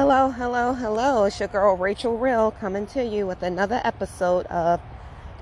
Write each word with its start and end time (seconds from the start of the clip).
Hello, 0.00 0.30
hello, 0.30 0.72
hello. 0.72 1.24
It's 1.24 1.38
your 1.38 1.50
girl 1.50 1.76
Rachel 1.76 2.16
Real 2.16 2.52
coming 2.52 2.86
to 2.86 3.04
you 3.04 3.26
with 3.26 3.42
another 3.42 3.82
episode 3.84 4.46
of 4.46 4.80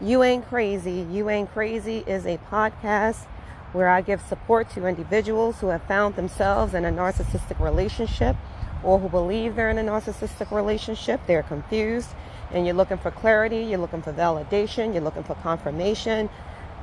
You 0.00 0.24
Ain't 0.24 0.48
Crazy. 0.48 1.06
You 1.08 1.30
Ain't 1.30 1.53
Crazy 1.53 1.98
is 2.08 2.27
a 2.27 2.38
podcast 2.50 3.26
where 3.72 3.88
I 3.88 4.00
give 4.00 4.21
support 4.21 4.68
to 4.71 4.86
individuals 4.86 5.60
who 5.60 5.68
have 5.68 5.84
found 5.84 6.16
themselves 6.16 6.74
in 6.74 6.84
a 6.84 6.90
narcissistic 6.90 7.60
relationship 7.60 8.34
or 8.82 8.98
who 8.98 9.08
believe 9.08 9.54
they're 9.54 9.71
in 9.71 9.79
a 9.79 9.85
narcissistic 9.85 10.51
relationship. 10.51 11.21
They're 11.29 11.45
confused 11.45 12.09
and 12.51 12.67
you're 12.67 12.75
looking 12.75 12.99
for 12.99 13.13
clarity, 13.13 13.59
you're 13.59 13.79
looking 13.79 14.03
for 14.03 14.13
validation, 14.13 14.93
you're 14.93 15.04
looking 15.04 15.22
for 15.22 15.37
confirmation. 15.37 16.29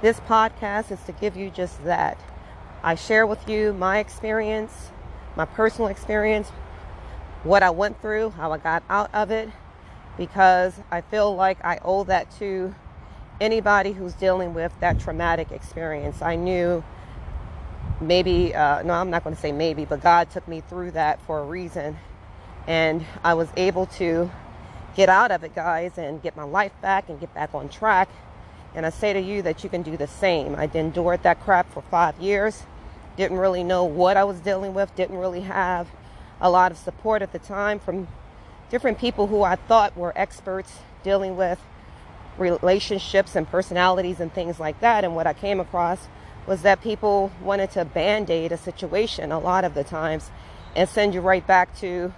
This 0.01 0.21
podcast 0.21 0.93
is 0.93 1.03
to 1.07 1.11
give 1.11 1.35
you 1.35 1.49
just 1.49 1.83
that. 1.83 2.17
I 2.83 2.95
share 2.95 3.27
with 3.27 3.49
you 3.49 3.73
my 3.73 3.99
experience, 3.99 4.91
my 5.35 5.43
personal 5.43 5.89
experience, 5.89 6.53
what 7.45 7.61
I 7.61 7.69
went 7.69 8.01
through, 8.01 8.31
how 8.31 8.51
I 8.51 8.57
got 8.57 8.83
out 8.89 9.13
of 9.13 9.29
it, 9.29 9.49
because 10.17 10.73
I 10.91 11.01
feel 11.01 11.35
like 11.35 11.63
I 11.63 11.79
owe 11.85 12.03
that 12.05 12.29
to 12.39 12.73
anybody 13.39 13.91
who's 13.91 14.13
dealing 14.13 14.53
with 14.55 14.73
that 14.79 14.99
traumatic 14.99 15.51
experience. 15.51 16.21
I 16.23 16.35
knew 16.35 16.83
maybe, 18.01 18.55
uh, 18.55 18.81
no, 18.81 18.93
I'm 18.93 19.11
not 19.11 19.23
going 19.23 19.35
to 19.35 19.41
say 19.41 19.51
maybe, 19.51 19.85
but 19.85 20.01
God 20.01 20.31
took 20.31 20.47
me 20.47 20.61
through 20.61 20.91
that 20.91 21.21
for 21.27 21.39
a 21.39 21.43
reason. 21.43 21.97
And 22.65 23.05
I 23.23 23.35
was 23.35 23.47
able 23.55 23.85
to 23.97 24.31
get 24.95 25.07
out 25.07 25.29
of 25.29 25.43
it, 25.43 25.53
guys, 25.53 25.99
and 25.99 26.23
get 26.23 26.35
my 26.35 26.43
life 26.43 26.71
back 26.81 27.09
and 27.09 27.19
get 27.19 27.31
back 27.35 27.53
on 27.53 27.69
track. 27.69 28.09
And 28.73 28.87
I 28.87 28.89
say 28.89 29.13
to 29.13 29.21
you 29.21 29.43
that 29.43 29.63
you 29.63 29.69
can 29.69 29.83
do 29.83 29.97
the 29.97 30.07
same. 30.07 30.55
I 30.55 30.67
endured 30.73 31.21
that 31.23 31.41
crap 31.41 31.71
for 31.71 31.83
five 31.83 32.17
years. 32.19 32.63
Didn't 33.17 33.37
really 33.37 33.63
know 33.63 33.83
what 33.83 34.17
I 34.17 34.23
was 34.23 34.39
dealing 34.39 34.73
with, 34.73 34.93
didn't 34.95 35.17
really 35.17 35.41
have 35.41 35.87
a 36.41 36.49
lot 36.49 36.71
of 36.71 36.77
support 36.77 37.21
at 37.21 37.31
the 37.31 37.39
time 37.39 37.79
from 37.79 38.07
different 38.69 38.97
people 38.97 39.27
who 39.27 39.43
I 39.43 39.55
thought 39.55 39.95
were 39.95 40.13
experts 40.15 40.79
dealing 41.03 41.37
with 41.37 41.59
relationships 42.37 43.35
and 43.35 43.47
personalities 43.47 44.19
and 44.19 44.33
things 44.33 44.59
like 44.59 44.79
that. 44.81 45.03
And 45.03 45.15
what 45.15 45.27
I 45.27 45.33
came 45.33 45.59
across 45.59 46.07
was 46.47 46.61
that 46.61 46.81
people 46.81 47.31
wanted 47.41 47.71
to 47.71 47.85
band 47.85 48.29
aid 48.29 48.51
a 48.51 48.57
situation 48.57 49.31
a 49.31 49.39
lot 49.39 49.63
of 49.63 49.73
the 49.73 49.83
times 49.83 50.29
and 50.75 50.87
send 50.89 51.13
you 51.13 51.21
right 51.21 51.45
back 51.45 51.75
to 51.79 52.13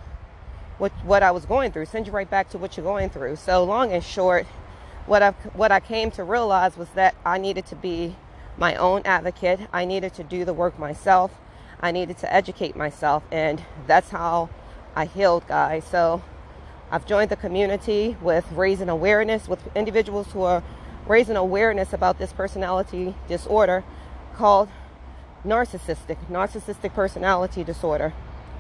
what 0.78 0.92
what 1.04 1.24
I 1.24 1.32
was 1.32 1.46
going 1.46 1.72
through, 1.72 1.86
send 1.86 2.08
you 2.08 2.14
right 2.14 2.30
back 2.30 2.50
to 2.50 2.58
what 2.58 2.78
you're 2.78 2.84
going 2.84 3.10
through. 3.10 3.36
So 3.38 3.64
long 3.64 3.92
and 3.92 4.04
short, 4.04 4.46
what 5.06 5.24
I 5.24 5.32
what 5.54 5.72
I 5.72 5.80
came 5.80 6.12
to 6.12 6.24
realize 6.24 6.78
was 6.78 6.90
that 6.90 7.16
I 7.26 7.38
needed 7.38 7.66
to 7.68 7.76
be 7.76 8.16
my 8.58 8.76
own 8.76 9.02
advocate. 9.06 9.60
I 9.72 9.86
needed 9.86 10.14
to 10.16 10.24
do 10.24 10.46
the 10.46 10.54
work 10.54 10.78
myself. 10.78 11.32
I 11.80 11.92
needed 11.92 12.18
to 12.20 12.34
educate 12.34 12.76
myself, 12.76 13.24
and 13.32 13.64
that's 13.86 14.10
how 14.10 14.50
I 14.96 15.06
healed, 15.06 15.48
guys. 15.48 15.84
So 15.86 16.24
I've 16.90 17.06
joined 17.06 17.30
the 17.30 17.36
community 17.36 18.18
with 18.22 18.46
raising 18.52 18.90
awareness 18.90 19.48
with 19.48 19.60
individuals 19.76 20.32
who 20.32 20.42
are 20.42 20.64
raising 21.06 21.36
awareness 21.36 21.94
about 21.94 22.18
this 22.18 22.34
personality 22.34 23.16
disorder 23.28 23.84
called 24.36 24.70
narcissistic, 25.46 26.18
narcissistic 26.30 26.94
personality 26.94 27.64
disorder. 27.64 28.14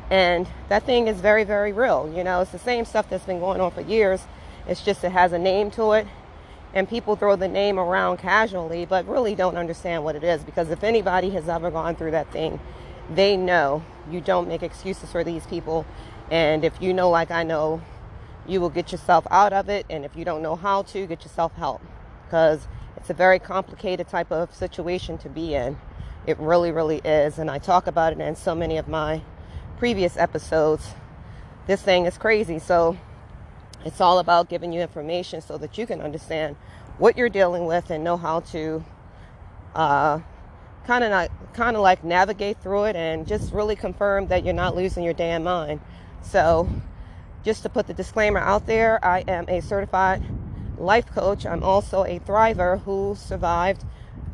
And 0.09 0.47
that 0.69 0.83
thing 0.83 1.07
is 1.07 1.19
very, 1.19 1.43
very 1.43 1.73
real. 1.73 2.11
You 2.15 2.23
know, 2.23 2.41
it's 2.41 2.51
the 2.51 2.59
same 2.59 2.85
stuff 2.85 3.09
that's 3.09 3.25
been 3.25 3.39
going 3.39 3.59
on 3.59 3.71
for 3.71 3.81
years. 3.81 4.21
It's 4.67 4.83
just 4.83 5.03
it 5.03 5.11
has 5.11 5.33
a 5.33 5.39
name 5.39 5.71
to 5.71 5.93
it. 5.93 6.07
And 6.73 6.87
people 6.87 7.15
throw 7.15 7.35
the 7.35 7.47
name 7.47 7.79
around 7.79 8.17
casually, 8.17 8.85
but 8.85 9.07
really 9.07 9.35
don't 9.35 9.57
understand 9.57 10.03
what 10.03 10.15
it 10.15 10.23
is. 10.23 10.43
Because 10.43 10.69
if 10.69 10.83
anybody 10.83 11.31
has 11.31 11.49
ever 11.49 11.71
gone 11.71 11.95
through 11.95 12.11
that 12.11 12.31
thing, 12.31 12.59
they 13.09 13.37
know 13.37 13.83
you 14.09 14.21
don't 14.21 14.47
make 14.47 14.63
excuses 14.63 15.11
for 15.11 15.23
these 15.23 15.45
people. 15.45 15.85
And 16.31 16.63
if 16.63 16.81
you 16.81 16.93
know, 16.93 17.09
like 17.09 17.31
I 17.31 17.43
know, 17.43 17.81
you 18.47 18.61
will 18.61 18.69
get 18.69 18.91
yourself 18.91 19.27
out 19.29 19.53
of 19.53 19.69
it. 19.69 19.85
And 19.89 20.05
if 20.05 20.15
you 20.15 20.25
don't 20.25 20.41
know 20.41 20.55
how 20.55 20.83
to, 20.83 21.05
get 21.07 21.23
yourself 21.23 21.53
help. 21.55 21.81
Because 22.25 22.67
it's 22.95 23.09
a 23.09 23.13
very 23.13 23.39
complicated 23.39 24.07
type 24.07 24.31
of 24.31 24.53
situation 24.53 25.17
to 25.19 25.29
be 25.29 25.53
in. 25.53 25.77
It 26.25 26.37
really, 26.39 26.71
really 26.71 26.97
is. 27.05 27.37
And 27.37 27.49
I 27.49 27.57
talk 27.57 27.87
about 27.87 28.13
it 28.13 28.19
in 28.19 28.35
so 28.35 28.53
many 28.53 28.77
of 28.77 28.87
my 28.87 29.21
previous 29.77 30.17
episodes. 30.17 30.89
This 31.67 31.81
thing 31.81 32.05
is 32.05 32.17
crazy. 32.17 32.59
So 32.59 32.97
it's 33.85 34.01
all 34.01 34.19
about 34.19 34.49
giving 34.49 34.73
you 34.73 34.81
information 34.81 35.41
so 35.41 35.57
that 35.57 35.77
you 35.77 35.85
can 35.85 36.01
understand 36.01 36.55
what 36.97 37.17
you're 37.17 37.29
dealing 37.29 37.65
with 37.65 37.89
and 37.89 38.03
know 38.03 38.17
how 38.17 38.41
to 38.41 38.83
uh, 39.75 40.19
kind 40.87 41.03
of 41.03 41.11
not 41.11 41.29
kind 41.53 41.75
of 41.75 41.83
like 41.83 42.03
navigate 42.03 42.57
through 42.61 42.85
it 42.85 42.95
and 42.95 43.27
just 43.27 43.53
really 43.53 43.75
confirm 43.75 44.27
that 44.27 44.45
you're 44.45 44.53
not 44.53 44.75
losing 44.75 45.03
your 45.03 45.13
damn 45.13 45.43
mind. 45.43 45.81
So, 46.21 46.69
just 47.43 47.63
to 47.63 47.69
put 47.69 47.87
the 47.87 47.93
disclaimer 47.93 48.39
out 48.39 48.65
there, 48.65 49.03
I 49.05 49.19
am 49.27 49.47
a 49.49 49.61
certified 49.61 50.23
life 50.77 51.05
coach. 51.07 51.45
I'm 51.45 51.61
also 51.61 52.03
a 52.05 52.19
thriver 52.19 52.81
who 52.83 53.15
survived 53.17 53.83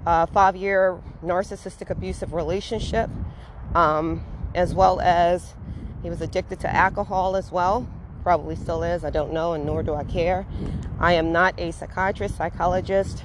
a 0.06 0.28
five-year 0.28 1.00
narcissistic 1.24 1.90
abusive 1.90 2.34
relationship, 2.34 3.10
um, 3.74 4.24
as 4.54 4.74
well 4.76 5.00
as 5.02 5.54
he 6.04 6.10
was 6.10 6.22
addicted 6.22 6.60
to 6.62 6.74
alcohol 6.74 7.36
as 7.36 7.52
well. 7.52 7.88
Probably 8.22 8.56
still 8.56 8.84
is. 8.84 9.04
I 9.04 9.10
don't 9.10 9.34
know, 9.34 9.54
and 9.54 9.66
nor 9.66 9.82
do 9.82 9.96
I 9.96 10.04
care. 10.04 10.46
I 11.00 11.14
am 11.14 11.32
not 11.32 11.60
a 11.60 11.72
psychiatrist, 11.72 12.38
psychologist, 12.38 13.24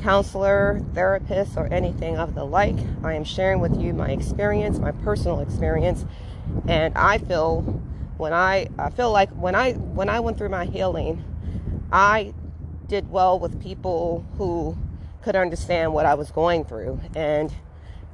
counselor, 0.00 0.80
therapist, 0.94 1.56
or 1.56 1.72
anything 1.72 2.16
of 2.16 2.34
the 2.34 2.44
like. 2.44 2.76
I 3.02 3.14
am 3.14 3.24
sharing 3.24 3.60
with 3.60 3.80
you 3.80 3.92
my 3.92 4.10
experience, 4.10 4.78
my 4.78 4.92
personal 4.92 5.40
experience, 5.40 6.04
and 6.66 6.96
I 6.96 7.18
feel 7.18 7.62
when 8.16 8.32
I 8.32 8.68
I 8.78 8.90
feel 8.90 9.12
like 9.12 9.30
when 9.30 9.54
I 9.54 9.72
when 9.72 10.08
I 10.08 10.20
went 10.20 10.38
through 10.38 10.48
my 10.50 10.64
healing, 10.64 11.24
I 11.92 12.34
did 12.86 13.10
well 13.10 13.38
with 13.38 13.62
people 13.62 14.24
who 14.36 14.76
could 15.22 15.36
understand 15.36 15.92
what 15.92 16.06
I 16.06 16.14
was 16.14 16.30
going 16.30 16.64
through 16.64 17.00
and 17.14 17.54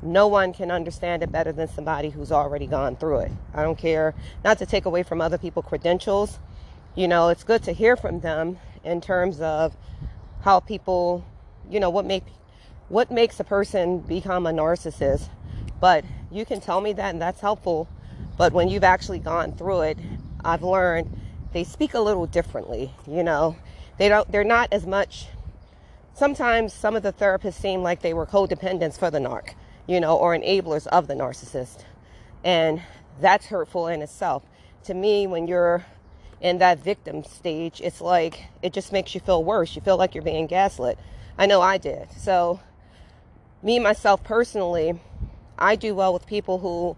no 0.02 0.26
one 0.26 0.52
can 0.52 0.70
understand 0.70 1.22
it 1.22 1.32
better 1.32 1.52
than 1.52 1.68
somebody 1.68 2.10
who's 2.10 2.30
already 2.30 2.66
gone 2.66 2.96
through 2.96 3.20
it. 3.20 3.32
I 3.54 3.62
don't 3.62 3.78
care, 3.78 4.14
not 4.44 4.58
to 4.58 4.66
take 4.66 4.84
away 4.84 5.02
from 5.02 5.20
other 5.20 5.38
people's 5.38 5.64
credentials. 5.66 6.38
You 6.94 7.08
know, 7.08 7.28
it's 7.28 7.44
good 7.44 7.62
to 7.64 7.72
hear 7.72 7.96
from 7.96 8.20
them 8.20 8.58
in 8.84 9.00
terms 9.00 9.40
of 9.40 9.76
how 10.42 10.60
people 10.60 11.24
you 11.70 11.80
know 11.80 11.90
what 11.90 12.04
make 12.04 12.24
what 12.88 13.10
makes 13.10 13.40
a 13.40 13.44
person 13.44 14.00
become 14.00 14.46
a 14.46 14.52
narcissist. 14.52 15.28
But 15.80 16.04
you 16.30 16.44
can 16.44 16.60
tell 16.60 16.80
me 16.80 16.92
that 16.94 17.10
and 17.10 17.22
that's 17.22 17.40
helpful. 17.40 17.88
But 18.36 18.52
when 18.52 18.68
you've 18.68 18.84
actually 18.84 19.18
gone 19.20 19.52
through 19.52 19.82
it 19.82 19.98
i've 20.44 20.62
learned 20.62 21.10
they 21.52 21.64
speak 21.64 21.94
a 21.94 22.00
little 22.00 22.26
differently 22.26 22.92
you 23.06 23.22
know. 23.22 23.56
They 23.98 24.08
don't 24.08 24.30
they're 24.30 24.44
not 24.44 24.72
as 24.72 24.86
much 24.86 25.26
sometimes 26.14 26.72
some 26.72 26.96
of 26.96 27.02
the 27.02 27.12
therapists 27.12 27.54
seem 27.54 27.82
like 27.82 28.02
they 28.02 28.12
were 28.14 28.26
codependents 28.26 28.98
for 28.98 29.10
the 29.10 29.18
narc 29.18 29.54
you 29.86 30.00
know 30.00 30.16
or 30.16 30.36
enablers 30.36 30.86
of 30.88 31.06
the 31.06 31.14
narcissist. 31.14 31.84
And 32.44 32.82
that's 33.20 33.46
hurtful 33.46 33.86
in 33.88 34.02
itself. 34.02 34.42
To 34.84 34.94
me 34.94 35.26
when 35.26 35.46
you're 35.46 35.84
in 36.40 36.58
that 36.58 36.78
victim 36.80 37.24
stage 37.24 37.80
it's 37.80 38.00
like 38.00 38.44
it 38.62 38.72
just 38.72 38.92
makes 38.92 39.14
you 39.14 39.20
feel 39.20 39.42
worse. 39.44 39.74
You 39.76 39.82
feel 39.82 39.96
like 39.96 40.14
you're 40.14 40.24
being 40.24 40.46
gaslit 40.46 40.98
I 41.36 41.46
know 41.46 41.60
I 41.60 41.78
did. 41.78 42.08
So, 42.12 42.60
me 43.62 43.78
myself 43.78 44.22
personally, 44.22 45.00
I 45.58 45.76
do 45.76 45.94
well 45.94 46.12
with 46.12 46.26
people 46.26 46.58
who 46.58 46.96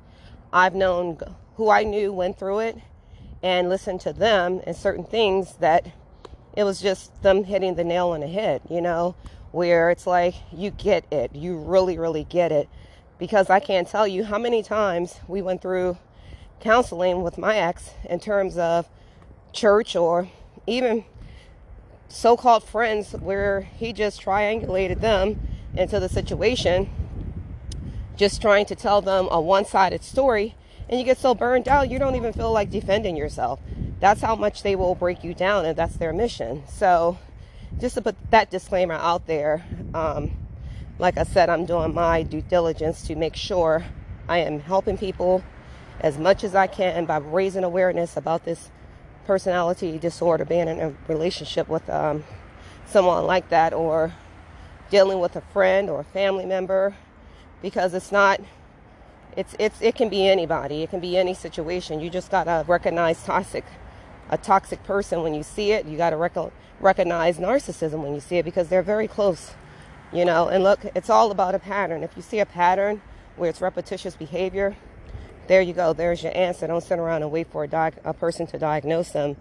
I've 0.52 0.74
known, 0.74 1.18
who 1.56 1.70
I 1.70 1.84
knew 1.84 2.12
went 2.12 2.38
through 2.38 2.60
it, 2.60 2.78
and 3.42 3.68
listen 3.68 3.98
to 4.00 4.12
them 4.12 4.60
and 4.66 4.76
certain 4.76 5.04
things 5.04 5.54
that 5.56 5.86
it 6.56 6.64
was 6.64 6.80
just 6.80 7.22
them 7.22 7.44
hitting 7.44 7.74
the 7.74 7.84
nail 7.84 8.08
on 8.08 8.20
the 8.20 8.28
head, 8.28 8.62
you 8.68 8.80
know, 8.80 9.14
where 9.52 9.90
it's 9.90 10.06
like 10.06 10.34
you 10.52 10.70
get 10.70 11.04
it, 11.12 11.34
you 11.34 11.56
really, 11.58 11.98
really 11.98 12.24
get 12.24 12.50
it. 12.50 12.68
Because 13.18 13.48
I 13.48 13.60
can't 13.60 13.88
tell 13.88 14.06
you 14.06 14.24
how 14.24 14.38
many 14.38 14.62
times 14.62 15.20
we 15.28 15.40
went 15.40 15.62
through 15.62 15.96
counseling 16.60 17.22
with 17.22 17.38
my 17.38 17.56
ex 17.56 17.90
in 18.08 18.20
terms 18.20 18.58
of 18.58 18.88
church 19.52 19.96
or 19.96 20.28
even 20.66 21.04
so 22.08 22.36
called 22.36 22.64
friends 22.64 23.12
where 23.12 23.62
he 23.62 23.92
just 23.92 24.22
triangulated 24.22 25.00
them 25.00 25.40
into 25.76 26.00
the 26.00 26.08
situation, 26.08 26.88
just 28.16 28.40
trying 28.40 28.66
to 28.66 28.74
tell 28.74 29.00
them 29.02 29.28
a 29.30 29.40
one 29.40 29.64
sided 29.64 30.02
story. 30.02 30.54
And 30.88 31.00
you 31.00 31.04
get 31.04 31.18
so 31.18 31.34
burned 31.34 31.66
out, 31.66 31.90
you 31.90 31.98
don't 31.98 32.14
even 32.14 32.32
feel 32.32 32.52
like 32.52 32.70
defending 32.70 33.16
yourself. 33.16 33.60
That's 33.98 34.20
how 34.20 34.36
much 34.36 34.62
they 34.62 34.76
will 34.76 34.94
break 34.94 35.24
you 35.24 35.34
down, 35.34 35.64
and 35.64 35.76
that's 35.76 35.96
their 35.96 36.12
mission. 36.12 36.62
So, 36.68 37.18
just 37.80 37.96
to 37.96 38.02
put 38.02 38.14
that 38.30 38.50
disclaimer 38.50 38.94
out 38.94 39.26
there, 39.26 39.64
um, 39.94 40.30
like 40.98 41.18
I 41.18 41.24
said, 41.24 41.50
I'm 41.50 41.66
doing 41.66 41.92
my 41.92 42.22
due 42.22 42.40
diligence 42.40 43.02
to 43.08 43.16
make 43.16 43.34
sure 43.34 43.84
I 44.28 44.38
am 44.38 44.60
helping 44.60 44.96
people 44.96 45.42
as 46.00 46.18
much 46.18 46.44
as 46.44 46.54
I 46.54 46.66
can 46.66 47.04
by 47.04 47.18
raising 47.18 47.64
awareness 47.64 48.16
about 48.16 48.44
this 48.44 48.70
personality 49.26 49.98
disorder, 49.98 50.44
being 50.44 50.68
in 50.68 50.80
a 50.80 50.94
relationship 51.08 51.68
with 51.68 51.88
um, 51.90 52.24
someone 52.86 53.26
like 53.26 53.48
that, 53.50 53.72
or 53.74 54.14
dealing 54.90 55.20
with 55.20 55.36
a 55.36 55.40
friend 55.40 55.90
or 55.90 56.00
a 56.00 56.04
family 56.04 56.46
member, 56.46 56.96
because 57.62 57.94
it's 57.94 58.12
not 58.12 58.40
it's 59.36 59.54
it's 59.58 59.80
it 59.82 59.94
can 59.94 60.08
be 60.08 60.26
anybody. 60.26 60.82
It 60.82 60.90
can 60.90 61.00
be 61.00 61.16
any 61.16 61.34
situation. 61.34 62.00
You 62.00 62.10
just 62.10 62.30
gotta 62.30 62.64
recognize 62.66 63.22
toxic, 63.22 63.64
a 64.30 64.38
toxic 64.38 64.82
person 64.84 65.22
when 65.22 65.34
you 65.34 65.42
see 65.42 65.72
it. 65.72 65.86
You 65.86 65.96
gotta 65.98 66.16
rec- 66.16 66.52
recognize 66.80 67.38
narcissism 67.38 68.02
when 68.02 68.14
you 68.14 68.20
see 68.20 68.38
it 68.38 68.44
because 68.44 68.68
they're 68.68 68.82
very 68.82 69.06
close. 69.06 69.52
You 70.12 70.24
know, 70.24 70.48
and 70.48 70.64
look, 70.64 70.80
it's 70.94 71.10
all 71.10 71.30
about 71.30 71.54
a 71.54 71.58
pattern. 71.58 72.02
If 72.02 72.16
you 72.16 72.22
see 72.22 72.38
a 72.38 72.46
pattern 72.46 73.02
where 73.36 73.50
it's 73.50 73.60
repetitious 73.60 74.16
behavior, 74.16 74.76
there 75.48 75.62
you 75.62 75.72
go. 75.72 75.92
There's 75.92 76.22
your 76.22 76.36
answer. 76.36 76.66
Don't 76.66 76.82
sit 76.82 76.98
around 76.98 77.22
and 77.22 77.30
wait 77.30 77.48
for 77.48 77.64
a, 77.64 77.68
di- 77.68 77.92
a 78.04 78.14
person 78.14 78.46
to 78.48 78.58
diagnose 78.58 79.10
them 79.10 79.36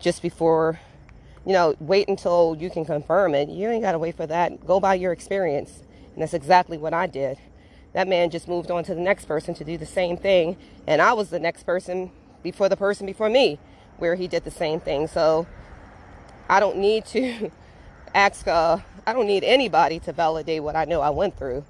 just 0.00 0.22
before, 0.22 0.80
you 1.46 1.52
know, 1.52 1.74
wait 1.80 2.08
until 2.08 2.56
you 2.58 2.70
can 2.70 2.84
confirm 2.84 3.34
it. 3.34 3.48
You 3.48 3.68
ain't 3.70 3.82
got 3.82 3.92
to 3.92 3.98
wait 3.98 4.16
for 4.16 4.26
that. 4.26 4.66
Go 4.66 4.80
by 4.80 4.94
your 4.94 5.12
experience. 5.12 5.82
And 6.14 6.22
that's 6.22 6.34
exactly 6.34 6.78
what 6.78 6.94
I 6.94 7.06
did. 7.06 7.38
That 7.92 8.08
man 8.08 8.30
just 8.30 8.48
moved 8.48 8.70
on 8.70 8.84
to 8.84 8.94
the 8.94 9.00
next 9.00 9.26
person 9.26 9.54
to 9.54 9.64
do 9.64 9.78
the 9.78 9.86
same 9.86 10.16
thing. 10.16 10.56
And 10.86 11.00
I 11.00 11.12
was 11.12 11.30
the 11.30 11.38
next 11.38 11.64
person 11.64 12.10
before 12.42 12.68
the 12.68 12.76
person 12.76 13.06
before 13.06 13.30
me 13.30 13.58
where 13.98 14.16
he 14.16 14.26
did 14.28 14.44
the 14.44 14.50
same 14.50 14.80
thing. 14.80 15.06
So 15.06 15.46
I 16.48 16.60
don't 16.60 16.78
need 16.78 17.06
to 17.06 17.50
ask, 18.14 18.46
uh, 18.48 18.78
I 19.06 19.12
don't 19.12 19.26
need 19.26 19.44
anybody 19.44 20.00
to 20.00 20.12
validate 20.12 20.62
what 20.62 20.76
I 20.76 20.84
know 20.84 21.00
I 21.00 21.10
went 21.10 21.36
through 21.38 21.64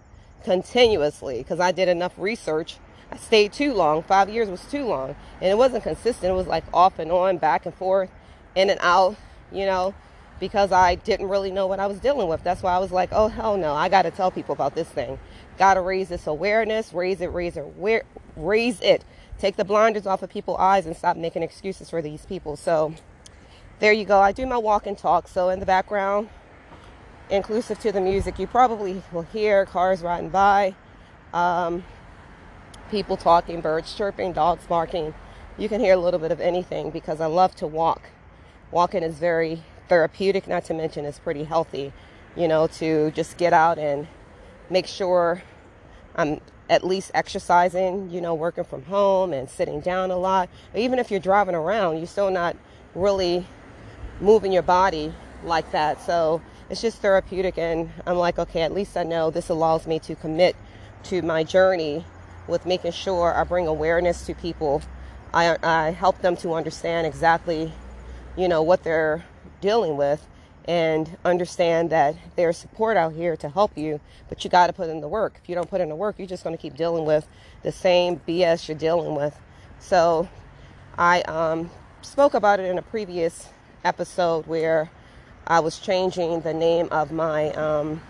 continuously 0.45 1.39
because 1.39 1.61
I 1.61 1.73
did 1.73 1.89
enough 1.89 2.13
research. 2.19 2.77
I 3.11 3.17
stayed 3.17 3.53
too 3.53 3.75
long. 3.75 4.03
Five 4.03 4.29
years 4.29 4.49
was 4.49 4.65
too 4.65 4.85
long. 4.85 5.17
And 5.41 5.51
it 5.51 5.57
wasn't 5.59 5.85
consistent. 5.85 6.33
It 6.33 6.35
was 6.35 6.47
like 6.47 6.65
off 6.73 6.99
and 6.99 7.11
on, 7.13 7.39
back 7.39 7.67
and 7.67 7.75
forth, 7.75 8.11
in 8.55 8.71
and 8.71 8.81
out, 8.83 9.17
you 9.53 9.67
know 9.67 9.95
because 10.41 10.73
I 10.73 10.97
didn't 10.97 11.29
really 11.29 11.51
know 11.51 11.67
what 11.67 11.81
I 11.81 11.87
was 11.87 11.99
dealing 11.99 12.29
with. 12.29 12.43
That's 12.43 12.63
why 12.63 12.75
I 12.75 12.79
was 12.79 12.91
like, 12.91 13.11
oh, 13.13 13.29
hell 13.29 13.57
no, 13.57 13.73
I 13.73 13.89
got 13.89 14.03
to 14.03 14.11
tell 14.11 14.31
people 14.31 14.53
about 14.53 14.75
this 14.75 14.89
thing. 14.89 15.19
Got 15.59 15.75
to 15.75 15.81
raise 15.81 16.09
this 16.09 16.27
awareness, 16.27 16.93
raise 16.93 17.21
it, 17.21 17.29
raise 17.29 17.57
it, 17.57 17.65
raise 18.37 18.81
it. 18.81 19.05
Take 19.39 19.57
the 19.57 19.65
blinders 19.65 20.07
off 20.07 20.23
of 20.23 20.31
people's 20.31 20.59
eyes 20.59 20.87
and 20.87 20.97
stop 20.97 21.17
making 21.17 21.43
excuses 21.43 21.89
for 21.91 22.03
these 22.03 22.27
people. 22.27 22.57
So 22.57 22.95
there 23.79 23.93
you 23.93 24.05
go. 24.05 24.21
I 24.21 24.33
do 24.33 24.47
my 24.47 24.59
walk 24.59 24.87
and 24.87 24.99
talk. 24.99 25.29
So 25.29 25.49
in 25.49 25.61
the 25.61 25.67
background, 25.67 26.29
inclusive 27.31 27.79
to 27.81 27.93
the 27.93 28.01
music, 28.01 28.39
you 28.39 28.47
probably 28.47 29.03
will 29.13 29.23
hear 29.23 29.67
cars 29.67 30.03
riding 30.03 30.31
by, 30.31 30.75
um, 31.33 31.85
people 32.95 33.17
talking, 33.17 33.61
birds 33.61 33.93
chirping, 33.93 34.33
dogs 34.33 34.65
barking. 34.69 35.13
You 35.59 35.69
can 35.69 35.81
hear 35.81 35.95
a 35.95 35.97
little 35.97 36.21
bit 36.21 36.31
of 36.31 36.41
anything 36.41 36.91
because 36.91 37.21
I 37.21 37.27
love 37.27 37.53
to 37.57 37.67
walk. 37.67 38.03
Walking 38.71 39.03
is 39.03 39.17
very 39.17 39.65
therapeutic, 39.89 40.47
not 40.47 40.65
to 40.67 40.75
mention 40.75 41.05
it's 41.05 41.19
pretty 41.19 41.43
healthy, 41.43 41.93
you 42.37 42.47
know, 42.47 42.69
to 42.69 43.11
just 43.11 43.37
get 43.37 43.53
out 43.53 43.81
and 43.81 44.07
make 44.71 44.87
sure 44.87 45.43
I'm 46.15 46.41
at 46.71 46.85
least 46.85 47.11
exercising, 47.15 48.11
you 48.11 48.21
know, 48.21 48.33
working 48.33 48.63
from 48.63 48.85
home 48.85 49.33
and 49.33 49.51
sitting 49.51 49.81
down 49.81 50.13
a 50.13 50.17
lot. 50.17 50.49
Even 50.77 51.01
if 51.01 51.11
you're 51.11 51.19
driving 51.19 51.57
around, 51.57 51.97
you're 51.97 52.07
still 52.07 52.31
not 52.31 52.57
really 52.95 53.45
moving 54.21 54.53
your 54.53 54.63
body 54.63 55.13
like 55.43 55.69
that. 55.73 56.01
So 56.01 56.41
it's 56.71 56.81
just 56.81 56.99
therapeutic. 56.99 57.59
And 57.59 57.91
I'm 58.07 58.19
like, 58.19 58.39
okay, 58.39 58.63
at 58.63 58.73
least 58.73 58.97
I 58.97 59.03
know 59.03 59.33
this 59.33 59.49
allows 59.49 59.85
me 59.85 59.99
to 59.99 60.15
commit 60.15 60.55
to 61.05 61.23
my 61.23 61.43
journey 61.43 62.05
with 62.47 62.67
making 62.67 62.93
sure 62.93 63.35
I 63.35 63.45
bring 63.45 63.67
awareness 63.67 64.27
to 64.27 64.35
people. 64.35 64.83
I, 65.33 65.57
I 65.63 65.91
help 65.91 66.21
them 66.21 66.37
to 66.39 66.55
understand 66.55 67.07
exactly, 67.07 67.73
you 68.37 68.49
know, 68.49 68.63
what 68.63 68.85
they're 68.85 69.25
dealing 69.61 69.97
with 69.97 70.27
and 70.67 71.17
understand 71.25 71.91
that 71.91 72.15
there's 72.37 72.57
support 72.57 72.97
out 72.97 73.13
here 73.13 73.37
to 73.37 73.49
help 73.49 73.77
you, 73.77 74.01
but 74.29 74.45
you 74.45 74.51
got 74.51 74.69
to 74.69 74.73
put 74.73 74.89
in 74.89 75.01
the 75.01 75.09
work. 75.09 75.39
If 75.43 75.49
you 75.49 75.55
don't 75.55 75.69
put 75.69 75.81
in 75.81 75.89
the 75.89 75.97
work, 75.97 76.17
you're 76.19 76.29
just 76.29 76.45
going 76.45 76.57
to 76.57 76.61
keep 76.61 76.77
dealing 76.77 77.05
with 77.05 77.27
the 77.63 77.73
same 77.73 78.21
BS 78.27 78.69
you're 78.69 78.79
dealing 78.79 79.15
with. 79.15 79.39
So, 79.79 80.29
I 80.97 81.23
um, 81.23 81.71
spoke 82.03 82.35
about 82.35 82.61
it 82.61 82.71
in 82.71 82.79
a 82.79 82.83
previous 82.83 83.49
episode 83.85 84.47
where 84.47 84.91
I 85.47 85.61
was 85.61 85.79
changing 85.79 86.41
the 86.41 86.55
name 86.55 86.89
of 86.91 87.11
my 87.13 87.51
um, 87.53 88.01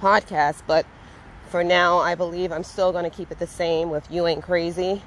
podcast, 0.00 0.62
but 0.66 0.84
for 1.52 1.62
now, 1.62 1.98
I 1.98 2.14
believe 2.14 2.50
I'm 2.50 2.64
still 2.64 2.92
going 2.92 3.04
to 3.04 3.14
keep 3.14 3.30
it 3.30 3.38
the 3.38 3.46
same 3.46 3.90
with 3.90 4.10
You 4.10 4.26
Ain't 4.26 4.42
Crazy 4.42 5.02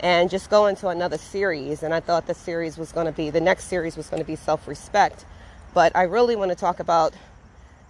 and 0.00 0.30
just 0.30 0.48
go 0.48 0.64
into 0.64 0.88
another 0.88 1.18
series. 1.18 1.82
And 1.82 1.92
I 1.92 2.00
thought 2.00 2.26
the 2.26 2.32
series 2.32 2.78
was 2.78 2.90
going 2.90 3.04
to 3.04 3.12
be, 3.12 3.28
the 3.28 3.40
next 3.42 3.64
series 3.64 3.98
was 3.98 4.08
going 4.08 4.22
to 4.22 4.26
be 4.26 4.34
self 4.34 4.66
respect. 4.66 5.26
But 5.74 5.94
I 5.94 6.04
really 6.04 6.36
want 6.36 6.52
to 6.52 6.54
talk 6.54 6.80
about 6.80 7.12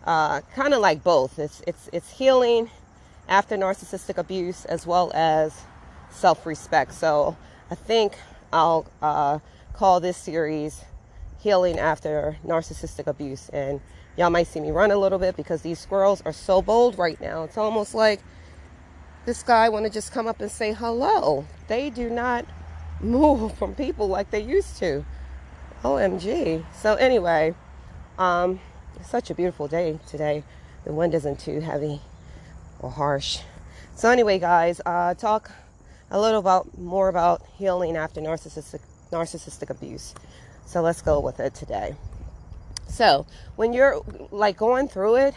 uh, 0.05 0.41
kind 0.57 0.75
of 0.75 0.81
like 0.81 1.05
both. 1.05 1.39
It's, 1.39 1.62
it's, 1.69 1.89
it's 1.93 2.11
healing 2.11 2.69
after 3.29 3.57
narcissistic 3.57 4.19
abuse 4.19 4.65
as 4.65 4.89
well 4.89 5.12
as 5.15 5.62
self 6.11 6.47
respect. 6.47 6.95
So 6.95 7.37
I 7.71 7.77
think 7.77 8.19
I'll 8.53 8.87
uh, 9.01 9.39
call 9.73 10.01
this 10.01 10.17
series 10.17 10.83
Healing 11.39 11.79
After 11.79 12.37
Narcissistic 12.45 13.07
Abuse. 13.07 13.51
And 13.51 13.81
y'all 14.17 14.31
might 14.31 14.47
see 14.47 14.61
me 14.61 14.71
run 14.71 14.91
a 14.91 14.97
little 14.97 15.19
bit 15.19 15.37
because 15.37 15.62
these 15.62 15.79
squirrels 15.79 16.23
are 16.23 16.33
so 16.33 16.62
bold 16.62 16.99
right 16.99 17.21
now. 17.21 17.45
It's 17.45 17.59
almost 17.59 17.95
like 17.95 18.21
this 19.27 19.43
guy 19.43 19.69
want 19.69 19.87
to 19.87 19.91
just 19.91 20.12
come 20.12 20.27
up 20.27 20.41
and 20.41 20.51
say 20.51 20.73
hello. 20.73 21.47
They 21.69 21.91
do 21.91 22.11
not 22.11 22.45
move 23.01 23.57
from 23.57 23.75
people 23.75 24.09
like 24.09 24.31
they 24.31 24.41
used 24.41 24.77
to. 24.79 25.05
OMG. 25.83 26.65
So 26.75 26.95
anyway, 26.95 27.55
um, 28.19 28.61
such 29.03 29.31
a 29.31 29.35
beautiful 29.35 29.67
day 29.67 29.99
today. 30.07 30.45
The 30.85 30.93
wind 30.93 31.15
isn't 31.15 31.41
too 31.41 31.61
heavy 31.61 32.01
or 32.81 32.91
harsh. 32.91 33.39
So 33.95 34.11
anyway, 34.11 34.39
guys, 34.39 34.81
uh, 34.85 35.15
talk 35.15 35.51
a 36.11 36.21
little 36.21 36.41
about 36.41 36.77
more 36.77 37.09
about 37.09 37.43
healing 37.57 37.97
after 37.97 38.21
narcissistic 38.21 38.81
narcissistic 39.12 39.71
abuse. 39.71 40.15
So 40.67 40.83
let's 40.83 41.03
go 41.03 41.21
with 41.21 41.41
it 41.41 41.55
today. 41.55 41.97
So 42.90 43.26
when 43.56 43.72
you're 43.72 44.02
like 44.31 44.56
going 44.56 44.88
through 44.88 45.16
it, 45.16 45.34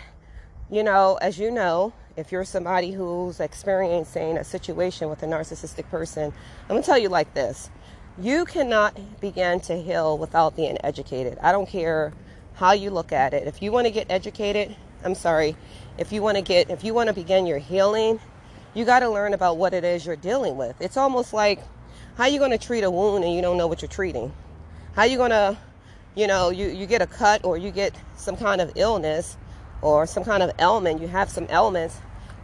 you 0.69 0.83
know, 0.83 1.17
as 1.21 1.37
you 1.37 1.51
know, 1.51 1.93
if 2.17 2.31
you're 2.31 2.45
somebody 2.45 2.91
who's 2.91 3.39
experiencing 3.39 4.37
a 4.37 4.43
situation 4.43 5.09
with 5.09 5.23
a 5.23 5.27
narcissistic 5.27 5.89
person, 5.89 6.33
I'm 6.69 6.77
to 6.77 6.83
tell 6.83 6.97
you 6.97 7.09
like 7.09 7.33
this. 7.33 7.69
You 8.17 8.45
cannot 8.45 8.97
begin 9.21 9.59
to 9.61 9.81
heal 9.81 10.17
without 10.17 10.55
being 10.55 10.77
educated. 10.83 11.37
I 11.41 11.51
don't 11.51 11.67
care 11.67 12.13
how 12.55 12.73
you 12.73 12.89
look 12.91 13.11
at 13.11 13.33
it. 13.33 13.47
If 13.47 13.61
you 13.61 13.71
want 13.71 13.87
to 13.87 13.91
get 13.91 14.07
educated, 14.09 14.75
I'm 15.03 15.15
sorry, 15.15 15.55
if 15.97 16.11
you 16.11 16.21
want 16.21 16.37
to 16.37 16.43
get 16.43 16.69
if 16.69 16.83
you 16.83 16.93
want 16.93 17.07
to 17.07 17.13
begin 17.13 17.45
your 17.45 17.59
healing, 17.59 18.19
you 18.73 18.85
got 18.85 18.99
to 18.99 19.09
learn 19.09 19.33
about 19.33 19.57
what 19.57 19.73
it 19.73 19.83
is 19.83 20.05
you're 20.05 20.15
dealing 20.15 20.57
with. 20.57 20.79
It's 20.81 20.97
almost 20.97 21.33
like 21.33 21.59
how 22.15 22.25
you 22.25 22.39
going 22.39 22.51
to 22.51 22.57
treat 22.57 22.83
a 22.83 22.91
wound 22.91 23.23
and 23.23 23.33
you 23.33 23.41
don't 23.41 23.57
know 23.57 23.67
what 23.67 23.81
you're 23.81 23.89
treating? 23.89 24.31
How 24.93 25.03
you 25.03 25.17
going 25.17 25.31
to, 25.31 25.57
you 26.15 26.27
know, 26.27 26.49
you 26.49 26.67
you 26.67 26.85
get 26.85 27.01
a 27.01 27.07
cut 27.07 27.43
or 27.43 27.57
you 27.57 27.71
get 27.71 27.95
some 28.15 28.37
kind 28.37 28.61
of 28.61 28.71
illness 28.75 29.37
or 29.81 30.05
some 30.05 30.23
kind 30.23 30.41
of 30.43 30.51
ailment, 30.59 31.01
you 31.01 31.07
have 31.07 31.29
some 31.29 31.47
ailments, 31.49 31.99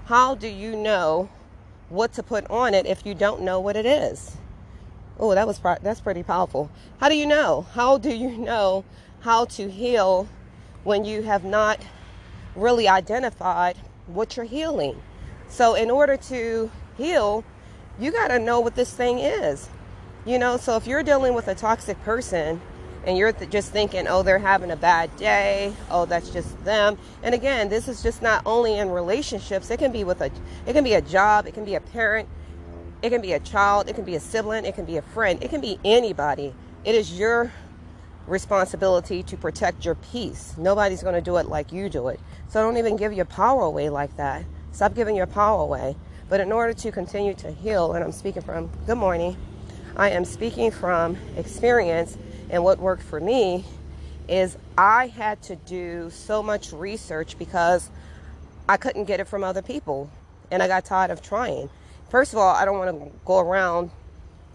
how 0.05 0.35
do 0.35 0.47
you 0.47 0.75
know 0.75 1.29
what 1.89 2.13
to 2.13 2.23
put 2.23 2.49
on 2.49 2.73
it 2.73 2.85
if 2.85 3.05
you 3.05 3.13
don't 3.13 3.41
know 3.41 3.59
what 3.59 3.75
it 3.75 3.85
is? 3.85 4.38
Oh, 5.19 5.33
that 5.35 5.45
was 5.45 5.59
that's 5.81 6.01
pretty 6.01 6.23
powerful. 6.23 6.69
How 6.99 7.09
do 7.09 7.15
you 7.15 7.25
know? 7.25 7.67
How 7.73 7.97
do 7.97 8.15
you 8.15 8.38
know 8.38 8.85
how 9.21 9.45
to 9.45 9.69
heal 9.69 10.27
when 10.83 11.05
you 11.05 11.23
have 11.23 11.43
not 11.43 11.79
really 12.55 12.88
identified 12.88 13.77
what 14.07 14.35
you're 14.38 14.45
healing? 14.45 15.01
So, 15.47 15.73
in 15.75 15.89
order 15.89 16.15
to 16.15 16.71
heal, 16.97 17.43
you 17.99 18.11
got 18.11 18.29
to 18.29 18.39
know 18.39 18.59
what 18.59 18.75
this 18.75 18.93
thing 18.93 19.19
is. 19.19 19.69
You 20.25 20.38
know, 20.38 20.57
so 20.57 20.75
if 20.75 20.85
you're 20.85 21.03
dealing 21.03 21.33
with 21.33 21.47
a 21.47 21.55
toxic 21.55 22.01
person, 22.03 22.61
and 23.05 23.17
you're 23.17 23.31
th- 23.31 23.49
just 23.49 23.71
thinking, 23.71 24.07
oh, 24.07 24.23
they're 24.23 24.39
having 24.39 24.71
a 24.71 24.75
bad 24.75 25.15
day. 25.17 25.73
Oh, 25.89 26.05
that's 26.05 26.29
just 26.29 26.63
them. 26.65 26.97
And 27.23 27.33
again, 27.33 27.69
this 27.69 27.87
is 27.87 28.03
just 28.03 28.21
not 28.21 28.41
only 28.45 28.77
in 28.77 28.89
relationships. 28.89 29.69
It 29.71 29.77
can 29.77 29.91
be 29.91 30.03
with 30.03 30.21
a, 30.21 30.31
it 30.65 30.73
can 30.73 30.83
be 30.83 30.93
a 30.93 31.01
job. 31.01 31.47
It 31.47 31.53
can 31.53 31.65
be 31.65 31.75
a 31.75 31.81
parent. 31.81 32.27
It 33.01 33.09
can 33.09 33.21
be 33.21 33.33
a 33.33 33.39
child. 33.39 33.89
It 33.89 33.95
can 33.95 34.03
be 34.03 34.15
a 34.15 34.19
sibling. 34.19 34.65
It 34.65 34.75
can 34.75 34.85
be 34.85 34.97
a 34.97 35.01
friend. 35.01 35.41
It 35.41 35.49
can 35.49 35.61
be 35.61 35.79
anybody. 35.85 36.53
It 36.83 36.95
is 36.95 37.17
your 37.17 37.51
responsibility 38.27 39.23
to 39.23 39.37
protect 39.37 39.85
your 39.85 39.95
peace. 39.95 40.53
Nobody's 40.57 41.01
going 41.01 41.15
to 41.15 41.21
do 41.21 41.37
it 41.37 41.47
like 41.47 41.71
you 41.71 41.89
do 41.89 42.09
it. 42.09 42.19
So 42.49 42.61
don't 42.61 42.77
even 42.77 42.95
give 42.95 43.13
your 43.13 43.25
power 43.25 43.63
away 43.63 43.89
like 43.89 44.15
that. 44.17 44.43
Stop 44.71 44.93
giving 44.93 45.15
your 45.15 45.27
power 45.27 45.61
away. 45.61 45.95
But 46.29 46.41
in 46.41 46.51
order 46.51 46.73
to 46.73 46.91
continue 46.91 47.33
to 47.35 47.51
heal, 47.51 47.93
and 47.93 48.03
I'm 48.03 48.11
speaking 48.11 48.43
from, 48.43 48.69
good 48.85 48.97
morning, 48.97 49.35
I 49.95 50.11
am 50.11 50.25
speaking 50.25 50.69
from 50.69 51.17
experience 51.35 52.17
and 52.49 52.63
what 52.63 52.79
worked 52.79 53.03
for 53.03 53.19
me 53.19 53.65
is 54.27 54.57
I 54.77 55.07
had 55.07 55.41
to 55.43 55.55
do 55.55 56.09
so 56.11 56.43
much 56.43 56.71
research 56.71 57.37
because 57.37 57.89
I 58.67 58.77
couldn't 58.77 59.05
get 59.05 59.19
it 59.19 59.27
from 59.27 59.43
other 59.43 59.61
people. 59.61 60.09
And 60.51 60.63
I 60.63 60.67
got 60.67 60.85
tired 60.85 61.11
of 61.11 61.21
trying. 61.21 61.69
First 62.09 62.33
of 62.33 62.39
all, 62.39 62.55
I 62.55 62.65
don't 62.65 62.77
want 62.77 62.99
to 62.99 63.11
go 63.25 63.39
around 63.39 63.91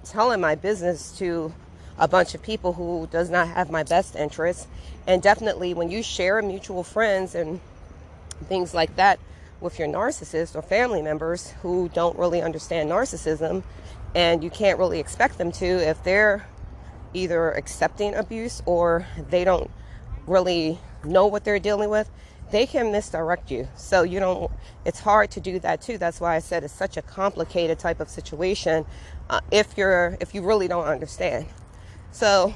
telling 0.04 0.40
my 0.40 0.54
business 0.54 1.16
to 1.18 1.52
a 1.98 2.08
bunch 2.08 2.34
of 2.34 2.42
people 2.42 2.72
who 2.72 3.08
does 3.10 3.30
not 3.30 3.48
have 3.48 3.70
my 3.70 3.84
best 3.84 4.16
interests. 4.16 4.66
And 5.06 5.22
definitely 5.22 5.74
when 5.74 5.90
you 5.90 6.02
share 6.02 6.42
mutual 6.42 6.82
friends 6.82 7.34
and 7.34 7.60
things 8.48 8.74
like 8.74 8.96
that 8.96 9.18
with 9.60 9.78
your 9.78 9.88
narcissist 9.88 10.56
or 10.56 10.62
family 10.62 11.00
members 11.00 11.52
who 11.62 11.88
don't 11.94 12.18
really 12.18 12.42
understand 12.42 12.90
narcissism 12.90 13.62
and 14.14 14.44
you 14.44 14.50
can't 14.50 14.78
really 14.78 15.00
expect 15.00 15.38
them 15.38 15.50
to 15.52 15.64
if 15.64 16.02
they're 16.04 16.44
either 17.14 17.52
accepting 17.52 18.14
abuse 18.14 18.62
or 18.66 19.06
they 19.30 19.44
don't 19.44 19.70
really 20.26 20.78
know 21.04 21.26
what 21.26 21.44
they're 21.44 21.58
dealing 21.58 21.90
with 21.90 22.10
they 22.50 22.66
can 22.66 22.92
misdirect 22.92 23.50
you. 23.50 23.68
So 23.76 24.02
you 24.02 24.20
don't 24.20 24.50
it's 24.84 25.00
hard 25.00 25.30
to 25.32 25.40
do 25.40 25.58
that 25.60 25.80
too. 25.82 25.98
That's 25.98 26.20
why 26.20 26.36
i 26.36 26.38
said 26.38 26.64
it's 26.64 26.74
such 26.74 26.96
a 26.96 27.02
complicated 27.02 27.78
type 27.78 28.00
of 28.00 28.08
situation 28.08 28.86
uh, 29.30 29.40
if 29.50 29.76
you're 29.76 30.16
if 30.20 30.34
you 30.34 30.42
really 30.42 30.68
don't 30.68 30.86
understand. 30.86 31.46
So 32.12 32.54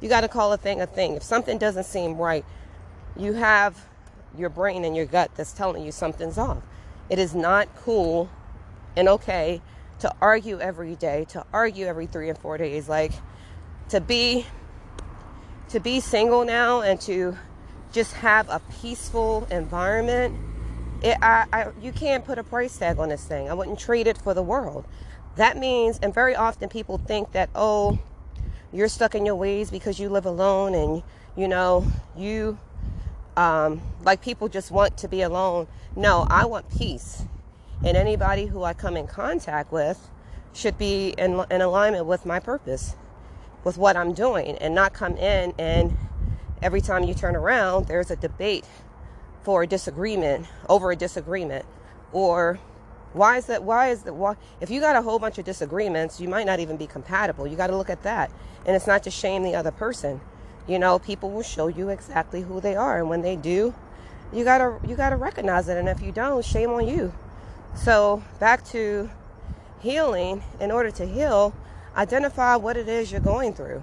you 0.00 0.08
got 0.08 0.22
to 0.22 0.28
call 0.28 0.52
a 0.52 0.56
thing 0.56 0.80
a 0.80 0.86
thing. 0.86 1.14
If 1.14 1.22
something 1.22 1.58
doesn't 1.58 1.84
seem 1.84 2.16
right 2.16 2.44
you 3.16 3.34
have 3.34 3.86
your 4.36 4.48
brain 4.48 4.84
and 4.84 4.96
your 4.96 5.06
gut 5.06 5.30
that's 5.34 5.52
telling 5.52 5.84
you 5.84 5.92
something's 5.92 6.38
off. 6.38 6.62
It 7.10 7.18
is 7.18 7.34
not 7.34 7.68
cool 7.76 8.30
and 8.96 9.08
okay 9.08 9.60
to 9.98 10.10
argue 10.22 10.60
every 10.60 10.94
day 10.94 11.26
to 11.30 11.44
argue 11.52 11.86
every 11.86 12.06
three 12.06 12.28
and 12.28 12.38
four 12.38 12.56
days 12.56 12.88
like 12.88 13.12
to 13.88 14.00
be 14.00 14.46
to 15.68 15.80
be 15.80 16.00
single 16.00 16.44
now 16.44 16.80
and 16.80 17.00
to 17.00 17.36
just 17.92 18.14
have 18.14 18.48
a 18.48 18.60
peaceful 18.80 19.46
environment 19.50 20.34
it, 21.02 21.16
I, 21.22 21.46
I, 21.52 21.68
you 21.80 21.92
can't 21.92 22.24
put 22.24 22.38
a 22.38 22.44
price 22.44 22.76
tag 22.76 22.98
on 22.98 23.10
this 23.10 23.24
thing. 23.24 23.48
I 23.48 23.54
wouldn't 23.54 23.78
trade 23.78 24.06
it 24.06 24.18
for 24.18 24.34
the 24.34 24.42
world. 24.42 24.84
That 25.36 25.56
means 25.56 25.98
and 26.02 26.12
very 26.12 26.34
often 26.34 26.68
people 26.68 26.98
think 26.98 27.32
that 27.32 27.50
oh 27.54 27.98
you're 28.72 28.88
stuck 28.88 29.14
in 29.14 29.24
your 29.24 29.36
ways 29.36 29.70
because 29.70 29.98
you 29.98 30.08
live 30.08 30.26
alone 30.26 30.74
and 30.74 31.02
you 31.36 31.48
know 31.48 31.86
you 32.16 32.58
um, 33.36 33.80
like 34.02 34.20
people 34.20 34.48
just 34.48 34.70
want 34.72 34.96
to 34.98 35.08
be 35.08 35.22
alone. 35.22 35.68
No 35.94 36.26
i 36.28 36.44
want 36.44 36.68
peace. 36.76 37.22
And 37.84 37.96
anybody 37.96 38.46
who 38.46 38.64
i 38.64 38.72
come 38.72 38.96
in 38.96 39.06
contact 39.06 39.70
with 39.70 40.10
should 40.52 40.76
be 40.76 41.14
in, 41.16 41.44
in 41.50 41.60
alignment 41.60 42.06
with 42.06 42.26
my 42.26 42.40
purpose 42.40 42.96
with 43.64 43.76
what 43.76 43.96
I'm 43.96 44.14
doing 44.14 44.56
and 44.58 44.74
not 44.74 44.92
come 44.92 45.16
in 45.16 45.52
and 45.58 45.96
every 46.62 46.80
time 46.80 47.04
you 47.04 47.14
turn 47.14 47.36
around, 47.36 47.86
there's 47.86 48.10
a 48.10 48.16
debate 48.16 48.64
for 49.42 49.62
a 49.62 49.66
disagreement 49.66 50.46
over 50.68 50.90
a 50.90 50.96
disagreement. 50.96 51.64
Or 52.12 52.58
why 53.12 53.38
is 53.38 53.46
that? 53.46 53.62
Why 53.62 53.88
is 53.88 54.02
that? 54.02 54.14
Why, 54.14 54.36
if 54.60 54.70
you 54.70 54.80
got 54.80 54.96
a 54.96 55.02
whole 55.02 55.18
bunch 55.18 55.38
of 55.38 55.44
disagreements, 55.44 56.20
you 56.20 56.28
might 56.28 56.46
not 56.46 56.60
even 56.60 56.76
be 56.76 56.86
compatible. 56.86 57.46
You 57.46 57.56
got 57.56 57.68
to 57.68 57.76
look 57.76 57.90
at 57.90 58.02
that. 58.02 58.30
And 58.66 58.76
it's 58.76 58.86
not 58.86 59.02
to 59.04 59.10
shame 59.10 59.42
the 59.42 59.54
other 59.54 59.70
person. 59.70 60.20
You 60.66 60.78
know, 60.78 60.98
people 60.98 61.30
will 61.30 61.42
show 61.42 61.68
you 61.68 61.88
exactly 61.88 62.42
who 62.42 62.60
they 62.60 62.76
are. 62.76 62.98
And 62.98 63.08
when 63.08 63.22
they 63.22 63.36
do, 63.36 63.74
you 64.32 64.44
gotta 64.44 64.78
you 64.86 64.96
gotta 64.96 65.16
recognize 65.16 65.68
it. 65.68 65.78
And 65.78 65.88
if 65.88 66.02
you 66.02 66.12
don't, 66.12 66.44
shame 66.44 66.70
on 66.70 66.86
you. 66.86 67.12
So 67.74 68.22
back 68.38 68.64
to 68.66 69.10
healing. 69.80 70.42
In 70.60 70.70
order 70.70 70.90
to 70.90 71.06
heal, 71.06 71.54
identify 71.98 72.54
what 72.54 72.76
it 72.76 72.88
is 72.88 73.10
you're 73.10 73.20
going 73.20 73.52
through. 73.52 73.82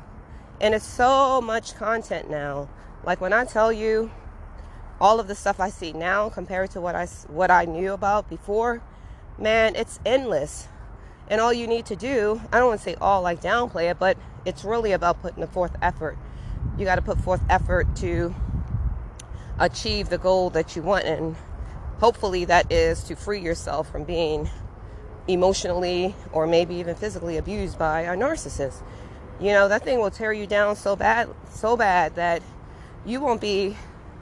And 0.62 0.74
it's 0.74 0.88
so 0.88 1.42
much 1.42 1.76
content 1.76 2.30
now. 2.30 2.70
Like 3.04 3.20
when 3.20 3.34
I 3.34 3.44
tell 3.44 3.74
you 3.74 4.10
all 5.02 5.20
of 5.20 5.28
the 5.28 5.36
stuff 5.36 5.60
I 5.60 5.70
see 5.70 5.92
now 5.92 6.30
compared 6.30 6.72
to 6.72 6.82
what 6.82 6.96
I 6.96 7.06
what 7.28 7.52
I 7.52 7.66
knew 7.66 7.92
about 7.92 8.30
before, 8.30 8.82
man, 9.38 9.76
it's 9.76 10.00
endless. 10.06 10.70
And 11.28 11.42
all 11.42 11.52
you 11.52 11.68
need 11.68 11.86
to 11.88 11.96
do, 11.96 12.42
I 12.54 12.60
don't 12.60 12.70
want 12.70 12.80
to 12.80 12.84
say 12.86 12.96
all 13.02 13.22
like 13.22 13.42
downplay 13.42 13.92
it, 13.92 14.00
but 14.00 14.18
it's 14.46 14.64
really 14.64 14.94
about 14.94 15.22
putting 15.22 15.42
the 15.42 15.48
forth 15.48 15.76
effort. 15.82 16.18
You 16.78 16.86
got 16.86 16.96
to 16.96 17.02
put 17.02 17.20
forth 17.20 17.42
effort 17.50 17.96
to 17.98 18.34
achieve 19.60 20.10
the 20.10 20.18
goal 20.18 20.50
that 20.52 20.76
you 20.76 20.82
want 20.82 21.06
and 21.06 21.36
hopefully 22.00 22.46
that 22.46 22.70
is 22.72 23.04
to 23.06 23.16
free 23.16 23.40
yourself 23.40 23.90
from 23.90 24.04
being 24.04 24.50
emotionally 25.28 26.16
or 26.32 26.46
maybe 26.46 26.76
even 26.76 26.96
physically 26.96 27.38
abused 27.38 27.78
by 27.78 28.02
a 28.02 28.16
narcissist. 28.16 28.82
You 29.40 29.52
know, 29.52 29.68
that 29.68 29.84
thing 29.84 30.00
will 30.00 30.12
tear 30.12 30.32
you 30.32 30.48
down 30.48 30.76
so 30.76 30.96
bad, 30.96 31.30
so 31.50 31.76
bad 31.76 32.16
that 32.16 32.42
you 33.06 33.20
won't 33.20 33.42
be 33.42 33.76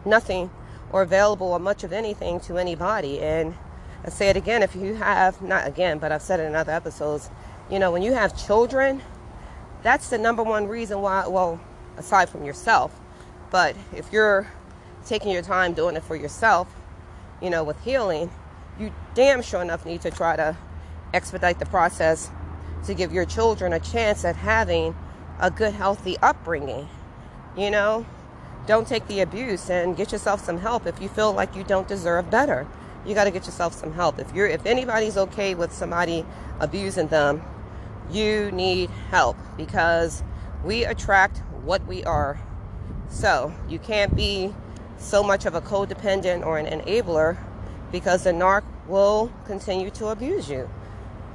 nothing 0.06 0.50
or 0.92 1.02
available 1.02 1.48
or 1.48 1.60
much 1.60 1.84
of 1.84 1.94
anything 1.94 2.40
to 2.42 2.58
anybody. 2.58 3.20
And 3.20 3.56
I 4.06 4.10
say 4.10 4.30
it 4.30 4.38
again, 4.38 4.64
if 4.64 4.76
you 4.76 4.96
have, 4.96 5.42
not 5.42 5.68
again, 5.68 6.00
but 6.00 6.12
I've 6.12 6.22
said 6.22 6.40
it 6.40 6.44
in 6.44 6.56
other 6.56 6.72
episodes, 6.72 7.30
you 7.70 7.80
know, 7.80 7.92
when 7.92 8.02
you 8.02 8.14
have 8.14 8.38
children, 8.38 9.02
that's 9.82 10.10
the 10.10 10.18
number 10.18 10.44
one 10.44 10.68
reason 10.68 11.02
why, 11.02 11.28
well, 11.28 11.60
aside 11.98 12.30
from 12.30 12.44
yourself, 12.44 13.00
but 13.52 13.76
if 13.96 14.12
you're 14.12 14.48
taking 15.06 15.32
your 15.32 15.42
time 15.42 15.74
doing 15.74 15.96
it 15.96 16.04
for 16.04 16.16
yourself, 16.16 16.68
you 17.42 17.50
know, 17.50 17.64
with 17.64 17.80
healing, 17.84 18.32
you 18.80 18.92
damn 19.14 19.42
sure 19.42 19.62
enough 19.62 19.86
need 19.86 20.02
to 20.02 20.12
try 20.12 20.36
to 20.36 20.58
expedite 21.14 21.60
the 21.60 21.66
process 21.66 22.30
to 22.86 22.94
give 22.94 23.14
your 23.14 23.26
children 23.26 23.74
a 23.74 23.80
chance 23.80 24.26
at 24.26 24.36
having 24.36 24.96
a 25.40 25.50
good, 25.50 25.74
healthy 25.74 26.18
upbringing. 26.22 26.90
You 27.56 27.72
know, 27.72 28.06
don't 28.66 28.88
take 28.88 29.08
the 29.08 29.20
abuse 29.20 29.70
and 29.70 29.96
get 29.96 30.12
yourself 30.12 30.44
some 30.44 30.58
help 30.58 30.86
if 30.86 31.02
you 31.02 31.10
feel 31.10 31.34
like 31.34 31.56
you 31.56 31.64
don't 31.64 31.88
deserve 31.88 32.30
better. 32.30 32.68
You 33.06 33.14
got 33.14 33.26
to 33.26 33.32
get 33.32 33.46
yourself 33.46 33.74
some 33.74 33.94
help. 33.94 34.20
If 34.20 34.34
you're 34.34 34.48
if 34.48 34.66
anybody's 34.66 35.18
okay 35.18 35.56
with 35.56 35.74
somebody 35.74 36.26
abusing 36.60 37.08
them, 37.08 37.44
you 38.12 38.52
need 38.52 38.90
help 39.10 39.38
because 39.58 40.24
we 40.64 40.86
attract 40.86 41.40
what 41.64 41.86
we 41.86 42.04
are. 42.06 42.40
So, 43.10 43.54
you 43.70 43.80
can't 43.80 44.16
be 44.16 44.54
so 44.98 45.22
much 45.22 45.46
of 45.46 45.56
a 45.56 45.62
codependent 45.62 46.46
or 46.46 46.58
an 46.58 46.66
enabler 46.66 47.38
because 47.92 48.24
the 48.24 48.32
narc 48.32 48.64
will 48.88 49.32
continue 49.46 49.90
to 49.92 50.08
abuse 50.08 50.50
you. 50.50 50.70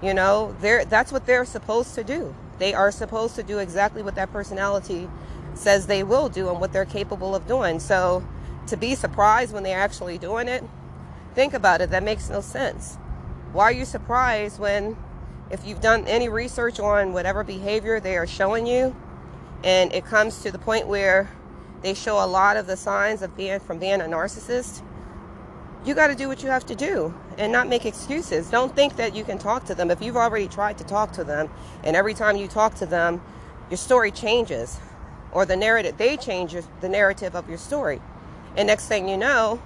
You 0.02 0.14
know, 0.14 0.54
they're, 0.60 0.84
that's 0.84 1.10
what 1.10 1.26
they're 1.26 1.44
supposed 1.44 1.94
to 1.96 2.04
do. 2.04 2.34
They 2.58 2.74
are 2.74 2.90
supposed 2.90 3.34
to 3.36 3.42
do 3.42 3.58
exactly 3.58 4.02
what 4.02 4.14
that 4.14 4.32
personality 4.32 5.08
says 5.54 5.86
they 5.86 6.02
will 6.02 6.28
do 6.28 6.48
and 6.48 6.60
what 6.60 6.72
they're 6.72 6.84
capable 6.84 7.34
of 7.34 7.46
doing. 7.46 7.80
So 7.80 8.26
to 8.68 8.76
be 8.76 8.94
surprised 8.94 9.52
when 9.52 9.62
they're 9.62 9.80
actually 9.80 10.18
doing 10.18 10.48
it, 10.48 10.62
think 11.34 11.54
about 11.54 11.80
it. 11.80 11.90
That 11.90 12.02
makes 12.02 12.28
no 12.30 12.40
sense. 12.40 12.96
Why 13.52 13.64
are 13.64 13.72
you 13.72 13.84
surprised 13.84 14.60
when, 14.60 14.96
if 15.50 15.66
you've 15.66 15.80
done 15.80 16.06
any 16.06 16.28
research 16.28 16.78
on 16.78 17.12
whatever 17.12 17.42
behavior 17.42 17.98
they 17.98 18.16
are 18.16 18.26
showing 18.26 18.66
you, 18.66 18.94
and 19.64 19.92
it 19.92 20.04
comes 20.04 20.42
to 20.42 20.52
the 20.52 20.58
point 20.58 20.86
where 20.86 21.30
they 21.82 21.94
show 21.94 22.22
a 22.22 22.26
lot 22.26 22.56
of 22.56 22.66
the 22.66 22.76
signs 22.76 23.22
of 23.22 23.36
being 23.36 23.58
from 23.60 23.78
being 23.78 24.00
a 24.00 24.04
narcissist, 24.04 24.82
you 25.84 25.94
got 25.94 26.08
to 26.08 26.14
do 26.14 26.28
what 26.28 26.42
you 26.42 26.48
have 26.48 26.66
to 26.66 26.74
do 26.74 27.14
and 27.38 27.52
not 27.52 27.68
make 27.68 27.86
excuses. 27.86 28.50
Don't 28.50 28.74
think 28.74 28.96
that 28.96 29.14
you 29.14 29.24
can 29.24 29.38
talk 29.38 29.64
to 29.66 29.74
them 29.74 29.90
if 29.90 30.02
you've 30.02 30.16
already 30.16 30.48
tried 30.48 30.78
to 30.78 30.84
talk 30.84 31.12
to 31.12 31.24
them 31.24 31.48
and 31.84 31.96
every 31.96 32.14
time 32.14 32.36
you 32.36 32.48
talk 32.48 32.74
to 32.76 32.86
them, 32.86 33.22
your 33.70 33.76
story 33.76 34.10
changes 34.10 34.78
or 35.32 35.44
the 35.46 35.56
narrative, 35.56 35.96
they 35.98 36.16
change 36.16 36.56
the 36.80 36.88
narrative 36.88 37.34
of 37.34 37.48
your 37.48 37.58
story. 37.58 38.00
And 38.56 38.66
next 38.66 38.88
thing 38.88 39.08
you 39.08 39.16
know, 39.16 39.62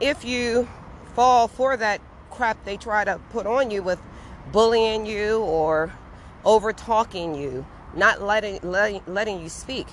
if 0.00 0.24
you 0.24 0.68
fall 1.14 1.48
for 1.48 1.76
that 1.76 2.00
crap 2.30 2.64
they 2.64 2.76
try 2.76 3.04
to 3.04 3.20
put 3.30 3.46
on 3.46 3.70
you 3.70 3.82
with 3.82 4.00
bullying 4.50 5.06
you 5.06 5.40
or 5.40 5.92
over 6.44 6.72
talking 6.72 7.34
you, 7.34 7.66
not 7.94 8.22
letting, 8.22 8.58
letting, 8.62 9.02
letting 9.06 9.40
you 9.40 9.48
speak. 9.48 9.86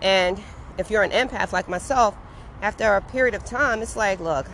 And 0.00 0.40
if 0.78 0.90
you're 0.90 1.02
an 1.02 1.10
empath 1.10 1.52
like 1.52 1.68
myself, 1.68 2.16
after 2.62 2.94
a 2.94 3.00
period 3.00 3.34
of 3.34 3.44
time, 3.44 3.82
it's 3.82 3.96
like, 3.96 4.18
look, 4.20 4.46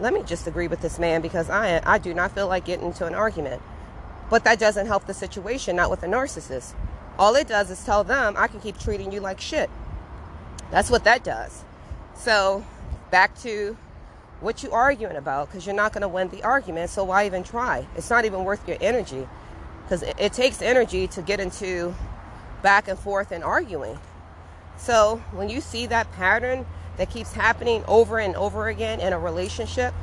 let 0.00 0.12
me 0.12 0.22
just 0.22 0.46
agree 0.46 0.68
with 0.68 0.80
this 0.80 0.98
man 0.98 1.20
because 1.20 1.50
I, 1.50 1.80
I 1.84 1.98
do 1.98 2.14
not 2.14 2.32
feel 2.32 2.46
like 2.46 2.64
getting 2.64 2.86
into 2.86 3.06
an 3.06 3.14
argument. 3.14 3.62
But 4.30 4.44
that 4.44 4.58
doesn't 4.58 4.86
help 4.86 5.06
the 5.06 5.14
situation, 5.14 5.76
not 5.76 5.90
with 5.90 6.02
a 6.02 6.06
narcissist. 6.06 6.74
All 7.18 7.34
it 7.34 7.48
does 7.48 7.70
is 7.70 7.82
tell 7.84 8.04
them, 8.04 8.34
I 8.36 8.46
can 8.46 8.60
keep 8.60 8.78
treating 8.78 9.10
you 9.10 9.20
like 9.20 9.40
shit. 9.40 9.70
That's 10.70 10.90
what 10.90 11.04
that 11.04 11.24
does. 11.24 11.64
So, 12.14 12.64
back 13.10 13.36
to 13.40 13.76
what 14.40 14.62
you 14.62 14.70
arguing 14.70 15.16
about 15.16 15.48
because 15.48 15.66
you're 15.66 15.74
not 15.74 15.92
going 15.92 16.02
to 16.02 16.08
win 16.08 16.28
the 16.28 16.44
argument, 16.44 16.90
so 16.90 17.04
why 17.04 17.26
even 17.26 17.42
try? 17.42 17.86
It's 17.96 18.10
not 18.10 18.24
even 18.24 18.44
worth 18.44 18.66
your 18.68 18.76
energy 18.80 19.26
because 19.82 20.02
it, 20.02 20.14
it 20.18 20.32
takes 20.32 20.62
energy 20.62 21.08
to 21.08 21.22
get 21.22 21.40
into 21.40 21.94
back 22.62 22.86
and 22.86 22.98
forth 22.98 23.32
and 23.32 23.42
arguing. 23.42 23.98
So, 24.76 25.22
when 25.32 25.48
you 25.48 25.60
see 25.60 25.86
that 25.86 26.12
pattern, 26.12 26.66
that 26.98 27.10
keeps 27.10 27.32
happening 27.32 27.84
over 27.86 28.18
and 28.18 28.36
over 28.36 28.68
again 28.68 29.00
in 29.00 29.12
a 29.12 29.18
relationship, 29.18 29.94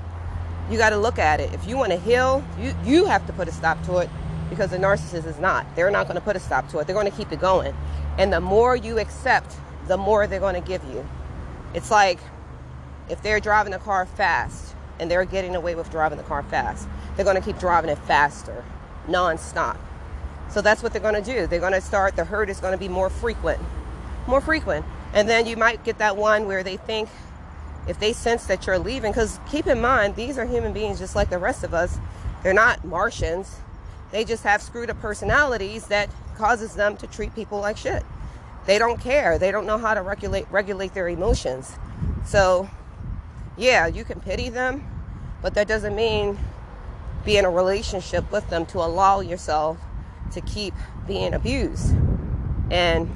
you 0.70 0.78
got 0.78 0.90
to 0.90 0.98
look 0.98 1.20
at 1.20 1.40
it. 1.40 1.54
If 1.54 1.68
you 1.68 1.78
want 1.78 1.92
to 1.92 2.00
heal, 2.00 2.44
you, 2.60 2.76
you 2.84 3.06
have 3.06 3.26
to 3.28 3.34
put 3.34 3.48
a 3.48 3.52
stop 3.52 3.82
to 3.86 3.98
it 3.98 4.10
because 4.50 4.72
the 4.72 4.78
narcissist 4.78 5.26
is 5.26 5.38
not. 5.40 5.66
They're 5.76 5.92
not 5.92 6.08
going 6.08 6.16
to 6.16 6.22
put 6.22 6.36
a 6.36 6.40
stop 6.40 6.68
to 6.70 6.80
it. 6.80 6.88
They're 6.88 6.96
going 6.96 7.10
to 7.10 7.16
keep 7.16 7.32
it 7.32 7.40
going. 7.40 7.76
And 8.18 8.34
the 8.34 8.42
more 8.42 8.76
you 8.76 8.98
accept, 8.98 9.56
the 9.88 9.98
more 9.98 10.26
they're 10.26 10.40
going 10.40 10.60
to 10.60 10.68
give 10.68 10.84
you. 10.86 11.08
It's 11.74 11.92
like 11.92 12.20
if 13.10 13.22
they're 13.22 13.40
driving 13.40 13.72
the 13.72 13.80
car 13.80 14.06
fast 14.06 14.76
and 15.00 15.12
they're 15.12 15.26
getting 15.26 15.56
away 15.56 15.76
with 15.76 15.92
driving 15.92 16.18
the 16.18 16.24
car 16.24 16.44
fast, 16.44 16.88
they're 17.16 17.26
going 17.26 17.38
to 17.38 17.44
keep 17.44 17.60
driving 17.60 17.90
it 17.90 18.00
faster, 18.00 18.64
nonstop. 19.08 19.78
So 20.50 20.62
that's 20.62 20.82
what 20.82 20.94
they're 20.94 21.02
going 21.02 21.22
to 21.22 21.34
do. 21.34 21.48
They're 21.48 21.60
going 21.60 21.74
to 21.74 21.82
start, 21.82 22.16
the 22.16 22.24
hurt 22.24 22.50
is 22.50 22.60
going 22.60 22.72
to 22.72 22.78
be 22.78 22.88
more 22.88 23.10
frequent. 23.10 23.62
More 24.28 24.42
frequent. 24.42 24.86
And 25.16 25.30
then 25.30 25.48
you 25.48 25.56
might 25.56 25.84
get 25.84 25.98
that 25.98 26.18
one 26.18 26.46
where 26.46 26.62
they 26.62 26.78
think 26.78 27.10
if 27.88 28.00
they 28.00 28.14
sense 28.14 28.46
that 28.48 28.68
you're 28.68 28.78
leaving, 28.78 29.12
because 29.12 29.40
keep 29.50 29.66
in 29.66 29.80
mind, 29.80 30.16
these 30.16 30.38
are 30.38 30.46
human 30.46 30.74
beings 30.74 31.00
just 31.00 31.16
like 31.16 31.30
the 31.30 31.38
rest 31.38 31.64
of 31.64 31.74
us. 31.74 31.98
They're 32.44 32.54
not 32.54 32.84
Martians. 32.84 33.58
They 34.12 34.26
just 34.26 34.44
have 34.44 34.62
screwed 34.62 34.90
up 34.90 35.00
personalities 35.00 35.88
that 35.88 36.10
causes 36.36 36.76
them 36.76 36.98
to 36.98 37.08
treat 37.08 37.34
people 37.34 37.60
like 37.60 37.78
shit. 37.78 38.04
They 38.66 38.78
don't 38.78 39.00
care. 39.00 39.38
They 39.40 39.52
don't 39.52 39.66
know 39.66 39.78
how 39.78 39.94
to 39.94 40.02
regulate 40.02 40.52
regulate 40.52 40.94
their 40.94 41.08
emotions. 41.08 41.76
So, 42.26 42.70
yeah, 43.58 43.88
you 43.88 44.04
can 44.04 44.20
pity 44.20 44.50
them, 44.50 44.84
but 45.42 45.54
that 45.54 45.68
doesn't 45.68 45.96
mean 45.96 46.38
be 47.24 47.38
in 47.38 47.46
a 47.46 47.50
relationship 47.50 48.30
with 48.32 48.50
them 48.50 48.66
to 48.68 48.80
allow 48.80 49.22
yourself 49.22 49.78
to 50.32 50.42
keep 50.42 50.74
being 51.08 51.34
abused. 51.34 51.96
And 52.70 53.16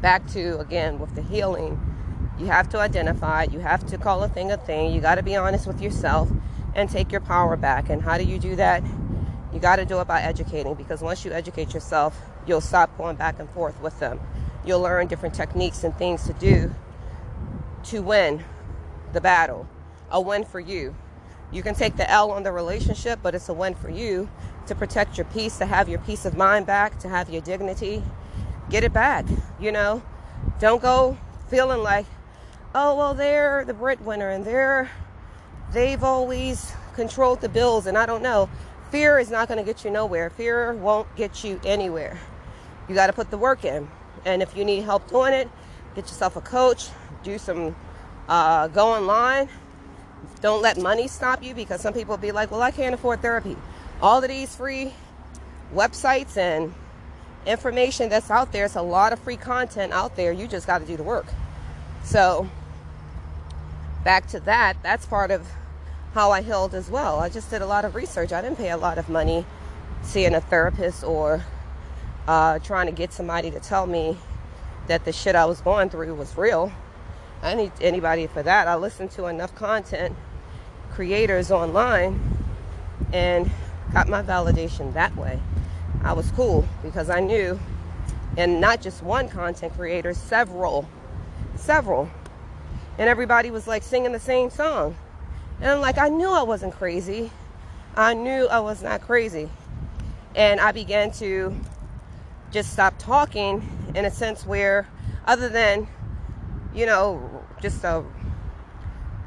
back 0.00 0.26
to 0.28 0.58
again 0.58 0.98
with 0.98 1.14
the 1.14 1.22
healing, 1.22 1.80
you 2.38 2.46
have 2.46 2.68
to 2.70 2.78
identify, 2.78 3.44
you 3.44 3.60
have 3.60 3.86
to 3.86 3.98
call 3.98 4.22
a 4.22 4.28
thing 4.28 4.52
a 4.52 4.56
thing. 4.56 4.92
You 4.92 5.00
got 5.00 5.14
to 5.16 5.22
be 5.22 5.36
honest 5.36 5.66
with 5.66 5.80
yourself 5.80 6.30
and 6.74 6.90
take 6.90 7.10
your 7.10 7.22
power 7.22 7.56
back. 7.56 7.88
And 7.88 8.02
how 8.02 8.18
do 8.18 8.24
you 8.24 8.38
do 8.38 8.56
that? 8.56 8.82
You 9.52 9.60
got 9.60 9.76
to 9.76 9.86
do 9.86 10.00
it 10.00 10.06
by 10.06 10.20
educating 10.20 10.74
because 10.74 11.00
once 11.00 11.24
you 11.24 11.32
educate 11.32 11.72
yourself, 11.72 12.20
you'll 12.46 12.60
stop 12.60 12.96
going 12.98 13.16
back 13.16 13.40
and 13.40 13.48
forth 13.50 13.80
with 13.80 13.98
them. 14.00 14.20
You'll 14.66 14.80
learn 14.80 15.06
different 15.06 15.34
techniques 15.34 15.82
and 15.82 15.96
things 15.96 16.24
to 16.24 16.34
do 16.34 16.74
to 17.84 18.02
win 18.02 18.44
the 19.12 19.20
battle, 19.20 19.66
a 20.10 20.20
win 20.20 20.44
for 20.44 20.60
you. 20.60 20.94
You 21.52 21.62
can 21.62 21.74
take 21.74 21.96
the 21.96 22.10
L 22.10 22.32
on 22.32 22.42
the 22.42 22.52
relationship, 22.52 23.20
but 23.22 23.34
it's 23.34 23.48
a 23.48 23.54
win 23.54 23.74
for 23.74 23.88
you 23.88 24.28
to 24.66 24.74
protect 24.74 25.16
your 25.16 25.26
peace, 25.26 25.58
to 25.58 25.66
have 25.66 25.88
your 25.88 26.00
peace 26.00 26.24
of 26.24 26.36
mind 26.36 26.66
back, 26.66 26.98
to 26.98 27.08
have 27.08 27.30
your 27.30 27.40
dignity. 27.40 28.02
Get 28.68 28.82
it 28.84 28.92
back, 28.92 29.24
you 29.60 29.70
know? 29.70 30.02
Don't 30.58 30.82
go 30.82 31.16
feeling 31.48 31.82
like, 31.82 32.06
oh, 32.74 32.96
well, 32.96 33.14
they're 33.14 33.64
the 33.64 33.74
breadwinner 33.74 34.30
and 34.30 34.44
they're, 34.44 34.90
they've 35.72 36.02
always 36.02 36.72
controlled 36.94 37.40
the 37.40 37.48
bills 37.48 37.86
and 37.86 37.96
I 37.96 38.06
don't 38.06 38.22
know. 38.22 38.48
Fear 38.90 39.18
is 39.18 39.30
not 39.30 39.48
going 39.48 39.58
to 39.58 39.64
get 39.64 39.84
you 39.84 39.90
nowhere. 39.90 40.30
Fear 40.30 40.74
won't 40.74 41.14
get 41.16 41.44
you 41.44 41.60
anywhere. 41.64 42.18
You 42.88 42.94
got 42.94 43.08
to 43.08 43.12
put 43.12 43.30
the 43.30 43.38
work 43.38 43.64
in. 43.64 43.88
And 44.24 44.42
if 44.42 44.56
you 44.56 44.64
need 44.64 44.82
help 44.82 45.08
doing 45.08 45.32
it, 45.32 45.48
get 45.94 46.04
yourself 46.04 46.36
a 46.36 46.40
coach, 46.40 46.88
do 47.22 47.38
some, 47.38 47.76
uh, 48.28 48.68
go 48.68 48.88
online. 48.88 49.48
Don't 50.40 50.62
let 50.62 50.78
money 50.78 51.08
stop 51.08 51.42
you 51.42 51.54
because 51.54 51.80
some 51.80 51.94
people 51.94 52.16
be 52.16 52.32
like, 52.32 52.50
well, 52.50 52.62
I 52.62 52.70
can't 52.70 52.94
afford 52.94 53.22
therapy. 53.22 53.56
All 54.00 54.22
of 54.22 54.28
these 54.28 54.54
free 54.54 54.92
websites 55.74 56.36
and 56.36 56.74
information 57.46 58.08
that's 58.08 58.30
out 58.30 58.52
there, 58.52 58.64
it's 58.64 58.76
a 58.76 58.82
lot 58.82 59.12
of 59.12 59.18
free 59.20 59.36
content 59.36 59.92
out 59.92 60.16
there. 60.16 60.32
You 60.32 60.46
just 60.46 60.66
got 60.66 60.78
to 60.78 60.84
do 60.84 60.96
the 60.96 61.02
work. 61.02 61.26
So, 62.04 62.48
back 64.04 64.26
to 64.28 64.40
that, 64.40 64.76
that's 64.82 65.06
part 65.06 65.30
of 65.30 65.46
how 66.14 66.30
I 66.30 66.42
healed 66.42 66.74
as 66.74 66.90
well. 66.90 67.18
I 67.20 67.28
just 67.28 67.50
did 67.50 67.62
a 67.62 67.66
lot 67.66 67.84
of 67.84 67.94
research. 67.94 68.32
I 68.32 68.40
didn't 68.42 68.56
pay 68.56 68.70
a 68.70 68.76
lot 68.76 68.98
of 68.98 69.08
money 69.08 69.44
seeing 70.02 70.34
a 70.34 70.40
therapist 70.40 71.04
or 71.04 71.44
uh, 72.26 72.58
trying 72.60 72.86
to 72.86 72.92
get 72.92 73.12
somebody 73.12 73.50
to 73.50 73.60
tell 73.60 73.86
me 73.86 74.16
that 74.86 75.04
the 75.04 75.12
shit 75.12 75.34
I 75.34 75.44
was 75.44 75.60
going 75.60 75.90
through 75.90 76.14
was 76.14 76.36
real. 76.36 76.72
I 77.42 77.54
need 77.54 77.72
anybody 77.80 78.26
for 78.26 78.42
that. 78.42 78.66
I 78.66 78.76
listened 78.76 79.10
to 79.12 79.26
enough 79.26 79.54
content 79.54 80.16
creators 80.92 81.50
online 81.50 82.18
and 83.12 83.50
got 83.92 84.08
my 84.08 84.22
validation 84.22 84.94
that 84.94 85.14
way. 85.16 85.38
I 86.06 86.12
was 86.12 86.30
cool 86.30 86.64
because 86.84 87.10
I 87.10 87.18
knew, 87.18 87.58
and 88.36 88.60
not 88.60 88.80
just 88.80 89.02
one 89.02 89.28
content 89.28 89.74
creator, 89.74 90.14
several, 90.14 90.88
several. 91.56 92.08
And 92.96 93.08
everybody 93.08 93.50
was 93.50 93.66
like 93.66 93.82
singing 93.82 94.12
the 94.12 94.20
same 94.20 94.48
song. 94.50 94.96
And 95.60 95.68
I'm 95.68 95.80
like, 95.80 95.98
I 95.98 96.08
knew 96.08 96.30
I 96.30 96.44
wasn't 96.44 96.74
crazy. 96.74 97.32
I 97.96 98.14
knew 98.14 98.46
I 98.46 98.60
was 98.60 98.84
not 98.84 99.00
crazy. 99.00 99.50
And 100.36 100.60
I 100.60 100.70
began 100.70 101.10
to 101.12 101.52
just 102.52 102.72
stop 102.72 102.94
talking 103.00 103.68
in 103.96 104.04
a 104.04 104.10
sense 104.10 104.46
where, 104.46 104.86
other 105.26 105.48
than, 105.48 105.88
you 106.72 106.86
know, 106.86 107.42
just 107.60 107.82
a, 107.82 108.04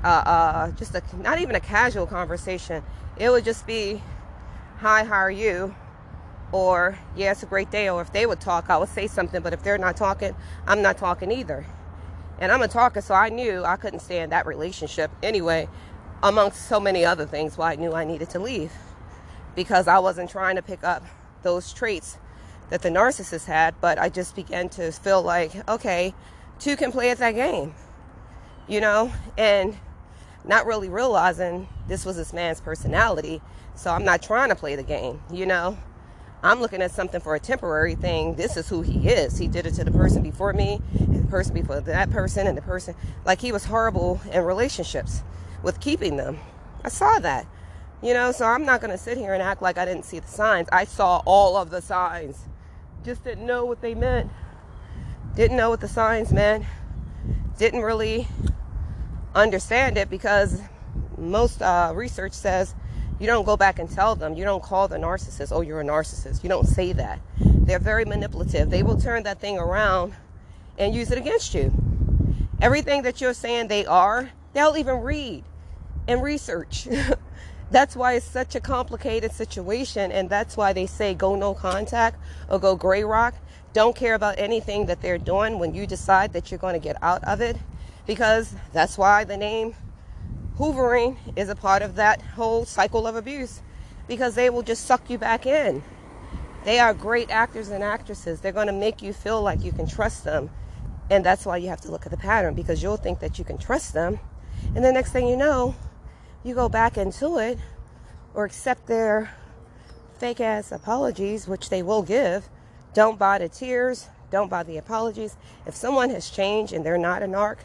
uh, 0.02 0.08
uh, 0.08 0.72
just 0.72 0.96
a, 0.96 1.04
not 1.18 1.42
even 1.42 1.56
a 1.56 1.60
casual 1.60 2.08
conversation, 2.08 2.84
it 3.18 3.30
would 3.30 3.44
just 3.44 3.68
be, 3.68 4.02
hi, 4.78 5.04
how 5.04 5.16
are 5.16 5.30
you? 5.30 5.76
Or, 6.52 6.98
yeah, 7.16 7.32
it's 7.32 7.44
a 7.44 7.46
great 7.46 7.70
day. 7.70 7.90
Or 7.90 8.02
if 8.02 8.12
they 8.12 8.26
would 8.26 8.40
talk, 8.40 8.70
I 8.70 8.78
would 8.78 8.90
say 8.90 9.08
something. 9.08 9.42
But 9.42 9.54
if 9.54 9.64
they're 9.64 9.78
not 9.78 9.98
talking, 9.98 10.36
I'm 10.68 10.82
not 10.82 10.98
talking 10.98 11.32
either. 11.32 11.66
And 12.40 12.52
I'm 12.52 12.62
a 12.62 12.68
talker, 12.68 13.02
so 13.02 13.14
I 13.14 13.30
knew 13.30 13.66
I 13.66 13.76
couldn't 13.76 14.00
stay 14.00 14.22
in 14.22 14.30
that 14.30 14.46
relationship 14.46 15.12
anyway 15.22 15.68
amongst 16.24 16.68
so 16.68 16.80
many 16.80 17.06
other 17.06 17.26
things 17.26 17.58
why 17.58 17.74
I 17.74 17.76
knew 17.76 17.94
I 17.94 18.06
needed 18.06 18.30
to 18.32 18.40
leave 18.40 18.72
because 19.56 19.88
I 19.88 20.00
wasn't 20.00 20.30
trying 20.30 20.56
to 20.56 20.62
pick 20.62 20.84
up 20.84 21.04
those 21.44 21.74
traits 21.74 22.18
that 22.70 22.82
the 22.82 22.90
narcissist 22.90 23.46
had, 23.46 23.76
but 23.82 23.98
I 23.98 24.10
just 24.10 24.36
began 24.36 24.70
to 24.70 24.92
feel 24.92 25.22
like, 25.22 25.68
okay, 25.68 26.14
two 26.60 26.76
can 26.76 26.92
play 26.92 27.10
at 27.10 27.18
that 27.18 27.36
game, 27.36 27.74
you 28.68 28.80
know, 28.80 29.12
and 29.38 29.78
not 30.46 30.66
really 30.66 30.88
realizing 30.88 31.68
this 31.88 32.06
was 32.06 32.16
this 32.16 32.32
man's 32.32 32.62
personality. 32.62 33.42
So 33.76 33.92
I'm 33.92 34.06
not 34.06 34.22
trying 34.22 34.50
to 34.50 34.56
play 34.56 34.76
the 34.76 34.84
game, 34.84 35.22
you 35.32 35.46
know. 35.46 35.78
I'm 36.42 36.62
looking 36.62 36.82
at 36.82 36.92
something 36.92 37.20
for 37.20 37.36
a 37.36 37.40
temporary 37.40 37.96
thing. 37.96 38.36
This 38.36 38.56
is 38.56 38.70
who 38.70 38.82
he 38.82 39.10
is. 39.10 39.38
He 39.38 39.48
did 39.48 39.66
it 39.66 39.74
to 39.76 39.84
the 39.84 39.92
person 39.92 40.24
before 40.24 40.54
me, 40.54 40.82
and 40.98 41.24
the 41.24 41.28
person 41.28 41.54
before 41.54 41.82
that 41.82 42.12
person, 42.12 42.48
and 42.48 42.58
the 42.58 42.62
person. 42.62 42.96
Like 43.26 43.42
he 43.42 43.52
was 43.52 43.66
horrible 43.66 44.22
in 44.32 44.44
relationships 44.44 45.22
with 45.64 45.82
keeping 45.82 46.16
them. 46.16 46.40
I 46.84 46.90
saw 46.90 47.20
that. 47.20 47.46
You 48.02 48.14
know, 48.14 48.32
so 48.32 48.46
I'm 48.46 48.66
not 48.66 48.80
going 48.80 48.92
to 48.92 48.98
sit 48.98 49.18
here 49.18 49.34
and 49.34 49.44
act 49.44 49.62
like 49.62 49.78
I 49.78 49.84
didn't 49.84 50.06
see 50.06 50.20
the 50.20 50.28
signs. 50.28 50.70
I 50.72 50.86
saw 50.86 51.22
all 51.26 51.58
of 51.58 51.70
the 51.70 51.82
signs. 51.82 52.46
Just 53.04 53.26
didn't 53.26 53.46
know 53.46 53.66
what 53.66 53.82
they 53.82 53.94
meant. 53.94 54.32
Didn't 55.36 55.58
know 55.58 55.70
what 55.70 55.82
the 55.82 55.90
signs 55.90 56.32
meant. 56.32 56.64
Didn't 57.58 57.82
really 57.82 58.28
understand 59.36 59.98
it 59.98 60.10
because 60.10 60.62
most 61.18 61.62
uh, 61.62 61.92
research 61.94 62.32
says 62.32 62.74
you 63.20 63.28
don't 63.28 63.46
go 63.46 63.58
back 63.58 63.80
and 63.80 63.90
tell 63.90 64.16
them. 64.16 64.36
You 64.36 64.46
don't 64.46 64.64
call 64.64 64.88
the 64.88 64.98
narcissist, 64.98 65.52
oh, 65.52 65.62
you're 65.62 65.82
a 65.82 65.86
narcissist. 65.86 66.42
You 66.42 66.50
don't 66.50 66.66
say 66.66 66.94
that. 66.94 67.20
They're 67.40 67.80
very 67.80 68.06
manipulative. 68.06 68.70
They 68.70 68.82
will 68.82 69.00
turn 69.00 69.24
that 69.24 69.40
thing 69.40 69.58
around 69.58 70.14
and 70.78 70.96
use 70.96 71.12
it 71.12 71.18
against 71.18 71.54
you. 71.54 71.74
Everything 72.62 73.04
that 73.04 73.22
you're 73.22 73.34
saying 73.34 73.68
they 73.68 73.86
are, 73.86 74.32
they'll 74.54 74.78
even 74.78 75.02
read 75.02 75.44
and 76.08 76.24
research. 76.24 76.88
that's 77.72 77.96
why 77.96 78.14
it's 78.14 78.26
such 78.26 78.56
a 78.56 78.60
complicated 78.60 79.32
situation, 79.32 80.12
and 80.12 80.30
that's 80.30 80.58
why 80.58 80.74
they 80.74 80.86
say 80.86 81.14
go 81.14 81.36
no 81.36 81.54
contact 81.54 82.18
or 82.50 82.58
go 82.58 82.76
gray 82.76 83.04
rock. 83.04 83.36
Don't 83.74 83.96
care 83.96 84.16
about 84.16 84.40
anything 84.40 84.88
that 84.88 85.02
they're 85.02 85.18
doing 85.18 85.60
when 85.60 85.76
you 85.76 85.86
decide 85.86 86.34
that 86.34 86.50
you're 86.50 86.58
going 86.58 86.74
to 86.74 86.80
get 86.80 86.96
out 87.04 87.24
of 87.26 87.42
it, 87.42 87.58
because 88.08 88.56
that's 88.74 88.98
why 88.98 89.24
the 89.24 89.38
name 89.38 89.76
hoovering 90.60 91.16
is 91.38 91.48
a 91.48 91.56
part 91.56 91.82
of 91.82 91.96
that 91.96 92.22
whole 92.22 92.66
cycle 92.66 93.08
of 93.08 93.16
abuse, 93.16 93.62
because 94.08 94.36
they 94.36 94.50
will 94.50 94.62
just 94.62 94.86
suck 94.86 95.10
you 95.10 95.18
back 95.18 95.46
in. 95.46 95.82
They 96.66 96.80
are 96.80 96.94
great 96.94 97.32
actors 97.32 97.70
and 97.70 97.82
actresses. 97.82 98.42
They're 98.42 98.52
going 98.52 98.68
to 98.68 98.74
make 98.74 99.02
you 99.02 99.14
feel 99.14 99.42
like 99.42 99.64
you 99.64 99.72
can 99.72 99.88
trust 99.88 100.26
them. 100.26 100.50
And 101.10 101.26
that's 101.26 101.46
why 101.46 101.58
you 101.58 101.70
have 101.70 101.82
to 101.82 101.92
look 101.92 102.06
at 102.06 102.12
the 102.12 102.18
pattern 102.18 102.54
because 102.54 102.84
you'll 102.84 102.98
think 102.98 103.20
that 103.22 103.40
you 103.40 103.46
can 103.46 103.58
trust 103.58 103.94
them. 103.94 104.20
And 104.76 104.84
the 104.84 104.92
next 104.92 105.14
thing 105.14 105.28
you 105.28 105.38
know, 105.38 105.76
you 106.44 106.54
go 106.54 106.68
back 106.68 106.98
into 106.98 107.38
it 107.38 107.58
or 108.34 108.44
accept 108.44 108.88
their 108.88 109.32
fake 110.18 110.42
ass 110.42 110.74
apologies, 110.74 111.48
which 111.48 111.70
they 111.70 111.82
will 111.82 112.04
give. 112.04 112.50
Don't 112.94 113.18
buy 113.18 113.38
the 113.38 113.48
tears, 113.48 114.10
don't 114.30 114.50
buy 114.50 114.64
the 114.64 114.78
apologies. 114.78 115.38
If 115.66 115.76
someone 115.76 116.10
has 116.10 116.30
changed 116.30 116.74
and 116.74 116.86
they're 116.86 116.98
not 116.98 117.24
a 117.24 117.26
narc, 117.26 117.60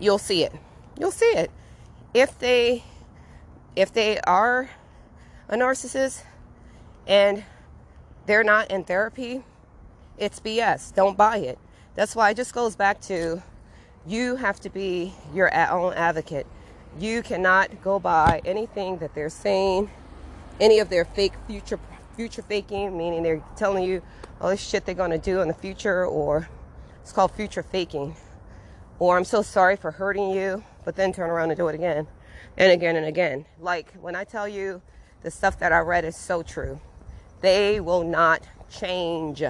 you'll 0.00 0.18
see 0.18 0.42
it. 0.44 0.52
You'll 0.98 1.10
see 1.10 1.26
it. 1.26 1.50
If 2.14 2.38
they 2.38 2.84
if 3.74 3.92
they 3.92 4.20
are 4.20 4.68
a 5.48 5.56
narcissist 5.56 6.22
and 7.06 7.44
they're 8.26 8.44
not 8.44 8.70
in 8.70 8.84
therapy, 8.84 9.42
it's 10.18 10.40
BS. 10.40 10.94
Don't 10.94 11.16
buy 11.16 11.38
it. 11.38 11.58
That's 11.94 12.14
why 12.14 12.30
it 12.30 12.36
just 12.36 12.54
goes 12.54 12.76
back 12.76 13.00
to 13.02 13.42
you 14.06 14.36
have 14.36 14.60
to 14.60 14.70
be 14.70 15.14
your 15.34 15.54
own 15.70 15.94
advocate. 15.94 16.46
You 16.98 17.22
cannot 17.22 17.82
go 17.82 17.98
by 17.98 18.42
anything 18.44 18.98
that 18.98 19.14
they're 19.14 19.30
saying, 19.30 19.90
any 20.60 20.78
of 20.78 20.90
their 20.90 21.04
fake 21.04 21.32
future 21.46 21.78
future 22.16 22.42
faking, 22.42 22.96
meaning 22.96 23.22
they're 23.22 23.42
telling 23.56 23.84
you 23.84 24.02
all 24.40 24.50
this 24.50 24.60
shit 24.60 24.84
they're 24.84 24.94
gonna 24.94 25.16
do 25.16 25.40
in 25.40 25.48
the 25.48 25.54
future, 25.54 26.04
or 26.04 26.48
it's 27.00 27.12
called 27.12 27.30
future 27.32 27.62
faking. 27.62 28.14
Or 28.98 29.16
I'm 29.16 29.24
so 29.24 29.40
sorry 29.40 29.76
for 29.76 29.92
hurting 29.92 30.30
you, 30.30 30.62
but 30.84 30.96
then 30.96 31.12
turn 31.12 31.30
around 31.30 31.50
and 31.50 31.58
do 31.58 31.68
it 31.68 31.74
again 31.74 32.06
and 32.56 32.72
again 32.72 32.96
and 32.96 33.06
again. 33.06 33.46
Like 33.60 33.92
when 34.00 34.16
I 34.16 34.24
tell 34.24 34.48
you 34.48 34.82
the 35.22 35.30
stuff 35.30 35.58
that 35.60 35.72
I 35.72 35.80
read 35.80 36.04
is 36.04 36.16
so 36.16 36.42
true. 36.42 36.80
They 37.40 37.80
will 37.80 38.04
not 38.04 38.42
change. 38.70 39.42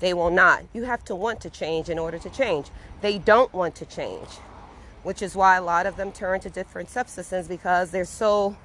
They 0.00 0.14
will 0.14 0.30
not. 0.30 0.64
You 0.72 0.84
have 0.84 1.04
to 1.06 1.14
want 1.14 1.40
to 1.42 1.50
change 1.50 1.88
in 1.90 1.98
order 1.98 2.18
to 2.18 2.30
change. 2.30 2.68
They 3.02 3.18
don't 3.18 3.52
want 3.52 3.74
to 3.76 3.86
change. 3.86 4.28
which 5.02 5.22
is 5.22 5.34
why 5.34 5.56
a 5.56 5.62
lot 5.62 5.86
of 5.86 5.96
them 5.96 6.12
turn 6.12 6.40
to 6.40 6.50
different 6.50 6.90
substances 6.90 7.48
because 7.48 7.90
they're 7.90 8.04
so 8.04 8.56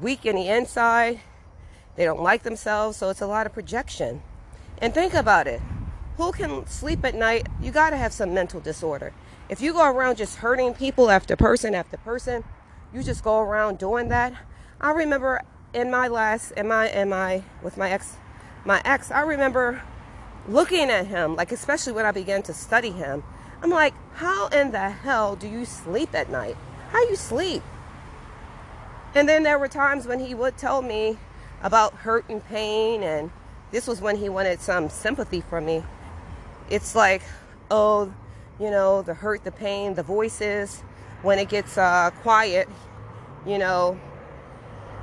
weak 0.00 0.26
in 0.26 0.36
the 0.36 0.48
inside. 0.48 1.20
They 1.96 2.04
don't 2.04 2.22
like 2.22 2.42
themselves, 2.42 2.96
so 2.96 3.10
it's 3.10 3.20
a 3.20 3.26
lot 3.26 3.46
of 3.46 3.52
projection. 3.52 4.22
And 4.78 4.92
think 4.94 5.14
about 5.14 5.46
it 5.46 5.60
who 6.16 6.32
can 6.32 6.66
sleep 6.66 7.04
at 7.04 7.14
night? 7.14 7.48
You 7.60 7.72
got 7.72 7.90
to 7.90 7.96
have 7.96 8.12
some 8.12 8.34
mental 8.34 8.60
disorder. 8.60 9.12
If 9.54 9.60
you 9.60 9.72
go 9.72 9.88
around 9.88 10.16
just 10.16 10.38
hurting 10.38 10.74
people 10.74 11.12
after 11.12 11.36
person 11.36 11.76
after 11.76 11.96
person, 11.98 12.42
you 12.92 13.04
just 13.04 13.22
go 13.22 13.38
around 13.38 13.78
doing 13.78 14.08
that. 14.08 14.34
I 14.80 14.90
remember 14.90 15.42
in 15.72 15.92
my 15.92 16.08
last, 16.08 16.50
in 16.56 16.66
my, 16.66 16.90
in 16.90 17.10
my, 17.10 17.44
with 17.62 17.76
my 17.76 17.88
ex, 17.88 18.16
my 18.64 18.82
ex, 18.84 19.12
I 19.12 19.20
remember 19.20 19.80
looking 20.48 20.90
at 20.90 21.06
him, 21.06 21.36
like 21.36 21.52
especially 21.52 21.92
when 21.92 22.04
I 22.04 22.10
began 22.10 22.42
to 22.42 22.52
study 22.52 22.90
him. 22.90 23.22
I'm 23.62 23.70
like, 23.70 23.94
how 24.14 24.48
in 24.48 24.72
the 24.72 24.90
hell 24.90 25.36
do 25.36 25.46
you 25.46 25.64
sleep 25.64 26.16
at 26.16 26.28
night? 26.28 26.56
How 26.90 27.02
you 27.02 27.14
sleep? 27.14 27.62
And 29.14 29.28
then 29.28 29.44
there 29.44 29.60
were 29.60 29.68
times 29.68 30.04
when 30.04 30.18
he 30.18 30.34
would 30.34 30.58
tell 30.58 30.82
me 30.82 31.16
about 31.62 31.94
hurt 31.94 32.28
and 32.28 32.44
pain, 32.44 33.04
and 33.04 33.30
this 33.70 33.86
was 33.86 34.00
when 34.00 34.16
he 34.16 34.28
wanted 34.28 34.60
some 34.60 34.88
sympathy 34.88 35.42
from 35.42 35.64
me. 35.64 35.84
It's 36.68 36.96
like, 36.96 37.22
oh, 37.70 38.12
you 38.60 38.70
know, 38.70 39.02
the 39.02 39.14
hurt, 39.14 39.44
the 39.44 39.52
pain, 39.52 39.94
the 39.94 40.02
voices. 40.02 40.82
When 41.22 41.38
it 41.38 41.48
gets 41.48 41.78
uh, 41.78 42.10
quiet, 42.20 42.68
you 43.46 43.56
know, 43.58 43.98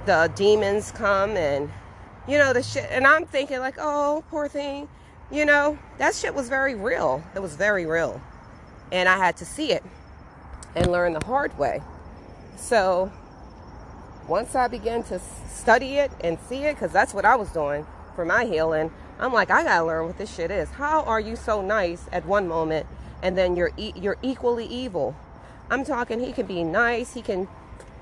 the 0.06 0.32
demons 0.36 0.92
come 0.92 1.32
and, 1.32 1.72
you 2.28 2.38
know, 2.38 2.54
the 2.54 2.62
shit. 2.62 2.88
And 2.92 3.08
I'm 3.08 3.26
thinking, 3.26 3.60
like, 3.60 3.76
oh, 3.80 4.24
poor 4.30 4.48
thing. 4.48 4.88
You 5.32 5.46
know, 5.46 5.80
that 5.98 6.14
shit 6.14 6.36
was 6.36 6.50
very 6.50 6.76
real. 6.76 7.24
It 7.36 7.42
was 7.42 7.56
very 7.56 7.86
real. 7.86 8.22
And 8.92 9.10
I 9.10 9.18
had 9.18 9.38
to 9.38 9.46
see 9.46 9.72
it 9.72 9.84
and 10.76 10.92
learn 10.92 11.14
the 11.14 11.26
hard 11.26 11.58
way. 11.58 11.82
So 12.56 13.12
once 14.28 14.56
I 14.56 14.68
began 14.68 15.04
to 15.04 15.20
study 15.50 15.98
it 15.98 16.12
and 16.24 16.38
see 16.48 16.64
it, 16.64 16.76
because 16.76 16.92
that's 16.92 17.14
what 17.14 17.26
I 17.26 17.36
was 17.36 17.50
doing 17.52 17.86
for 18.16 18.26
my 18.26 18.46
healing, 18.46 18.92
I'm 19.20 19.34
like, 19.34 19.50
I 19.50 19.64
gotta 19.64 19.86
learn 19.86 20.08
what 20.08 20.18
this 20.18 20.34
shit 20.34 20.52
is. 20.52 20.70
How 20.70 21.04
are 21.04 21.20
you 21.20 21.36
so 21.36 21.62
nice 21.62 22.08
at 22.12 22.26
one 22.26 22.48
moment 22.48 22.86
and 23.22 23.38
then 23.38 23.56
you're 23.56 23.72
e- 23.78 23.94
you're 23.96 24.18
equally 24.22 24.66
evil? 24.66 25.16
I'm 25.70 25.86
talking. 25.86 26.20
He 26.20 26.34
can 26.34 26.46
be 26.46 26.64
nice. 26.64 27.14
He 27.14 27.22
can 27.22 27.48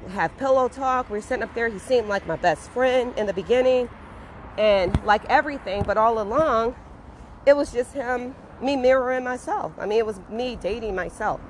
have 0.10 0.36
pillow 0.38 0.67
talk. 0.67 1.10
We're 1.10 1.21
sitting 1.21 1.43
up 1.43 1.53
there. 1.53 1.69
He 1.69 1.79
seemed 1.79 2.08
like 2.08 2.25
my 2.27 2.36
best 2.36 2.69
friend 2.71 3.13
in 3.17 3.27
the 3.27 3.34
beginning, 3.34 3.89
and 4.58 5.03
like 5.05 5.25
everything. 5.29 5.84
But 5.84 5.97
all 5.97 6.21
along, 6.21 6.75
it 7.45 7.55
was 7.55 7.71
just 7.71 7.93
him, 7.93 8.36
me 8.62 8.75
mirroring 8.75 9.23
myself. 9.23 9.73
I 9.77 9.86
mean, 9.86 9.99
it 9.99 10.05
was 10.05 10.19
me 10.29 10.55
dating 10.55 10.95
myself. 10.95 11.41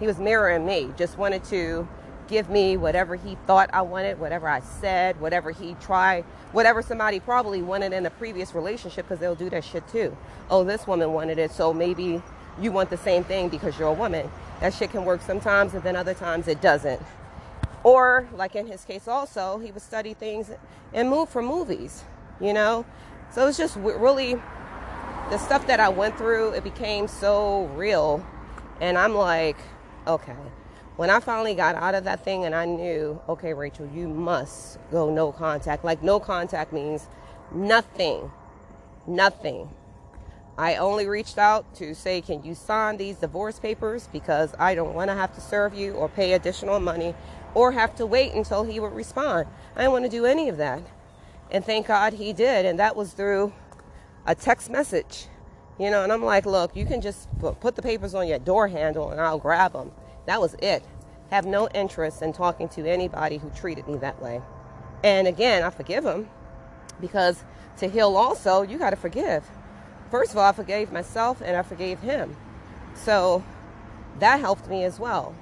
He 0.00 0.06
was 0.06 0.18
mirroring 0.18 0.66
me. 0.66 0.90
Just 0.96 1.18
wanted 1.18 1.44
to 1.44 1.88
give 2.28 2.48
me 2.50 2.76
whatever 2.76 3.16
he 3.16 3.36
thought 3.46 3.70
I 3.72 3.82
wanted, 3.82 4.20
whatever 4.20 4.48
I 4.48 4.60
said, 4.60 5.20
whatever 5.20 5.50
he 5.50 5.74
tried, 5.80 6.24
whatever 6.52 6.82
somebody 6.82 7.20
probably 7.20 7.62
wanted 7.62 7.92
in 7.92 8.06
a 8.06 8.10
previous 8.10 8.54
relationship 8.54 9.06
because 9.06 9.18
they'll 9.18 9.34
do 9.34 9.50
that 9.50 9.64
shit 9.64 9.86
too. 9.88 10.16
Oh, 10.50 10.64
this 10.64 10.86
woman 10.86 11.12
wanted 11.12 11.38
it, 11.38 11.50
so 11.50 11.72
maybe 11.72 12.22
you 12.60 12.72
want 12.72 12.90
the 12.90 12.96
same 12.96 13.24
thing 13.24 13.48
because 13.48 13.78
you're 13.78 13.88
a 13.88 13.92
woman. 13.92 14.30
That 14.60 14.74
shit 14.74 14.90
can 14.90 15.04
work 15.04 15.22
sometimes 15.22 15.74
and 15.74 15.82
then 15.82 15.96
other 15.96 16.14
times 16.14 16.48
it 16.48 16.60
doesn't. 16.60 17.00
Or, 17.84 18.28
like 18.34 18.56
in 18.56 18.66
his 18.66 18.84
case, 18.84 19.06
also, 19.06 19.58
he 19.58 19.70
would 19.70 19.82
study 19.82 20.14
things 20.14 20.50
and 20.92 21.08
move 21.08 21.28
for 21.28 21.42
movies, 21.42 22.04
you 22.40 22.52
know? 22.52 22.84
So 23.30 23.46
it's 23.46 23.58
just 23.58 23.76
really 23.76 24.34
the 25.30 25.38
stuff 25.38 25.66
that 25.66 25.78
I 25.78 25.88
went 25.88 26.16
through, 26.16 26.50
it 26.50 26.64
became 26.64 27.06
so 27.06 27.66
real. 27.74 28.26
And 28.80 28.96
I'm 28.98 29.14
like, 29.14 29.56
okay, 30.06 30.36
when 30.96 31.10
I 31.10 31.20
finally 31.20 31.54
got 31.54 31.76
out 31.76 31.94
of 31.94 32.04
that 32.04 32.24
thing 32.24 32.44
and 32.44 32.54
I 32.54 32.64
knew, 32.64 33.20
okay, 33.28 33.54
Rachel, 33.54 33.88
you 33.94 34.08
must 34.08 34.78
go 34.90 35.10
no 35.10 35.30
contact. 35.30 35.84
Like, 35.84 36.02
no 36.02 36.18
contact 36.18 36.72
means 36.72 37.06
nothing. 37.52 38.30
Nothing. 39.06 39.70
I 40.58 40.74
only 40.74 41.06
reached 41.06 41.38
out 41.38 41.72
to 41.76 41.94
say, 41.94 42.20
can 42.20 42.42
you 42.42 42.56
sign 42.56 42.96
these 42.96 43.16
divorce 43.18 43.60
papers? 43.60 44.08
Because 44.12 44.52
I 44.58 44.74
don't 44.74 44.92
want 44.92 45.08
to 45.08 45.14
have 45.14 45.32
to 45.36 45.40
serve 45.40 45.72
you 45.72 45.92
or 45.92 46.08
pay 46.08 46.32
additional 46.32 46.80
money 46.80 47.14
or 47.54 47.70
have 47.70 47.94
to 47.94 48.06
wait 48.06 48.34
until 48.34 48.64
he 48.64 48.80
would 48.80 48.92
respond. 48.92 49.46
I 49.76 49.82
didn't 49.82 49.92
want 49.92 50.04
to 50.06 50.10
do 50.10 50.26
any 50.26 50.48
of 50.48 50.56
that. 50.56 50.82
And 51.52 51.64
thank 51.64 51.86
God 51.86 52.14
he 52.14 52.32
did. 52.32 52.66
And 52.66 52.80
that 52.80 52.96
was 52.96 53.12
through 53.12 53.52
a 54.26 54.34
text 54.34 54.68
message. 54.68 55.28
You 55.78 55.92
know, 55.92 56.02
and 56.02 56.12
I'm 56.12 56.24
like, 56.24 56.44
look, 56.44 56.74
you 56.74 56.84
can 56.84 57.00
just 57.00 57.28
put 57.38 57.76
the 57.76 57.82
papers 57.82 58.12
on 58.12 58.26
your 58.26 58.40
door 58.40 58.66
handle 58.66 59.10
and 59.10 59.20
I'll 59.20 59.38
grab 59.38 59.74
them. 59.74 59.92
That 60.26 60.40
was 60.40 60.56
it. 60.60 60.82
Have 61.30 61.46
no 61.46 61.68
interest 61.68 62.20
in 62.20 62.32
talking 62.32 62.68
to 62.70 62.84
anybody 62.84 63.36
who 63.36 63.48
treated 63.50 63.86
me 63.86 63.96
that 63.98 64.20
way. 64.20 64.42
And 65.04 65.28
again, 65.28 65.62
I 65.62 65.70
forgive 65.70 66.04
him 66.04 66.28
because 67.00 67.44
to 67.76 67.88
heal 67.88 68.16
also, 68.16 68.62
you 68.62 68.76
got 68.76 68.90
to 68.90 68.96
forgive. 68.96 69.44
First 70.10 70.32
of 70.32 70.38
all, 70.38 70.48
I 70.48 70.52
forgave 70.52 70.92
myself 70.92 71.40
and 71.40 71.56
I 71.56 71.62
forgave 71.62 72.00
him. 72.00 72.36
So 72.94 73.42
that 74.18 74.40
helped 74.40 74.68
me 74.68 74.84
as 74.84 74.98
well. 74.98 75.34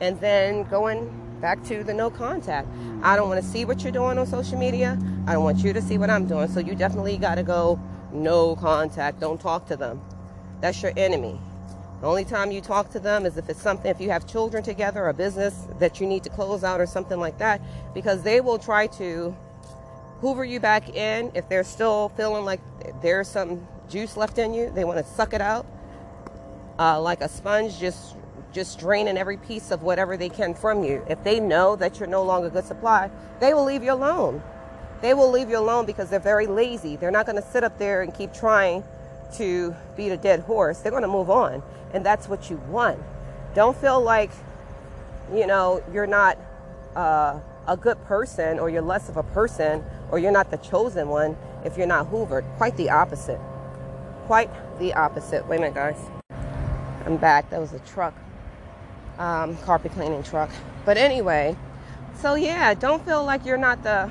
And 0.00 0.20
then 0.20 0.64
going 0.64 1.28
back 1.40 1.62
to 1.64 1.84
the 1.84 1.94
no 1.94 2.10
contact. 2.10 2.68
I 3.02 3.16
don't 3.16 3.28
want 3.28 3.42
to 3.42 3.48
see 3.48 3.64
what 3.64 3.82
you're 3.82 3.92
doing 3.92 4.18
on 4.18 4.26
social 4.26 4.58
media. 4.58 4.98
I 5.26 5.32
don't 5.32 5.44
want 5.44 5.58
you 5.58 5.72
to 5.72 5.82
see 5.82 5.98
what 5.98 6.10
I'm 6.10 6.26
doing. 6.26 6.48
So 6.48 6.60
you 6.60 6.74
definitely 6.74 7.16
got 7.16 7.36
to 7.36 7.42
go 7.42 7.80
no 8.12 8.56
contact. 8.56 9.20
Don't 9.20 9.40
talk 9.40 9.66
to 9.66 9.76
them. 9.76 10.00
That's 10.60 10.82
your 10.82 10.92
enemy. 10.96 11.40
The 12.00 12.06
only 12.06 12.24
time 12.24 12.52
you 12.52 12.60
talk 12.60 12.90
to 12.90 13.00
them 13.00 13.26
is 13.26 13.36
if 13.36 13.48
it's 13.48 13.60
something, 13.60 13.90
if 13.90 14.00
you 14.00 14.10
have 14.10 14.26
children 14.26 14.62
together, 14.62 15.08
a 15.08 15.14
business 15.14 15.66
that 15.78 16.00
you 16.00 16.06
need 16.06 16.22
to 16.24 16.30
close 16.30 16.62
out 16.62 16.80
or 16.80 16.86
something 16.86 17.18
like 17.18 17.38
that, 17.38 17.60
because 17.92 18.22
they 18.22 18.40
will 18.40 18.58
try 18.58 18.86
to 18.86 19.36
hoover 20.20 20.44
you 20.44 20.60
back 20.60 20.94
in 20.94 21.30
if 21.34 21.48
they're 21.48 21.64
still 21.64 22.10
feeling 22.10 22.44
like 22.44 22.60
there's 23.02 23.28
some 23.28 23.66
juice 23.88 24.16
left 24.16 24.38
in 24.38 24.54
you. 24.54 24.70
They 24.74 24.84
want 24.84 24.98
to 24.98 25.12
suck 25.14 25.32
it 25.32 25.40
out 25.40 25.66
uh, 26.78 27.00
like 27.00 27.20
a 27.20 27.28
sponge, 27.28 27.78
just 27.78 28.14
just 28.50 28.78
draining 28.78 29.18
every 29.18 29.36
piece 29.36 29.70
of 29.70 29.82
whatever 29.82 30.16
they 30.16 30.28
can 30.28 30.54
from 30.54 30.82
you. 30.82 31.04
If 31.08 31.22
they 31.22 31.38
know 31.38 31.76
that 31.76 31.98
you're 31.98 32.08
no 32.08 32.22
longer 32.22 32.48
good 32.48 32.64
supply, 32.64 33.10
they 33.40 33.52
will 33.52 33.64
leave 33.64 33.82
you 33.82 33.92
alone. 33.92 34.42
They 35.02 35.12
will 35.12 35.30
leave 35.30 35.50
you 35.50 35.58
alone 35.58 35.84
because 35.84 36.08
they're 36.08 36.18
very 36.18 36.46
lazy. 36.46 36.96
They're 36.96 37.10
not 37.10 37.26
going 37.26 37.40
to 37.40 37.46
sit 37.50 37.62
up 37.62 37.78
there 37.78 38.02
and 38.02 38.12
keep 38.12 38.32
trying 38.32 38.82
to 39.34 39.76
beat 39.96 40.10
a 40.10 40.16
dead 40.16 40.40
horse. 40.40 40.78
They're 40.78 40.90
going 40.90 41.02
to 41.02 41.08
move 41.08 41.30
on 41.30 41.62
and 41.92 42.04
that's 42.04 42.28
what 42.28 42.50
you 42.50 42.56
want. 42.68 42.98
Don't 43.54 43.76
feel 43.76 44.00
like, 44.00 44.30
you 45.32 45.46
know, 45.46 45.82
you're 45.92 46.06
not 46.06 46.38
uh, 46.96 47.38
a 47.66 47.76
good 47.76 48.02
person 48.06 48.58
or 48.58 48.70
you're 48.70 48.82
less 48.82 49.08
of 49.08 49.16
a 49.16 49.22
person 49.22 49.84
or 50.10 50.18
you're 50.18 50.32
not 50.32 50.50
the 50.50 50.56
chosen 50.56 51.08
one 51.08 51.36
if 51.64 51.76
you're 51.76 51.86
not 51.86 52.10
hoovered. 52.10 52.44
Quite 52.56 52.76
the 52.76 52.90
opposite. 52.90 53.40
Quite 54.28 54.50
the 54.78 54.92
opposite. 54.92 55.48
Wait 55.48 55.56
a 55.56 55.60
minute, 55.60 55.74
guys. 55.74 55.96
I'm 57.06 57.16
back. 57.16 57.48
That 57.48 57.60
was 57.60 57.72
a 57.72 57.78
truck, 57.78 58.12
um, 59.18 59.56
carpet 59.56 59.92
cleaning 59.92 60.22
truck. 60.22 60.50
But 60.84 60.98
anyway, 60.98 61.56
so 62.20 62.34
yeah, 62.34 62.74
don't 62.74 63.02
feel 63.06 63.24
like 63.24 63.46
you're 63.46 63.56
not 63.56 63.82
the 63.82 64.10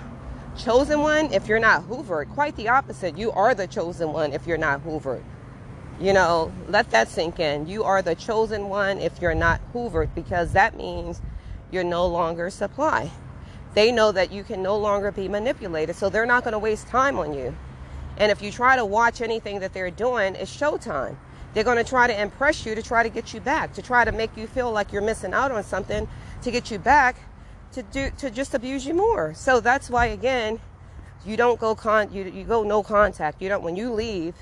chosen 0.57 1.01
one 1.01 1.31
if 1.31 1.47
you're 1.47 1.59
not 1.59 1.87
hoovered. 1.87 2.31
Quite 2.31 2.55
the 2.55 2.67
opposite. 2.69 3.15
You 3.15 3.31
are 3.33 3.53
the 3.53 3.67
chosen 3.67 4.11
one 4.11 4.33
if 4.33 4.47
you're 4.47 4.57
not 4.57 4.83
hoovered. 4.83 5.21
You 5.99 6.13
know, 6.13 6.51
let 6.67 6.89
that 6.89 7.09
sink 7.09 7.39
in. 7.39 7.67
You 7.67 7.83
are 7.83 8.01
the 8.01 8.15
chosen 8.15 8.69
one 8.69 8.97
if 8.97 9.21
you're 9.21 9.35
not 9.35 9.61
hoovered 9.71 10.15
because 10.15 10.51
that 10.53 10.75
means 10.75 11.21
you're 11.69 11.83
no 11.83 12.07
longer 12.07 12.49
supply. 12.49 13.11
They 13.75 13.91
know 13.91 14.11
that 14.13 14.31
you 14.31 14.43
can 14.43 14.63
no 14.63 14.77
longer 14.77 15.11
be 15.11 15.27
manipulated, 15.27 15.95
so 15.95 16.09
they're 16.09 16.25
not 16.25 16.43
going 16.43 16.53
to 16.53 16.59
waste 16.59 16.87
time 16.87 17.19
on 17.19 17.35
you. 17.35 17.55
And 18.17 18.31
if 18.31 18.41
you 18.41 18.51
try 18.51 18.75
to 18.75 18.85
watch 18.85 19.21
anything 19.21 19.59
that 19.59 19.73
they're 19.73 19.91
doing, 19.91 20.35
it's 20.35 20.55
showtime. 20.55 21.17
They're 21.53 21.63
going 21.63 21.77
to 21.77 21.83
try 21.83 22.07
to 22.07 22.21
impress 22.21 22.65
you 22.65 22.75
to 22.75 22.83
try 22.83 23.03
to 23.03 23.09
get 23.09 23.33
you 23.33 23.39
back, 23.39 23.73
to 23.73 23.81
try 23.81 24.05
to 24.05 24.11
make 24.11 24.35
you 24.35 24.47
feel 24.47 24.71
like 24.71 24.91
you're 24.91 25.01
missing 25.01 25.33
out 25.33 25.51
on 25.51 25.63
something, 25.63 26.07
to 26.41 26.51
get 26.51 26.69
you 26.71 26.79
back, 26.79 27.17
to 27.71 27.83
do 27.83 28.09
to 28.17 28.29
just 28.29 28.53
abuse 28.53 28.85
you 28.85 28.93
more. 28.93 29.33
So 29.33 29.59
that's 29.59 29.89
why 29.89 30.07
again, 30.07 30.59
you 31.25 31.37
don't 31.37 31.59
go 31.59 31.75
con 31.75 32.11
you 32.11 32.23
you 32.23 32.43
go 32.43 32.63
no 32.63 32.83
contact. 32.83 33.41
You 33.41 33.49
don't 33.49 33.63
when 33.63 33.75
you 33.75 33.91
leave, 33.91 34.35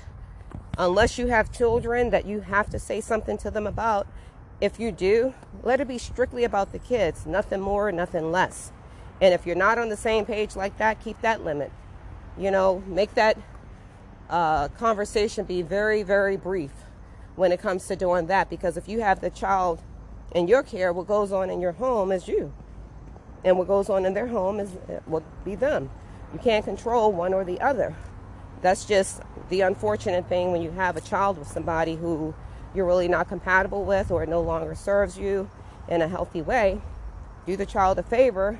unless 0.78 1.18
you 1.18 1.28
have 1.28 1.52
children 1.52 2.10
that 2.10 2.26
you 2.26 2.40
have 2.40 2.70
to 2.70 2.78
say 2.78 3.00
something 3.00 3.38
to 3.38 3.50
them 3.50 3.66
about, 3.66 4.06
if 4.60 4.80
you 4.80 4.92
do, 4.92 5.34
let 5.62 5.80
it 5.80 5.88
be 5.88 5.98
strictly 5.98 6.44
about 6.44 6.72
the 6.72 6.78
kids, 6.78 7.26
nothing 7.26 7.60
more, 7.60 7.90
nothing 7.92 8.32
less. 8.32 8.72
And 9.20 9.32
if 9.32 9.46
you're 9.46 9.56
not 9.56 9.78
on 9.78 9.88
the 9.88 9.96
same 9.96 10.26
page 10.26 10.56
like 10.56 10.76
that, 10.78 11.02
keep 11.02 11.20
that 11.22 11.44
limit. 11.44 11.72
You 12.38 12.50
know, 12.50 12.82
make 12.86 13.14
that 13.14 13.38
uh, 14.30 14.68
conversation 14.68 15.44
be 15.44 15.62
very, 15.62 16.02
very 16.02 16.36
brief 16.36 16.72
when 17.36 17.52
it 17.52 17.60
comes 17.60 17.86
to 17.86 17.96
doing 17.96 18.26
that. 18.26 18.50
Because 18.50 18.76
if 18.76 18.88
you 18.88 19.00
have 19.00 19.20
the 19.20 19.30
child 19.30 19.80
in 20.34 20.48
your 20.48 20.62
care, 20.62 20.92
what 20.92 21.06
goes 21.06 21.32
on 21.32 21.50
in 21.50 21.60
your 21.60 21.72
home 21.72 22.12
is 22.12 22.28
you. 22.28 22.52
And 23.44 23.58
what 23.58 23.68
goes 23.68 23.88
on 23.88 24.04
in 24.04 24.14
their 24.14 24.26
home 24.26 24.58
is 24.58 24.70
will 25.06 25.22
be 25.44 25.54
them. 25.54 25.90
You 26.32 26.38
can't 26.38 26.64
control 26.64 27.12
one 27.12 27.32
or 27.32 27.44
the 27.44 27.60
other. 27.60 27.94
That's 28.62 28.84
just 28.84 29.20
the 29.48 29.60
unfortunate 29.60 30.28
thing 30.28 30.50
when 30.50 30.62
you 30.62 30.72
have 30.72 30.96
a 30.96 31.00
child 31.00 31.38
with 31.38 31.48
somebody 31.48 31.94
who 31.94 32.34
you're 32.74 32.86
really 32.86 33.08
not 33.08 33.28
compatible 33.28 33.84
with 33.84 34.10
or 34.10 34.26
no 34.26 34.40
longer 34.40 34.74
serves 34.74 35.16
you 35.16 35.48
in 35.88 36.02
a 36.02 36.08
healthy 36.08 36.42
way, 36.42 36.80
do 37.46 37.56
the 37.56 37.66
child 37.66 37.98
a 37.98 38.02
favor 38.02 38.58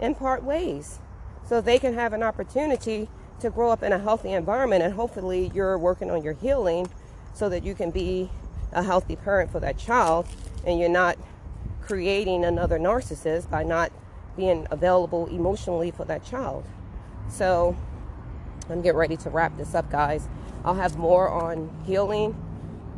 and 0.00 0.16
part 0.16 0.42
ways 0.42 0.98
so 1.46 1.60
they 1.60 1.78
can 1.78 1.94
have 1.94 2.12
an 2.12 2.22
opportunity 2.22 3.08
to 3.44 3.50
grow 3.50 3.70
up 3.70 3.82
in 3.82 3.92
a 3.92 3.98
healthy 3.98 4.32
environment 4.32 4.82
and 4.82 4.94
hopefully 4.94 5.50
you're 5.54 5.76
working 5.76 6.10
on 6.10 6.22
your 6.22 6.32
healing 6.32 6.88
so 7.34 7.50
that 7.50 7.62
you 7.62 7.74
can 7.74 7.90
be 7.90 8.30
a 8.72 8.82
healthy 8.82 9.16
parent 9.16 9.52
for 9.52 9.60
that 9.60 9.76
child 9.76 10.26
and 10.66 10.80
you're 10.80 10.88
not 10.88 11.18
creating 11.82 12.42
another 12.42 12.78
narcissist 12.78 13.50
by 13.50 13.62
not 13.62 13.92
being 14.34 14.66
available 14.70 15.26
emotionally 15.26 15.90
for 15.90 16.06
that 16.06 16.24
child. 16.24 16.64
So 17.28 17.76
I'm 18.70 18.80
getting 18.80 18.96
ready 18.96 19.18
to 19.18 19.28
wrap 19.28 19.54
this 19.58 19.74
up, 19.74 19.90
guys. 19.90 20.26
I'll 20.64 20.74
have 20.74 20.96
more 20.96 21.28
on 21.28 21.70
healing 21.84 22.34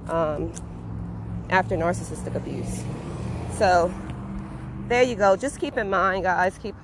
um, 0.08 0.52
after 1.50 1.76
narcissistic 1.76 2.36
abuse. 2.36 2.84
So 3.58 3.92
there 4.86 5.02
you 5.02 5.16
go. 5.16 5.34
Just 5.34 5.58
keep 5.58 5.76
in 5.76 5.90
mind, 5.90 6.22
guys. 6.22 6.56
Keep 6.56 6.76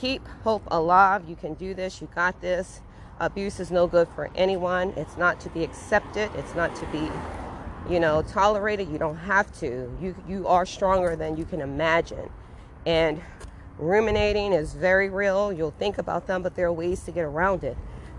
keep 0.00 0.26
hope 0.44 0.62
alive. 0.68 1.28
You 1.28 1.36
can 1.36 1.54
do 1.54 1.74
this. 1.74 2.00
You 2.00 2.08
got 2.14 2.40
this. 2.40 2.80
Abuse 3.20 3.58
is 3.58 3.70
no 3.70 3.86
good 3.86 4.08
for 4.14 4.30
anyone. 4.34 4.92
It's 4.96 5.16
not 5.16 5.40
to 5.40 5.48
be 5.50 5.64
accepted. 5.64 6.30
It's 6.36 6.54
not 6.54 6.74
to 6.76 6.86
be, 6.86 7.10
you 7.92 7.98
know, 7.98 8.22
tolerated. 8.22 8.88
You 8.88 8.98
don't 8.98 9.16
have 9.16 9.52
to. 9.60 9.90
You 10.00 10.14
you 10.28 10.46
are 10.46 10.64
stronger 10.64 11.16
than 11.16 11.36
you 11.36 11.44
can 11.44 11.60
imagine. 11.60 12.30
And 12.86 13.20
ruminating 13.76 14.52
is 14.52 14.74
very 14.74 15.08
real. 15.08 15.52
You'll 15.52 15.72
think 15.72 15.98
about 15.98 16.26
them, 16.26 16.42
but 16.42 16.54
there 16.54 16.66
are 16.66 16.72
ways 16.72 17.02
to 17.04 17.12
get 17.12 17.24
around 17.24 17.64
it. 17.64 17.76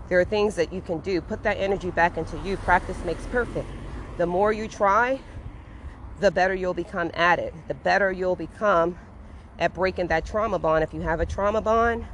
There 0.08 0.20
are 0.20 0.24
things 0.24 0.56
that 0.56 0.72
you 0.72 0.80
can 0.80 0.98
do. 1.00 1.20
Put 1.20 1.42
that 1.44 1.56
energy 1.56 1.90
back 1.90 2.18
into 2.18 2.36
you. 2.38 2.56
Practice 2.58 3.02
makes 3.04 3.24
perfect. 3.26 3.68
The 4.18 4.26
more 4.26 4.52
you 4.52 4.68
try, 4.68 5.20
the 6.18 6.30
better 6.30 6.54
you'll 6.54 6.74
become 6.74 7.10
at 7.14 7.38
it. 7.38 7.54
The 7.68 7.74
better 7.74 8.12
you'll 8.12 8.36
become 8.36 8.98
at 9.60 9.74
breaking 9.74 10.08
that 10.08 10.24
trauma 10.24 10.58
bond. 10.58 10.82
If 10.82 10.92
you 10.92 11.02
have 11.02 11.20
a 11.20 11.26
trauma 11.26 11.60
bond, 11.60 12.06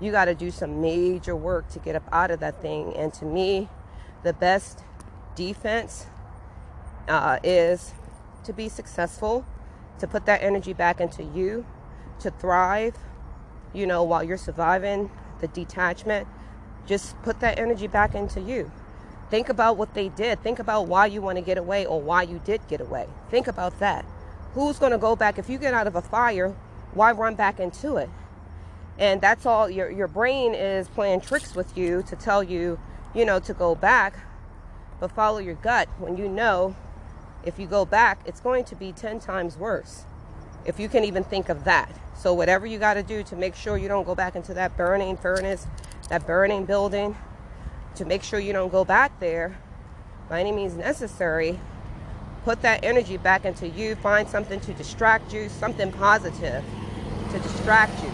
you 0.00 0.12
got 0.12 0.26
to 0.26 0.34
do 0.34 0.50
some 0.50 0.80
major 0.80 1.34
work 1.34 1.68
to 1.70 1.78
get 1.80 1.96
up 1.96 2.04
out 2.12 2.30
of 2.30 2.40
that 2.40 2.62
thing. 2.62 2.94
And 2.96 3.12
to 3.14 3.24
me, 3.24 3.68
the 4.22 4.32
best 4.32 4.84
defense 5.34 6.06
uh, 7.08 7.38
is 7.42 7.92
to 8.44 8.52
be 8.52 8.68
successful, 8.68 9.44
to 9.98 10.06
put 10.06 10.26
that 10.26 10.42
energy 10.42 10.72
back 10.72 11.00
into 11.00 11.24
you, 11.24 11.66
to 12.20 12.30
thrive, 12.30 12.96
you 13.74 13.86
know, 13.86 14.02
while 14.04 14.22
you're 14.22 14.36
surviving 14.36 15.10
the 15.40 15.48
detachment. 15.48 16.26
Just 16.86 17.20
put 17.22 17.40
that 17.40 17.58
energy 17.58 17.88
back 17.88 18.14
into 18.14 18.40
you. 18.40 18.70
Think 19.28 19.48
about 19.48 19.76
what 19.76 19.94
they 19.94 20.08
did. 20.10 20.40
Think 20.42 20.60
about 20.60 20.86
why 20.86 21.06
you 21.06 21.20
want 21.20 21.36
to 21.36 21.42
get 21.42 21.58
away 21.58 21.84
or 21.84 22.00
why 22.00 22.22
you 22.22 22.40
did 22.44 22.66
get 22.68 22.80
away. 22.80 23.08
Think 23.28 23.48
about 23.48 23.80
that. 23.80 24.04
Who's 24.54 24.78
going 24.78 24.92
to 24.92 24.98
go 24.98 25.16
back? 25.16 25.38
If 25.38 25.50
you 25.50 25.58
get 25.58 25.74
out 25.74 25.88
of 25.88 25.96
a 25.96 26.02
fire, 26.02 26.54
why 26.94 27.12
run 27.12 27.34
back 27.34 27.60
into 27.60 27.96
it? 27.96 28.10
And 28.98 29.20
that's 29.20 29.44
all 29.44 29.68
your 29.68 29.90
your 29.90 30.08
brain 30.08 30.54
is 30.54 30.88
playing 30.88 31.20
tricks 31.20 31.54
with 31.54 31.76
you 31.76 32.02
to 32.08 32.16
tell 32.16 32.42
you, 32.42 32.78
you 33.14 33.24
know, 33.24 33.38
to 33.40 33.52
go 33.52 33.74
back. 33.74 34.18
But 34.98 35.12
follow 35.12 35.38
your 35.38 35.56
gut 35.56 35.88
when 35.98 36.16
you 36.16 36.28
know 36.28 36.74
if 37.46 37.58
you 37.60 37.66
go 37.66 37.84
back, 37.84 38.18
it's 38.26 38.40
going 38.40 38.64
to 38.64 38.74
be 38.74 38.92
10 38.92 39.20
times 39.20 39.56
worse. 39.56 40.04
If 40.64 40.80
you 40.80 40.88
can 40.88 41.04
even 41.04 41.22
think 41.22 41.48
of 41.48 41.64
that. 41.64 41.88
So 42.16 42.34
whatever 42.34 42.66
you 42.66 42.78
got 42.78 42.94
to 42.94 43.02
do 43.04 43.22
to 43.22 43.36
make 43.36 43.54
sure 43.54 43.78
you 43.78 43.88
don't 43.88 44.04
go 44.04 44.16
back 44.16 44.34
into 44.34 44.52
that 44.54 44.76
burning 44.76 45.16
furnace, 45.16 45.66
that 46.08 46.26
burning 46.26 46.64
building, 46.64 47.16
to 47.94 48.04
make 48.04 48.22
sure 48.22 48.40
you 48.40 48.52
don't 48.52 48.72
go 48.72 48.84
back 48.84 49.20
there 49.20 49.58
by 50.28 50.40
any 50.40 50.50
means 50.50 50.74
necessary, 50.74 51.60
put 52.46 52.62
that 52.62 52.84
energy 52.84 53.16
back 53.16 53.44
into 53.44 53.66
you, 53.66 53.96
find 53.96 54.28
something 54.28 54.60
to 54.60 54.72
distract 54.74 55.34
you, 55.34 55.48
something 55.48 55.90
positive 55.90 56.64
to 57.32 57.38
distract 57.40 58.00
you 58.04 58.12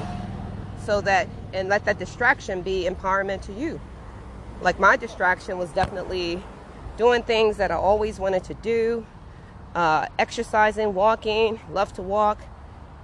so 0.87 1.03
that 1.03 1.29
and 1.53 1.69
let 1.69 1.85
that 1.85 1.99
distraction 1.99 2.63
be 2.63 2.89
empowerment 2.89 3.43
to 3.43 3.53
you. 3.53 3.79
Like 4.63 4.81
my 4.81 4.97
distraction 4.97 5.59
was 5.59 5.69
definitely 5.73 6.43
doing 6.97 7.23
things 7.23 7.59
that 7.59 7.71
i 7.71 7.75
always 7.75 8.19
wanted 8.19 8.43
to 8.45 8.55
do 8.55 9.07
uh, 9.75 10.07
exercising 10.19 10.93
walking 10.95 11.59
love 11.71 11.91
to 11.93 12.03
walk 12.03 12.39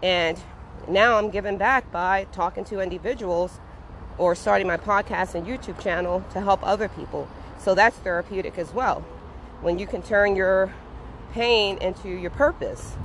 and 0.02 0.38
now 0.86 1.16
i'm 1.16 1.30
giving 1.30 1.56
back 1.56 1.90
by 1.90 2.24
talking 2.32 2.64
to 2.64 2.80
individuals 2.80 3.60
or 4.18 4.34
starting 4.34 4.66
my 4.66 4.76
podcast 4.76 5.34
and 5.34 5.46
youtube 5.46 5.78
channel 5.80 6.22
to 6.32 6.40
help 6.40 6.60
other 6.62 6.88
people. 6.88 7.28
So 7.58 7.74
that's 7.74 7.96
therapeutic 7.96 8.58
as 8.58 8.72
well. 8.72 9.00
When 9.62 9.78
you 9.78 9.86
can 9.86 10.02
turn 10.02 10.36
your 10.36 10.72
pain 11.32 11.78
into 11.78 12.08
your 12.08 12.30
purpose 12.30 12.96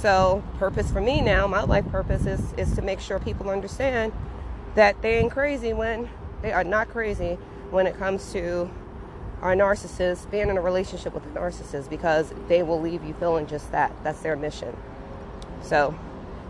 so, 0.00 0.42
purpose 0.58 0.90
for 0.90 1.00
me 1.00 1.20
now, 1.20 1.46
my 1.46 1.62
life 1.62 1.86
purpose 1.90 2.24
is, 2.26 2.40
is 2.56 2.72
to 2.74 2.82
make 2.82 3.00
sure 3.00 3.18
people 3.18 3.50
understand 3.50 4.12
that 4.74 5.02
they 5.02 5.18
ain't 5.18 5.32
crazy 5.32 5.72
when 5.72 6.08
they 6.42 6.52
are 6.52 6.64
not 6.64 6.88
crazy 6.88 7.34
when 7.70 7.86
it 7.86 7.98
comes 7.98 8.32
to 8.32 8.70
our 9.42 9.54
narcissists 9.54 10.30
being 10.30 10.48
in 10.48 10.56
a 10.56 10.60
relationship 10.60 11.12
with 11.12 11.24
a 11.24 11.28
narcissist 11.28 11.90
because 11.90 12.32
they 12.48 12.62
will 12.62 12.80
leave 12.80 13.04
you 13.04 13.14
feeling 13.14 13.46
just 13.46 13.70
that. 13.72 13.92
That's 14.02 14.20
their 14.20 14.36
mission. 14.36 14.74
So, 15.62 15.94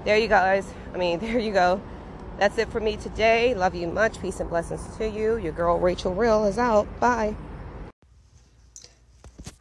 there 0.04 0.16
you 0.16 0.28
guys. 0.28 0.72
I 0.94 0.98
mean, 0.98 1.18
there 1.20 1.38
you 1.38 1.52
go. 1.52 1.80
That's 2.38 2.56
it 2.56 2.70
for 2.70 2.80
me 2.80 2.96
today. 2.96 3.54
Love 3.54 3.74
you 3.74 3.88
much. 3.88 4.20
Peace 4.20 4.38
and 4.38 4.48
blessings 4.48 4.96
to 4.96 5.08
you. 5.08 5.36
Your 5.38 5.52
girl 5.52 5.78
Rachel 5.78 6.14
Real 6.14 6.44
is 6.46 6.56
out. 6.56 6.86
Bye. 7.00 7.34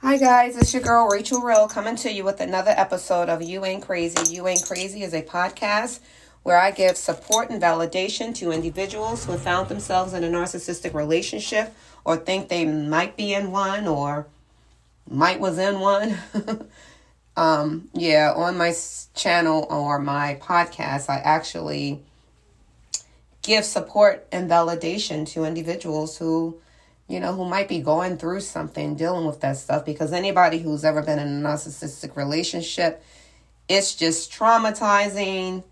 Hi 0.02 0.16
guys, 0.16 0.56
it's 0.56 0.74
your 0.74 0.82
girl 0.82 1.10
Rachel 1.10 1.42
Real 1.42 1.68
coming 1.68 1.98
to 1.98 2.10
you 2.10 2.24
with 2.24 2.40
another 2.40 2.72
episode 2.72 3.28
of 3.28 3.42
You 3.42 3.66
Ain't 3.66 3.84
Crazy. 3.84 4.34
You 4.34 4.48
Ain't 4.48 4.66
Crazy 4.66 5.04
is 5.04 5.14
a 5.14 5.22
podcast 5.22 6.00
where 6.42 6.58
I 6.58 6.72
give 6.72 6.96
support 6.96 7.50
and 7.50 7.62
validation 7.62 8.34
to 8.36 8.54
individuals 8.54 9.26
who 9.26 9.34
have 9.34 9.42
found 9.42 9.68
themselves 9.68 10.14
in 10.14 10.24
a 10.24 10.30
narcissistic 10.30 10.94
relationship 10.94 11.76
or 12.06 12.16
think 12.16 12.48
they 12.48 12.64
might 12.64 13.18
be 13.18 13.34
in 13.34 13.52
one 13.52 13.88
or 13.88 14.28
might 15.06 15.42
was 15.42 15.58
in 15.58 15.82
one. 15.82 16.18
um, 17.36 17.90
yeah, 17.94 18.32
on 18.34 18.58
my 18.58 18.74
channel 19.16 19.68
or 19.70 20.00
my 20.00 20.40
podcast, 20.42 21.10
I 21.10 21.18
actually 21.18 22.00
give 23.42 23.66
support 23.66 24.26
and 24.32 24.50
validation 24.50 25.28
to 25.34 25.44
individuals 25.44 26.20
who 26.20 26.58
you 27.10 27.20
know, 27.20 27.34
who 27.34 27.44
might 27.44 27.68
be 27.68 27.82
going 27.82 28.18
through 28.18 28.40
something, 28.40 28.96
dealing 28.96 29.26
with 29.26 29.42
that 29.42 29.58
stuff, 29.58 29.84
because 29.84 30.14
anybody 30.14 30.60
who's 30.60 30.86
ever 30.86 31.02
been 31.02 31.18
in 31.18 31.44
a 31.44 31.50
narcissistic 31.50 32.16
relationship, 32.16 33.04
it's 33.68 33.96
just 33.96 34.32
traumatizing, 34.32 35.64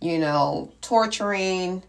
you 0.00 0.18
know, 0.18 0.72
torturing. 0.80 1.84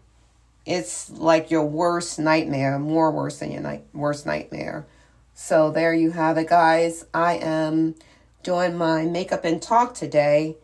It's 0.64 1.10
like 1.10 1.50
your 1.50 1.64
worst 1.64 2.18
nightmare, 2.20 2.78
more 2.78 3.10
worse 3.10 3.40
than 3.40 3.50
your 3.50 3.62
night 3.62 3.84
worst 3.92 4.26
nightmare. 4.26 4.86
So 5.34 5.72
there 5.72 5.92
you 5.92 6.12
have 6.12 6.38
it, 6.38 6.48
guys. 6.48 7.04
I 7.12 7.34
am 7.34 7.96
doing 8.44 8.76
my 8.76 9.04
makeup 9.04 9.44
and 9.44 9.60
talk 9.60 9.94
today. 9.94 10.56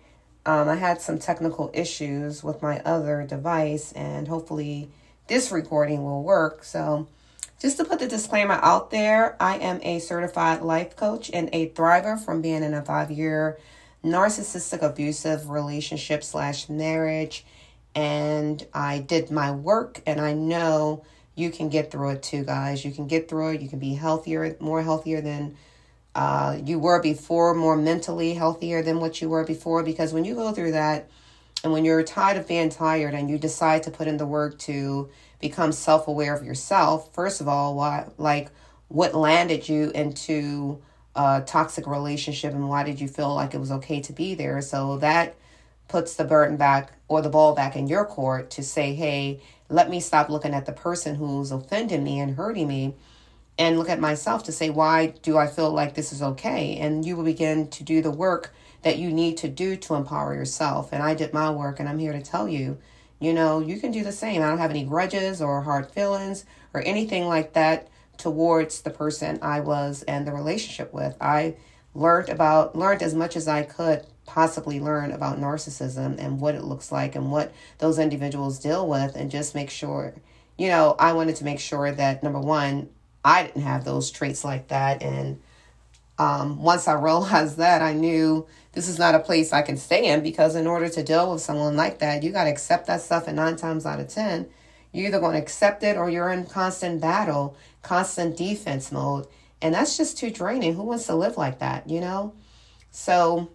Um, 0.46 0.68
I 0.68 0.76
had 0.76 1.00
some 1.00 1.18
technical 1.18 1.70
issues 1.74 2.44
with 2.44 2.62
my 2.62 2.80
other 2.80 3.24
device, 3.24 3.90
and 3.92 4.28
hopefully 4.28 4.88
this 5.26 5.50
recording 5.50 6.04
will 6.04 6.22
work. 6.22 6.62
So 6.62 7.08
just 7.60 7.76
to 7.76 7.84
put 7.84 7.98
the 7.98 8.08
disclaimer 8.08 8.58
out 8.62 8.90
there, 8.90 9.36
I 9.38 9.58
am 9.58 9.80
a 9.82 9.98
certified 9.98 10.62
life 10.62 10.96
coach 10.96 11.30
and 11.32 11.50
a 11.52 11.68
thriver 11.70 12.18
from 12.18 12.40
being 12.40 12.62
in 12.62 12.72
a 12.72 12.82
five 12.82 13.10
year 13.10 13.58
narcissistic 14.02 14.80
abusive 14.80 15.50
relationship 15.50 16.24
slash 16.24 16.70
marriage. 16.70 17.44
And 17.94 18.66
I 18.72 19.00
did 19.00 19.30
my 19.30 19.50
work 19.50 20.00
and 20.06 20.20
I 20.20 20.32
know 20.32 21.04
you 21.34 21.50
can 21.50 21.68
get 21.68 21.90
through 21.90 22.10
it 22.10 22.22
too, 22.22 22.44
guys. 22.44 22.84
You 22.84 22.92
can 22.92 23.06
get 23.06 23.28
through 23.28 23.54
it. 23.54 23.60
You 23.60 23.68
can 23.68 23.78
be 23.78 23.94
healthier, 23.94 24.56
more 24.58 24.82
healthier 24.82 25.20
than 25.20 25.56
uh, 26.14 26.58
you 26.64 26.78
were 26.78 27.02
before, 27.02 27.54
more 27.54 27.76
mentally 27.76 28.32
healthier 28.32 28.82
than 28.82 29.00
what 29.00 29.20
you 29.20 29.28
were 29.28 29.44
before. 29.44 29.82
Because 29.82 30.14
when 30.14 30.24
you 30.24 30.34
go 30.34 30.52
through 30.52 30.72
that, 30.72 31.10
and 31.62 31.72
when 31.74 31.84
you're 31.84 32.02
tired 32.02 32.38
of 32.38 32.48
being 32.48 32.70
tired 32.70 33.12
and 33.12 33.28
you 33.28 33.38
decide 33.38 33.82
to 33.82 33.90
put 33.90 34.08
in 34.08 34.16
the 34.16 34.26
work 34.26 34.58
to 34.60 35.10
become 35.40 35.72
self 35.72 36.08
aware 36.08 36.34
of 36.34 36.44
yourself, 36.44 37.12
first 37.14 37.40
of 37.40 37.48
all, 37.48 37.74
why, 37.74 38.06
like, 38.18 38.50
what 38.88 39.14
landed 39.14 39.68
you 39.68 39.90
into 39.90 40.80
a 41.14 41.42
toxic 41.46 41.86
relationship 41.86 42.52
and 42.52 42.68
why 42.68 42.82
did 42.82 43.00
you 43.00 43.08
feel 43.08 43.34
like 43.34 43.54
it 43.54 43.58
was 43.58 43.72
okay 43.72 44.00
to 44.00 44.12
be 44.12 44.34
there? 44.34 44.60
So 44.60 44.98
that 44.98 45.36
puts 45.88 46.14
the 46.14 46.24
burden 46.24 46.56
back 46.56 46.92
or 47.08 47.20
the 47.20 47.28
ball 47.28 47.54
back 47.54 47.74
in 47.76 47.88
your 47.88 48.04
court 48.04 48.50
to 48.50 48.62
say, 48.62 48.94
hey, 48.94 49.40
let 49.68 49.90
me 49.90 50.00
stop 50.00 50.28
looking 50.28 50.54
at 50.54 50.66
the 50.66 50.72
person 50.72 51.16
who's 51.16 51.50
offending 51.50 52.04
me 52.04 52.20
and 52.20 52.36
hurting 52.36 52.68
me 52.68 52.94
and 53.58 53.78
look 53.78 53.88
at 53.88 54.00
myself 54.00 54.44
to 54.44 54.52
say, 54.52 54.70
why 54.70 55.08
do 55.22 55.36
I 55.36 55.46
feel 55.46 55.70
like 55.70 55.94
this 55.94 56.12
is 56.12 56.22
okay? 56.22 56.76
And 56.76 57.04
you 57.04 57.16
will 57.16 57.24
begin 57.24 57.68
to 57.68 57.84
do 57.84 58.00
the 58.00 58.10
work 58.10 58.54
that 58.82 58.98
you 58.98 59.12
need 59.12 59.36
to 59.38 59.48
do 59.48 59.76
to 59.76 59.94
empower 59.94 60.34
yourself. 60.34 60.92
And 60.92 61.02
I 61.02 61.14
did 61.14 61.34
my 61.34 61.50
work, 61.50 61.78
and 61.78 61.88
I'm 61.88 61.98
here 61.98 62.12
to 62.12 62.22
tell 62.22 62.48
you 62.48 62.78
you 63.20 63.32
know, 63.32 63.60
you 63.60 63.78
can 63.78 63.92
do 63.92 64.02
the 64.02 64.12
same. 64.12 64.42
I 64.42 64.48
don't 64.48 64.58
have 64.58 64.70
any 64.70 64.84
grudges 64.84 65.40
or 65.40 65.62
hard 65.62 65.90
feelings 65.90 66.44
or 66.74 66.82
anything 66.84 67.26
like 67.26 67.52
that 67.52 67.88
towards 68.16 68.82
the 68.82 68.90
person 68.90 69.38
I 69.42 69.60
was 69.60 70.02
and 70.02 70.26
the 70.26 70.32
relationship 70.32 70.92
with. 70.92 71.16
I 71.20 71.56
learned 71.94 72.28
about 72.28 72.76
learned 72.76 73.02
as 73.02 73.14
much 73.14 73.36
as 73.36 73.46
I 73.48 73.62
could 73.62 74.06
possibly 74.30 74.78
learn 74.78 75.10
about 75.10 75.40
narcissism 75.40 76.16
and 76.18 76.40
what 76.40 76.54
it 76.54 76.62
looks 76.62 76.92
like 76.92 77.16
and 77.16 77.32
what 77.32 77.52
those 77.78 77.98
individuals 77.98 78.60
deal 78.60 78.86
with 78.86 79.16
and 79.16 79.28
just 79.28 79.56
make 79.56 79.68
sure 79.68 80.14
you 80.56 80.68
know 80.68 80.94
i 81.00 81.12
wanted 81.12 81.34
to 81.34 81.42
make 81.42 81.58
sure 81.58 81.90
that 81.90 82.22
number 82.22 82.38
one 82.38 82.88
i 83.24 83.42
didn't 83.42 83.62
have 83.62 83.84
those 83.84 84.08
traits 84.08 84.44
like 84.44 84.68
that 84.68 85.02
and 85.02 85.40
um, 86.20 86.62
once 86.62 86.86
i 86.86 86.92
realized 86.92 87.56
that 87.56 87.82
i 87.82 87.92
knew 87.92 88.46
this 88.72 88.88
is 88.88 88.98
not 88.98 89.14
a 89.14 89.18
place 89.18 89.52
i 89.52 89.62
can 89.62 89.76
stay 89.76 90.06
in 90.06 90.22
because 90.22 90.54
in 90.54 90.66
order 90.66 90.88
to 90.88 91.02
deal 91.02 91.32
with 91.32 91.40
someone 91.40 91.76
like 91.76 91.98
that 91.98 92.22
you 92.22 92.30
got 92.30 92.44
to 92.44 92.50
accept 92.50 92.86
that 92.86 93.00
stuff 93.00 93.26
and 93.26 93.36
nine 93.36 93.56
times 93.56 93.86
out 93.86 94.00
of 94.00 94.08
ten. 94.08 94.46
You're 94.92 95.06
either 95.06 95.20
going 95.20 95.36
to 95.36 95.42
accept 95.42 95.82
it 95.82 95.96
or 95.96 96.10
you're 96.10 96.30
in 96.30 96.46
constant 96.46 97.00
battle 97.00 97.56
constant 97.82 98.36
defense 98.36 98.92
mode. 98.92 99.26
And 99.62 99.74
that's 99.74 99.96
just 99.96 100.18
too 100.18 100.30
draining. 100.30 100.74
Who 100.74 100.82
wants 100.82 101.06
to 101.06 101.14
live 101.14 101.36
like 101.36 101.58
that 101.60 101.88
you 101.88 102.00
know? 102.00 102.34
So 102.90 103.48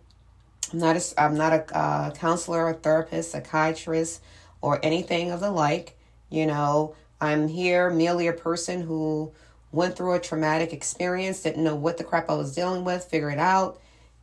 I'm 0.72 0.80
not 0.80 0.96
a, 0.96 1.22
I'm 1.22 1.36
not 1.36 1.54
a 1.54 1.78
uh, 1.78 2.12
counselor, 2.12 2.70
a 2.70 2.74
therapist, 2.74 3.32
psychiatrist, 3.32 4.22
or 4.62 4.80
anything 4.84 5.32
of 5.32 5.40
the 5.40 5.52
like. 5.52 5.98
You 6.30 6.46
know, 6.46 6.96
I'm 7.22 7.48
here 7.48 7.90
merely 7.90 8.28
a 8.28 8.34
person 8.34 8.82
who 8.82 9.32
went 9.76 9.96
through 9.96 10.14
a 10.14 10.20
traumatic 10.20 10.74
experience, 10.74 11.44
didn't 11.44 11.64
know 11.64 11.76
what 11.76 11.98
the 11.98 12.04
crap 12.04 12.30
I 12.30 12.36
was 12.36 12.56
dealing 12.56 12.84
with, 12.84 13.04
figure 13.04 13.30
it 13.30 13.40
out, 13.40 13.80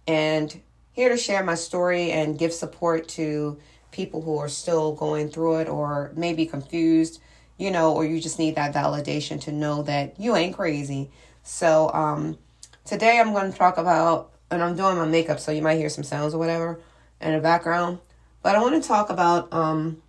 and 0.06 0.60
here 0.92 1.08
to 1.08 1.16
share 1.16 1.44
my 1.44 1.54
story 1.54 2.10
and 2.10 2.38
give 2.38 2.52
support 2.52 3.08
to 3.08 3.58
people 3.90 4.22
who 4.22 4.38
are 4.38 4.48
still 4.48 4.92
going 4.92 5.28
through 5.28 5.56
it 5.56 5.68
or 5.68 6.12
maybe 6.16 6.46
confused, 6.46 7.20
you 7.58 7.70
know, 7.70 7.92
or 7.94 8.04
you 8.04 8.20
just 8.20 8.38
need 8.38 8.54
that 8.54 8.74
validation 8.74 9.40
to 9.42 9.52
know 9.52 9.82
that 9.82 10.18
you 10.18 10.34
ain't 10.34 10.56
crazy. 10.56 11.10
So, 11.42 11.90
um, 11.92 12.38
today 12.84 13.20
I'm 13.20 13.32
going 13.32 13.52
to 13.52 13.56
talk 13.56 13.78
about 13.78 14.32
and 14.50 14.62
I'm 14.62 14.76
doing 14.76 14.96
my 14.96 15.06
makeup, 15.06 15.40
so 15.40 15.50
you 15.52 15.62
might 15.62 15.76
hear 15.76 15.88
some 15.88 16.04
sounds 16.04 16.34
or 16.34 16.38
whatever 16.38 16.80
in 17.20 17.32
the 17.32 17.40
background. 17.40 17.98
But 18.42 18.56
I 18.56 18.60
want 18.60 18.80
to 18.82 18.86
talk 18.86 19.10
about 19.10 19.52
um 19.52 20.02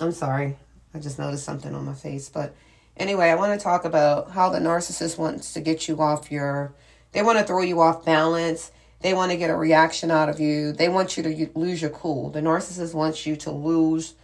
I'm 0.00 0.12
sorry. 0.12 0.56
I 0.94 0.98
just 0.98 1.18
noticed 1.18 1.44
something 1.44 1.74
on 1.74 1.84
my 1.84 1.94
face, 1.94 2.28
but 2.28 2.54
anyway, 2.96 3.30
I 3.30 3.34
want 3.34 3.58
to 3.58 3.62
talk 3.62 3.84
about 3.84 4.30
how 4.30 4.50
the 4.50 4.58
narcissist 4.58 5.18
wants 5.18 5.52
to 5.54 5.60
get 5.60 5.88
you 5.88 6.00
off 6.00 6.30
your 6.30 6.74
they 7.12 7.22
want 7.22 7.38
to 7.38 7.44
throw 7.44 7.62
you 7.62 7.80
off 7.80 8.04
balance. 8.04 8.72
They 9.00 9.14
want 9.14 9.30
to 9.30 9.38
get 9.38 9.50
a 9.50 9.56
reaction 9.56 10.10
out 10.10 10.28
of 10.28 10.40
you. 10.40 10.72
They 10.72 10.88
want 10.88 11.16
you 11.16 11.22
to 11.22 11.50
lose 11.54 11.80
your 11.80 11.90
cool. 11.90 12.30
The 12.30 12.40
narcissist 12.40 12.92
wants 12.92 13.24
you 13.24 13.36
to 13.36 13.50
lose 13.52 14.14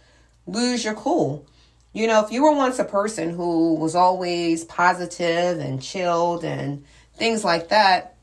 lose 0.45 0.83
your 0.83 0.95
cool. 0.95 1.45
You 1.93 2.07
know, 2.07 2.23
if 2.25 2.31
you 2.31 2.43
were 2.43 2.53
once 2.53 2.79
a 2.79 2.85
person 2.85 3.31
who 3.31 3.75
was 3.75 3.95
always 3.95 4.65
positive 4.65 5.59
and 5.59 5.81
chilled 5.81 6.43
and 6.43 6.83
things 7.15 7.43
like 7.43 7.69
that, 7.69 8.15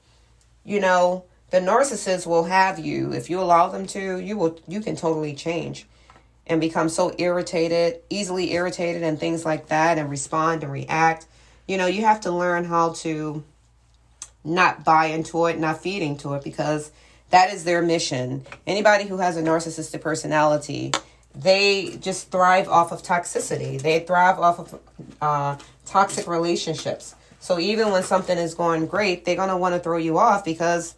you 0.64 0.80
know, 0.80 1.24
the 1.50 1.60
narcissist 1.60 2.26
will 2.26 2.44
have 2.44 2.78
you 2.78 3.12
if 3.12 3.30
you 3.30 3.40
allow 3.40 3.68
them 3.68 3.86
to, 3.88 4.18
you 4.18 4.36
will 4.36 4.58
you 4.68 4.80
can 4.80 4.96
totally 4.96 5.34
change 5.34 5.86
and 6.48 6.60
become 6.60 6.88
so 6.88 7.14
irritated, 7.18 8.00
easily 8.10 8.52
irritated 8.52 9.02
and 9.02 9.18
things 9.20 9.44
like 9.44 9.68
that 9.68 9.98
and 9.98 10.10
respond 10.10 10.62
and 10.62 10.72
react. 10.72 11.26
You 11.66 11.76
know, 11.76 11.86
you 11.86 12.02
have 12.02 12.22
to 12.22 12.30
learn 12.30 12.64
how 12.64 12.92
to 12.94 13.44
not 14.44 14.84
buy 14.84 15.06
into 15.06 15.46
it, 15.46 15.58
not 15.58 15.82
feed 15.82 16.02
into 16.02 16.34
it 16.34 16.42
because 16.42 16.90
that 17.30 17.52
is 17.52 17.64
their 17.64 17.82
mission. 17.82 18.46
Anybody 18.66 19.04
who 19.04 19.18
has 19.18 19.36
a 19.36 19.42
narcissistic 19.42 20.00
personality, 20.00 20.92
they 21.34 21.96
just 22.00 22.30
thrive 22.30 22.68
off 22.68 22.90
of 22.90 23.02
toxicity. 23.02 23.80
They 23.80 24.00
thrive 24.00 24.38
off 24.38 24.58
of 24.58 24.80
uh, 25.20 25.56
toxic 25.84 26.26
relationships. 26.26 27.14
So 27.40 27.58
even 27.58 27.92
when 27.92 28.02
something 28.02 28.36
is 28.36 28.54
going 28.54 28.86
great, 28.86 29.24
they're 29.24 29.36
going 29.36 29.50
to 29.50 29.56
want 29.56 29.74
to 29.74 29.80
throw 29.80 29.98
you 29.98 30.18
off 30.18 30.44
because 30.44 30.96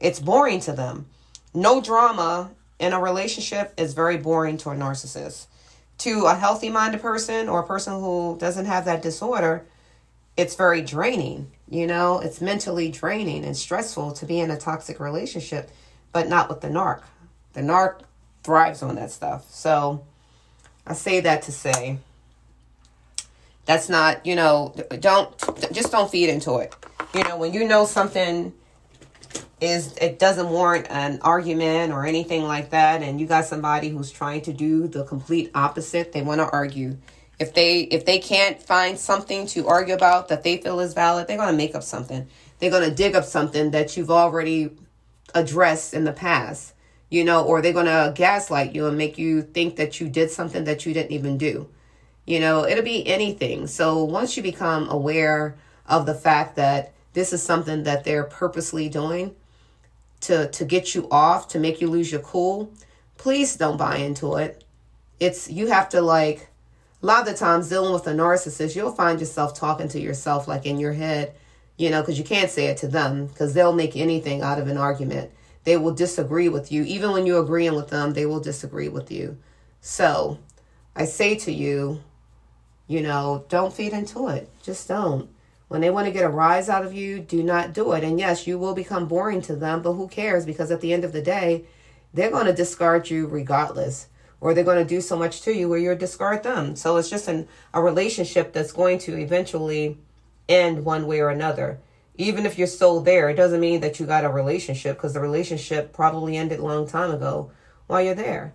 it's 0.00 0.18
boring 0.18 0.60
to 0.60 0.72
them. 0.72 1.06
No 1.54 1.80
drama 1.80 2.50
in 2.80 2.92
a 2.92 3.00
relationship 3.00 3.74
is 3.76 3.94
very 3.94 4.16
boring 4.16 4.56
to 4.58 4.70
a 4.70 4.74
narcissist. 4.74 5.46
To 5.98 6.24
a 6.24 6.34
healthy 6.34 6.70
minded 6.70 7.02
person 7.02 7.48
or 7.48 7.60
a 7.60 7.66
person 7.66 8.00
who 8.00 8.36
doesn't 8.40 8.64
have 8.64 8.86
that 8.86 9.02
disorder, 9.02 9.66
it's 10.36 10.56
very 10.56 10.80
draining. 10.80 11.50
You 11.68 11.86
know, 11.86 12.18
it's 12.20 12.40
mentally 12.40 12.90
draining 12.90 13.44
and 13.44 13.56
stressful 13.56 14.12
to 14.12 14.26
be 14.26 14.40
in 14.40 14.50
a 14.50 14.56
toxic 14.56 14.98
relationship, 14.98 15.70
but 16.12 16.28
not 16.28 16.48
with 16.48 16.62
the 16.62 16.68
narc. 16.68 17.02
The 17.52 17.60
narc 17.60 18.00
thrives 18.42 18.82
on 18.82 18.94
that 18.94 19.10
stuff. 19.10 19.48
So 19.50 20.02
I 20.86 20.94
say 20.94 21.20
that 21.20 21.42
to 21.42 21.52
say 21.52 21.98
that's 23.66 23.90
not, 23.90 24.24
you 24.24 24.34
know, 24.34 24.74
don't 24.98 25.38
just 25.70 25.92
don't 25.92 26.10
feed 26.10 26.30
into 26.30 26.56
it. 26.56 26.74
You 27.14 27.24
know, 27.24 27.36
when 27.36 27.52
you 27.52 27.68
know 27.68 27.84
something 27.84 28.54
is 29.60 29.94
it 30.00 30.18
doesn't 30.18 30.48
warrant 30.48 30.86
an 30.90 31.20
argument 31.22 31.92
or 31.92 32.06
anything 32.06 32.42
like 32.44 32.70
that 32.70 33.02
and 33.02 33.20
you 33.20 33.26
got 33.26 33.44
somebody 33.44 33.88
who's 33.88 34.10
trying 34.10 34.40
to 34.42 34.52
do 34.52 34.88
the 34.88 35.04
complete 35.04 35.50
opposite, 35.54 36.12
they 36.12 36.22
want 36.22 36.40
to 36.40 36.48
argue. 36.50 36.96
If 37.38 37.54
they 37.54 37.80
if 37.80 38.04
they 38.04 38.18
can't 38.18 38.60
find 38.60 38.98
something 38.98 39.46
to 39.48 39.66
argue 39.66 39.94
about 39.94 40.28
that 40.28 40.42
they 40.42 40.58
feel 40.58 40.80
is 40.80 40.94
valid, 40.94 41.26
they're 41.26 41.36
going 41.36 41.50
to 41.50 41.56
make 41.56 41.74
up 41.74 41.82
something. 41.82 42.26
They're 42.58 42.70
going 42.70 42.88
to 42.88 42.94
dig 42.94 43.14
up 43.14 43.24
something 43.24 43.70
that 43.70 43.96
you've 43.96 44.10
already 44.10 44.70
addressed 45.34 45.94
in 45.94 46.04
the 46.04 46.12
past, 46.12 46.74
you 47.08 47.24
know, 47.24 47.44
or 47.44 47.62
they're 47.62 47.72
going 47.72 47.86
to 47.86 48.12
gaslight 48.14 48.74
you 48.74 48.86
and 48.86 48.98
make 48.98 49.16
you 49.16 49.42
think 49.42 49.76
that 49.76 50.00
you 50.00 50.08
did 50.08 50.30
something 50.30 50.64
that 50.64 50.84
you 50.84 50.92
didn't 50.92 51.12
even 51.12 51.38
do. 51.38 51.68
You 52.26 52.40
know, 52.40 52.66
it'll 52.66 52.84
be 52.84 53.06
anything. 53.06 53.66
So 53.66 54.04
once 54.04 54.36
you 54.36 54.42
become 54.42 54.88
aware 54.90 55.56
of 55.86 56.06
the 56.06 56.14
fact 56.14 56.56
that 56.56 56.92
this 57.12 57.32
is 57.32 57.42
something 57.42 57.84
that 57.84 58.04
they're 58.04 58.24
purposely 58.24 58.88
doing 58.88 59.34
to 60.20 60.48
to 60.50 60.64
get 60.64 60.94
you 60.94 61.08
off, 61.10 61.48
to 61.48 61.58
make 61.58 61.80
you 61.80 61.88
lose 61.88 62.10
your 62.12 62.20
cool, 62.20 62.72
please 63.16 63.56
don't 63.56 63.76
buy 63.76 63.96
into 63.96 64.36
it. 64.36 64.64
It's 65.18 65.50
you 65.50 65.68
have 65.68 65.88
to 65.90 66.00
like 66.00 66.48
a 67.02 67.06
lot 67.06 67.20
of 67.20 67.26
the 67.26 67.34
times 67.34 67.68
dealing 67.68 67.92
with 67.92 68.06
a 68.06 68.12
narcissist, 68.12 68.76
you'll 68.76 68.92
find 68.92 69.20
yourself 69.20 69.54
talking 69.54 69.88
to 69.88 70.00
yourself 70.00 70.46
like 70.46 70.66
in 70.66 70.78
your 70.78 70.92
head, 70.92 71.34
you 71.78 71.88
know, 71.88 72.02
because 72.02 72.18
you 72.18 72.24
can't 72.24 72.50
say 72.50 72.66
it 72.66 72.76
to 72.78 72.88
them 72.88 73.26
because 73.26 73.54
they'll 73.54 73.72
make 73.72 73.96
anything 73.96 74.42
out 74.42 74.58
of 74.58 74.68
an 74.68 74.76
argument. 74.76 75.30
They 75.64 75.76
will 75.76 75.94
disagree 75.94 76.48
with 76.48 76.70
you. 76.70 76.82
Even 76.84 77.12
when 77.12 77.26
you're 77.26 77.42
agreeing 77.42 77.74
with 77.74 77.88
them, 77.88 78.12
they 78.12 78.26
will 78.26 78.40
disagree 78.40 78.88
with 78.88 79.10
you. 79.10 79.38
So 79.80 80.38
I 80.94 81.06
say 81.06 81.36
to 81.36 81.52
you, 81.52 82.02
you 82.86 83.00
know, 83.00 83.44
don't 83.48 83.72
feed 83.72 83.92
into 83.92 84.28
it. 84.28 84.50
Just 84.62 84.88
don't. 84.88 85.30
When 85.70 85.80
they 85.82 85.90
want 85.90 86.06
to 86.06 86.12
get 86.12 86.24
a 86.24 86.28
rise 86.28 86.68
out 86.68 86.84
of 86.84 86.92
you, 86.94 87.20
do 87.20 87.44
not 87.44 87.72
do 87.72 87.92
it. 87.92 88.02
And 88.02 88.18
yes, 88.18 88.44
you 88.44 88.58
will 88.58 88.74
become 88.74 89.06
boring 89.06 89.40
to 89.42 89.54
them, 89.54 89.82
but 89.82 89.92
who 89.92 90.08
cares? 90.08 90.44
Because 90.44 90.72
at 90.72 90.80
the 90.80 90.92
end 90.92 91.04
of 91.04 91.12
the 91.12 91.22
day, 91.22 91.64
they're 92.12 92.32
going 92.32 92.46
to 92.46 92.52
discard 92.52 93.08
you 93.08 93.28
regardless. 93.28 94.08
Or 94.40 94.52
they're 94.52 94.64
going 94.64 94.84
to 94.84 94.94
do 94.94 95.00
so 95.00 95.16
much 95.16 95.42
to 95.42 95.54
you 95.54 95.68
where 95.68 95.78
you'll 95.78 95.94
discard 95.94 96.42
them. 96.42 96.74
So 96.74 96.96
it's 96.96 97.08
just 97.08 97.28
an, 97.28 97.46
a 97.72 97.80
relationship 97.80 98.52
that's 98.52 98.72
going 98.72 98.98
to 98.98 99.16
eventually 99.16 99.96
end 100.48 100.84
one 100.84 101.06
way 101.06 101.20
or 101.20 101.28
another. 101.28 101.78
Even 102.16 102.46
if 102.46 102.58
you're 102.58 102.66
still 102.66 103.00
there, 103.00 103.30
it 103.30 103.36
doesn't 103.36 103.60
mean 103.60 103.80
that 103.82 104.00
you 104.00 104.06
got 104.06 104.24
a 104.24 104.28
relationship 104.28 104.96
because 104.96 105.14
the 105.14 105.20
relationship 105.20 105.92
probably 105.92 106.36
ended 106.36 106.58
a 106.58 106.64
long 106.64 106.88
time 106.88 107.12
ago 107.12 107.52
while 107.86 108.02
you're 108.02 108.16
there. 108.16 108.54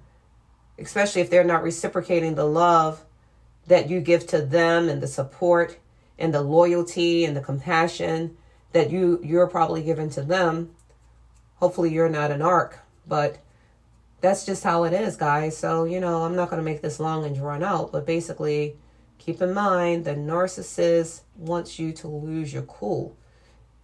Especially 0.77 1.21
if 1.21 1.29
they're 1.29 1.45
not 1.45 1.63
reciprocating 1.63 2.35
the 2.35 2.43
love 2.43 3.05
that 3.67 3.89
you 3.89 4.01
give 4.01 4.27
to 4.27 4.41
them 4.41 4.89
and 4.89 5.01
the 5.01 5.07
support 5.07 5.79
and 6.17 6.33
the 6.33 6.41
loyalty 6.41 7.25
and 7.25 7.35
the 7.35 7.41
compassion 7.41 8.37
that 8.71 8.91
you 8.91 9.19
you're 9.23 9.47
probably 9.47 9.83
giving 9.83 10.09
to 10.11 10.21
them. 10.21 10.71
Hopefully 11.55 11.93
you're 11.93 12.09
not 12.09 12.31
a 12.31 12.35
narc 12.35 12.75
but 13.07 13.37
that's 14.21 14.45
just 14.45 14.63
how 14.63 14.83
it 14.83 14.93
is 14.93 15.15
guys. 15.15 15.57
So 15.57 15.83
you 15.83 15.99
know 15.99 16.23
i'm 16.23 16.35
not 16.35 16.49
going 16.49 16.59
to 16.61 16.65
make 16.65 16.81
this 16.81 16.99
long 16.99 17.25
and 17.25 17.35
drawn 17.35 17.63
out 17.63 17.91
but 17.91 18.05
basically 18.05 18.75
keep 19.17 19.41
in 19.41 19.53
mind 19.53 20.05
the 20.05 20.15
narcissist 20.15 21.21
wants 21.37 21.79
you 21.79 21.91
to 21.93 22.07
lose 22.07 22.53
your 22.53 22.63
cool. 22.63 23.15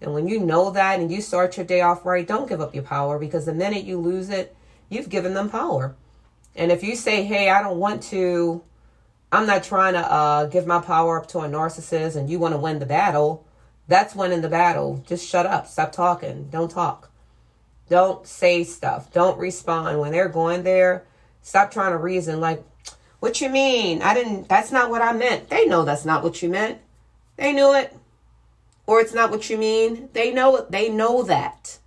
And 0.01 0.13
when 0.13 0.27
you 0.27 0.39
know 0.39 0.71
that 0.71 0.99
and 0.99 1.11
you 1.11 1.21
start 1.21 1.57
your 1.57 1.65
day 1.65 1.81
off 1.81 2.05
right 2.05 2.27
don't 2.27 2.49
give 2.49 2.61
up 2.61 2.73
your 2.73 2.83
power 2.83 3.19
because 3.19 3.45
the 3.45 3.53
minute 3.53 3.83
you 3.83 3.97
lose 3.97 4.29
it 4.29 4.55
you've 4.89 5.09
given 5.09 5.33
them 5.33 5.49
power. 5.49 5.95
And 6.55 6.71
if 6.71 6.83
you 6.83 6.95
say 6.95 7.23
hey 7.23 7.49
i 7.49 7.61
don't 7.61 7.77
want 7.77 8.03
to 8.03 8.63
I'm 9.31 9.47
not 9.47 9.63
trying 9.63 9.93
to 9.93 10.11
uh, 10.11 10.45
give 10.45 10.67
my 10.67 10.79
power 10.79 11.19
up 11.19 11.27
to 11.29 11.39
a 11.39 11.47
narcissist 11.47 12.15
and 12.15 12.29
you 12.29 12.37
want 12.37 12.53
to 12.53 12.57
win 12.57 12.79
the 12.79 12.85
battle. 12.85 13.45
That's 13.87 14.13
winning 14.13 14.41
the 14.41 14.49
battle. 14.49 15.03
Just 15.07 15.27
shut 15.27 15.45
up. 15.45 15.67
Stop 15.67 15.91
talking. 15.91 16.49
Don't 16.49 16.69
talk. 16.69 17.09
Don't 17.89 18.25
say 18.27 18.63
stuff. 18.63 19.11
Don't 19.11 19.37
respond. 19.37 19.99
When 19.99 20.11
they're 20.11 20.29
going 20.29 20.63
there, 20.63 21.05
stop 21.41 21.71
trying 21.71 21.91
to 21.91 21.97
reason 21.97 22.39
like, 22.39 22.63
what 23.19 23.39
you 23.39 23.49
mean? 23.49 24.01
I 24.01 24.13
didn't, 24.13 24.49
that's 24.49 24.71
not 24.71 24.89
what 24.89 25.01
I 25.01 25.13
meant. 25.13 25.49
They 25.49 25.65
know 25.65 25.85
that's 25.85 26.05
not 26.05 26.23
what 26.23 26.41
you 26.41 26.49
meant. 26.49 26.79
They 27.37 27.53
knew 27.53 27.73
it. 27.73 27.95
Or 28.87 28.99
it's 28.99 29.13
not 29.13 29.31
what 29.31 29.49
you 29.49 29.57
mean. 29.57 30.09
They 30.13 30.33
know 30.33 30.57
it. 30.57 30.71
They 30.71 30.89
know 30.89 31.23
that. 31.23 31.77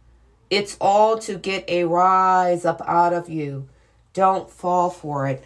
It's 0.48 0.76
all 0.80 1.18
to 1.18 1.36
get 1.36 1.68
a 1.68 1.84
rise 1.84 2.64
up 2.64 2.80
out 2.86 3.12
of 3.12 3.28
you. 3.28 3.68
Don't 4.12 4.48
fall 4.48 4.90
for 4.90 5.26
it. 5.26 5.44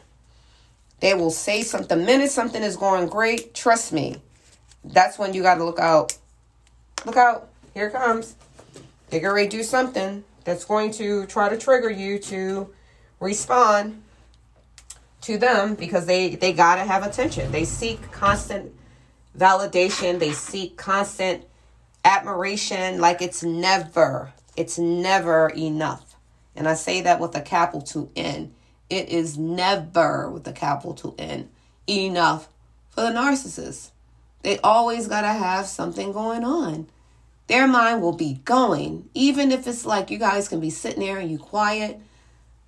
They 1.00 1.14
will 1.14 1.30
say 1.30 1.62
something. 1.62 1.98
The 1.98 2.04
minute 2.04 2.30
something 2.30 2.62
is 2.62 2.76
going 2.76 3.08
great, 3.08 3.54
trust 3.54 3.92
me, 3.92 4.16
that's 4.84 5.18
when 5.18 5.34
you 5.34 5.42
got 5.42 5.56
to 5.56 5.64
look 5.64 5.78
out. 5.78 6.16
Look 7.04 7.16
out. 7.16 7.48
Here 7.74 7.90
comes. 7.90 8.34
They're 9.10 9.20
to 9.34 9.48
do 9.48 9.62
something 9.62 10.24
that's 10.44 10.64
going 10.64 10.90
to 10.92 11.26
try 11.26 11.48
to 11.48 11.56
trigger 11.56 11.90
you 11.90 12.18
to 12.18 12.68
respond 13.20 14.02
to 15.22 15.38
them 15.38 15.74
because 15.74 16.06
they 16.06 16.34
they 16.36 16.52
got 16.52 16.76
to 16.76 16.82
have 16.82 17.02
attention. 17.02 17.52
They 17.52 17.64
seek 17.64 18.10
constant 18.10 18.72
validation, 19.36 20.18
they 20.18 20.32
seek 20.32 20.76
constant 20.76 21.44
admiration 22.04 23.00
like 23.00 23.22
it's 23.22 23.42
never 23.42 24.32
it's 24.56 24.78
never 24.78 25.50
enough. 25.50 26.16
And 26.56 26.66
I 26.66 26.74
say 26.74 27.02
that 27.02 27.20
with 27.20 27.36
a 27.36 27.40
capital 27.40 28.10
N. 28.16 28.52
It 28.90 29.08
is 29.08 29.36
never 29.36 30.30
with 30.30 30.46
a 30.48 30.52
capital 30.52 31.14
N 31.18 31.50
enough 31.88 32.48
for 32.90 33.02
the 33.02 33.08
narcissist. 33.08 33.90
They 34.42 34.58
always 34.58 35.08
got 35.08 35.22
to 35.22 35.28
have 35.28 35.66
something 35.66 36.12
going 36.12 36.44
on. 36.44 36.88
Their 37.48 37.66
mind 37.66 38.02
will 38.02 38.14
be 38.14 38.40
going, 38.44 39.08
even 39.14 39.52
if 39.52 39.66
it's 39.66 39.86
like 39.86 40.10
you 40.10 40.18
guys 40.18 40.48
can 40.48 40.60
be 40.60 40.70
sitting 40.70 41.00
there 41.00 41.18
and 41.18 41.30
you 41.30 41.38
quiet, 41.38 41.98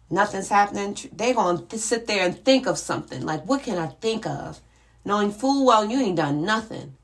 nothing's 0.08 0.48
happening. 0.48 0.96
They're 1.12 1.34
going 1.34 1.66
to 1.66 1.78
sit 1.78 2.06
there 2.06 2.24
and 2.24 2.44
think 2.44 2.66
of 2.66 2.78
something. 2.78 3.22
Like, 3.22 3.44
what 3.44 3.62
can 3.62 3.78
I 3.78 3.88
think 3.88 4.26
of? 4.26 4.60
Knowing 5.04 5.32
full 5.32 5.66
well 5.66 5.84
you 5.84 6.00
ain't 6.00 6.16
done 6.16 6.44
nothing. 6.44 6.96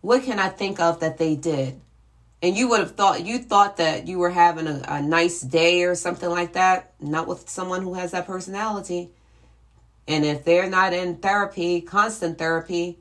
What 0.00 0.24
can 0.24 0.38
I 0.38 0.48
think 0.48 0.80
of 0.80 1.00
that 1.00 1.18
they 1.18 1.36
did? 1.36 1.80
And 2.42 2.56
you 2.56 2.68
would 2.70 2.80
have 2.80 2.96
thought, 2.96 3.24
you 3.24 3.38
thought 3.38 3.76
that 3.76 4.08
you 4.08 4.18
were 4.18 4.30
having 4.30 4.66
a, 4.66 4.82
a 4.88 5.00
nice 5.00 5.40
day 5.40 5.84
or 5.84 5.94
something 5.94 6.28
like 6.28 6.54
that. 6.54 6.92
Not 7.00 7.28
with 7.28 7.48
someone 7.48 7.82
who 7.82 7.94
has 7.94 8.10
that 8.10 8.26
personality. 8.26 9.10
And 10.08 10.24
if 10.24 10.44
they're 10.44 10.68
not 10.68 10.92
in 10.92 11.16
therapy, 11.16 11.80
constant 11.80 12.38
therapy, 12.38 12.98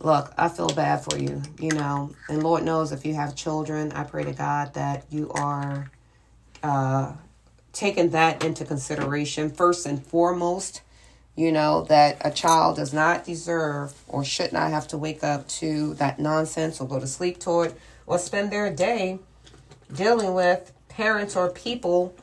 look, 0.00 0.32
I 0.38 0.48
feel 0.48 0.68
bad 0.68 1.04
for 1.04 1.18
you, 1.18 1.42
you 1.58 1.72
know. 1.72 2.14
And 2.28 2.44
Lord 2.44 2.62
knows 2.62 2.92
if 2.92 3.04
you 3.04 3.14
have 3.14 3.34
children, 3.34 3.90
I 3.90 4.04
pray 4.04 4.22
to 4.22 4.32
God 4.32 4.74
that 4.74 5.04
you 5.10 5.30
are 5.32 5.90
uh, 6.62 7.14
taking 7.72 8.10
that 8.10 8.44
into 8.44 8.64
consideration 8.64 9.50
first 9.50 9.86
and 9.86 10.04
foremost. 10.06 10.82
You 11.34 11.52
know, 11.52 11.84
that 11.84 12.16
a 12.24 12.32
child 12.32 12.76
does 12.76 12.92
not 12.92 13.24
deserve 13.24 13.94
or 14.08 14.24
should 14.24 14.52
not 14.52 14.70
have 14.70 14.88
to 14.88 14.98
wake 14.98 15.22
up 15.22 15.46
to 15.48 15.94
that 15.94 16.18
nonsense 16.18 16.80
or 16.80 16.88
go 16.88 16.98
to 16.98 17.06
sleep 17.06 17.38
to 17.40 17.62
it 17.62 17.78
or 18.08 18.18
spend 18.18 18.50
their 18.50 18.74
day 18.74 19.20
dealing 19.94 20.34
with 20.34 20.72
parents 20.88 21.36
or 21.36 21.50
people 21.50 22.14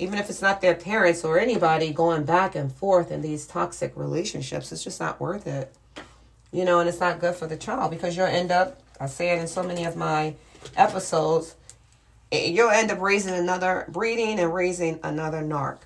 even 0.00 0.18
if 0.18 0.30
it's 0.30 0.40
not 0.40 0.62
their 0.62 0.74
parents 0.74 1.24
or 1.24 1.38
anybody 1.38 1.92
going 1.92 2.24
back 2.24 2.54
and 2.54 2.72
forth 2.72 3.10
in 3.10 3.20
these 3.20 3.46
toxic 3.46 3.92
relationships, 3.94 4.72
it's 4.72 4.82
just 4.82 4.98
not 4.98 5.20
worth 5.20 5.46
it. 5.46 5.74
You 6.52 6.64
know, 6.64 6.80
and 6.80 6.88
it's 6.88 7.00
not 7.00 7.20
good 7.20 7.34
for 7.34 7.46
the 7.46 7.56
child 7.56 7.90
because 7.90 8.16
you'll 8.16 8.26
end 8.26 8.50
up, 8.50 8.80
I 8.98 9.06
say 9.06 9.36
it 9.36 9.38
in 9.38 9.46
so 9.46 9.62
many 9.62 9.84
of 9.84 9.96
my 9.96 10.34
episodes, 10.74 11.54
eh, 12.32 12.46
you'll 12.46 12.70
end 12.70 12.90
up 12.90 12.98
raising 12.98 13.34
another, 13.34 13.84
breeding 13.88 14.40
and 14.40 14.54
raising 14.54 14.98
another 15.02 15.42
narc. 15.42 15.80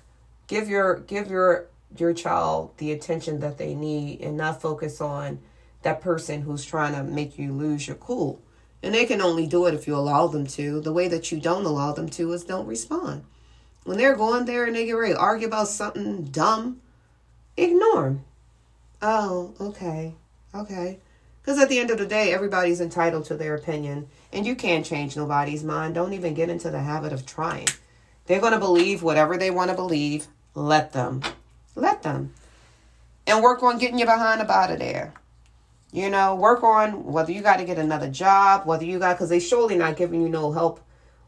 Give 0.47 0.69
your, 0.69 0.99
give 1.01 1.29
your, 1.29 1.67
your 1.97 2.13
child 2.13 2.71
the 2.77 2.93
attention 2.93 3.41
that 3.41 3.57
they 3.57 3.75
need 3.75 4.21
and 4.21 4.37
not 4.37 4.61
focus 4.61 5.01
on 5.01 5.39
that 5.81 5.99
person 5.99 6.41
who's 6.41 6.63
trying 6.63 6.93
to 6.93 7.03
make 7.03 7.37
you 7.37 7.51
lose 7.51 7.85
your 7.85 7.97
cool. 7.97 8.41
And 8.85 8.93
they 8.93 9.05
can 9.05 9.19
only 9.19 9.47
do 9.47 9.65
it 9.65 9.73
if 9.73 9.87
you 9.87 9.95
allow 9.95 10.27
them 10.27 10.45
to. 10.45 10.79
The 10.79 10.93
way 10.93 11.07
that 11.07 11.31
you 11.31 11.39
don't 11.39 11.65
allow 11.65 11.91
them 11.91 12.07
to 12.09 12.31
is 12.33 12.43
don't 12.43 12.67
respond. 12.67 13.23
When 13.83 13.97
they're 13.97 14.15
going 14.15 14.45
there 14.45 14.65
and 14.65 14.75
they 14.75 14.85
get 14.85 14.91
ready 14.91 15.15
to 15.15 15.19
argue 15.19 15.47
about 15.47 15.69
something 15.69 16.25
dumb, 16.25 16.81
ignore 17.57 18.03
them. 18.03 18.25
Oh, 19.01 19.55
okay. 19.59 20.13
Okay. 20.53 20.99
Because 21.41 21.57
at 21.57 21.67
the 21.67 21.79
end 21.79 21.89
of 21.89 21.97
the 21.97 22.05
day, 22.05 22.31
everybody's 22.31 22.79
entitled 22.79 23.25
to 23.25 23.35
their 23.35 23.55
opinion. 23.55 24.07
And 24.31 24.45
you 24.45 24.55
can't 24.55 24.85
change 24.85 25.17
nobody's 25.17 25.63
mind. 25.63 25.95
Don't 25.95 26.13
even 26.13 26.35
get 26.35 26.51
into 26.51 26.69
the 26.69 26.81
habit 26.81 27.11
of 27.11 27.25
trying. 27.25 27.67
They're 28.27 28.39
going 28.39 28.53
to 28.53 28.59
believe 28.59 29.01
whatever 29.01 29.35
they 29.35 29.49
want 29.49 29.71
to 29.71 29.75
believe. 29.75 30.27
Let 30.53 30.93
them. 30.93 31.23
Let 31.73 32.03
them. 32.03 32.35
And 33.25 33.41
work 33.41 33.63
on 33.63 33.79
getting 33.79 33.97
you 33.97 34.05
behind 34.05 34.41
up 34.41 34.49
out 34.51 34.69
of 34.69 34.77
there. 34.77 35.15
You 35.95 36.09
know, 36.09 36.35
work 36.35 36.61
on 36.61 37.05
whether 37.05 37.31
you 37.31 37.41
got 37.41 37.55
to 37.55 37.63
get 37.63 37.77
another 37.77 38.09
job, 38.09 38.67
whether 38.67 38.83
you 38.83 38.99
got, 38.99 39.13
because 39.13 39.29
they 39.29 39.39
surely 39.39 39.77
not 39.77 39.95
giving 39.95 40.21
you 40.21 40.27
no 40.27 40.51
help 40.51 40.81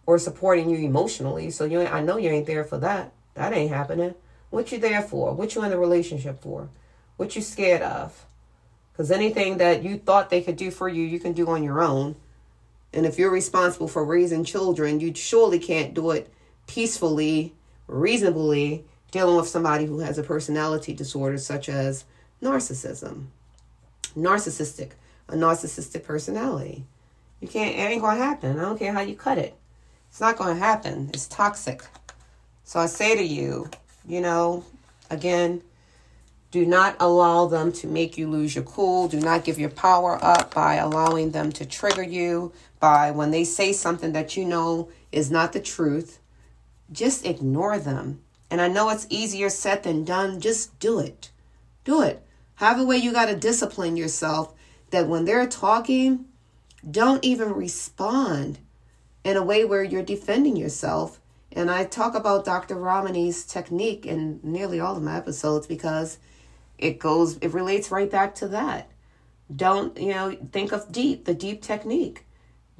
or 0.05 0.19
supporting 0.19 0.69
you 0.69 0.75
emotionally. 0.79 1.51
So 1.51 1.63
you, 1.63 1.83
I 1.83 2.01
know 2.01 2.17
you 2.17 2.29
ain't 2.29 2.47
there 2.47 2.65
for 2.65 2.77
that. 2.79 3.13
That 3.35 3.53
ain't 3.53 3.71
happening. 3.71 4.13
What 4.49 4.69
you 4.73 4.77
there 4.77 5.01
for? 5.01 5.33
What 5.33 5.55
you 5.55 5.63
in 5.63 5.71
the 5.71 5.79
relationship 5.79 6.41
for? 6.41 6.67
What 7.15 7.33
you 7.33 7.41
scared 7.41 7.81
of? 7.81 8.25
Because 8.91 9.09
anything 9.09 9.57
that 9.59 9.83
you 9.83 9.99
thought 9.99 10.29
they 10.29 10.41
could 10.41 10.57
do 10.57 10.69
for 10.69 10.89
you, 10.89 11.01
you 11.01 11.21
can 11.21 11.31
do 11.31 11.47
on 11.47 11.63
your 11.63 11.81
own. 11.81 12.17
And 12.91 13.05
if 13.05 13.17
you're 13.17 13.31
responsible 13.31 13.87
for 13.87 14.03
raising 14.03 14.43
children, 14.43 14.99
you 14.99 15.15
surely 15.15 15.59
can't 15.59 15.93
do 15.93 16.11
it 16.11 16.29
peacefully, 16.67 17.53
reasonably, 17.87 18.83
dealing 19.11 19.37
with 19.37 19.47
somebody 19.47 19.85
who 19.85 19.99
has 19.99 20.17
a 20.17 20.23
personality 20.23 20.93
disorder 20.93 21.37
such 21.37 21.69
as 21.69 22.03
narcissism. 22.43 23.27
Narcissistic, 24.17 24.91
a 25.27 25.35
narcissistic 25.35 26.03
personality. 26.03 26.85
You 27.39 27.47
can't, 27.47 27.75
it 27.75 27.79
ain't 27.79 28.01
gonna 28.01 28.17
happen. 28.17 28.57
I 28.57 28.63
don't 28.63 28.79
care 28.79 28.93
how 28.93 29.01
you 29.01 29.15
cut 29.15 29.37
it. 29.37 29.55
It's 30.09 30.19
not 30.19 30.37
to 30.37 30.55
happen. 30.55 31.11
It's 31.13 31.27
toxic. 31.27 31.83
So 32.63 32.79
I 32.79 32.87
say 32.87 33.15
to 33.15 33.23
you, 33.23 33.69
you 34.07 34.21
know, 34.21 34.65
again, 35.09 35.61
do 36.49 36.65
not 36.65 36.95
allow 36.99 37.45
them 37.45 37.71
to 37.73 37.87
make 37.87 38.17
you 38.17 38.29
lose 38.29 38.55
your 38.55 38.63
cool. 38.63 39.07
Do 39.07 39.19
not 39.19 39.43
give 39.43 39.59
your 39.59 39.69
power 39.69 40.17
up 40.23 40.53
by 40.53 40.75
allowing 40.75 41.31
them 41.31 41.51
to 41.51 41.65
trigger 41.65 42.03
you, 42.03 42.53
by 42.79 43.11
when 43.11 43.31
they 43.31 43.43
say 43.43 43.73
something 43.73 44.13
that 44.13 44.37
you 44.37 44.45
know 44.45 44.89
is 45.11 45.29
not 45.29 45.53
the 45.53 45.59
truth. 45.59 46.19
Just 46.91 47.25
ignore 47.25 47.77
them. 47.77 48.21
And 48.49 48.61
I 48.61 48.69
know 48.69 48.89
it's 48.89 49.07
easier 49.09 49.49
said 49.49 49.83
than 49.83 50.05
done. 50.05 50.39
Just 50.39 50.79
do 50.79 50.99
it. 50.99 51.31
Do 51.83 52.01
it. 52.01 52.25
Have 52.57 52.79
a 52.79 52.83
way 52.83 52.97
you 52.97 53.13
got 53.13 53.27
to 53.27 53.35
discipline 53.35 53.97
yourself 53.97 54.53
that 54.89 55.07
when 55.07 55.25
they're 55.25 55.47
talking, 55.47 56.25
don't 56.89 57.23
even 57.23 57.53
respond 57.53 58.57
in 59.23 59.37
a 59.37 59.43
way 59.43 59.63
where 59.63 59.83
you're 59.83 60.01
defending 60.01 60.55
yourself. 60.55 61.19
And 61.51 61.69
I 61.69 61.85
talk 61.85 62.15
about 62.15 62.45
Dr. 62.45 62.75
Ramani's 62.75 63.43
technique 63.43 64.07
in 64.07 64.39
nearly 64.41 64.79
all 64.79 64.97
of 64.97 65.03
my 65.03 65.17
episodes 65.17 65.67
because 65.67 66.17
it 66.79 66.97
goes, 66.97 67.37
it 67.41 67.53
relates 67.53 67.91
right 67.91 68.09
back 68.09 68.33
to 68.35 68.47
that. 68.47 68.89
Don't, 69.55 69.95
you 69.95 70.09
know, 70.09 70.35
think 70.51 70.71
of 70.71 70.91
deep, 70.91 71.25
the 71.25 71.35
deep 71.35 71.61
technique. 71.61 72.25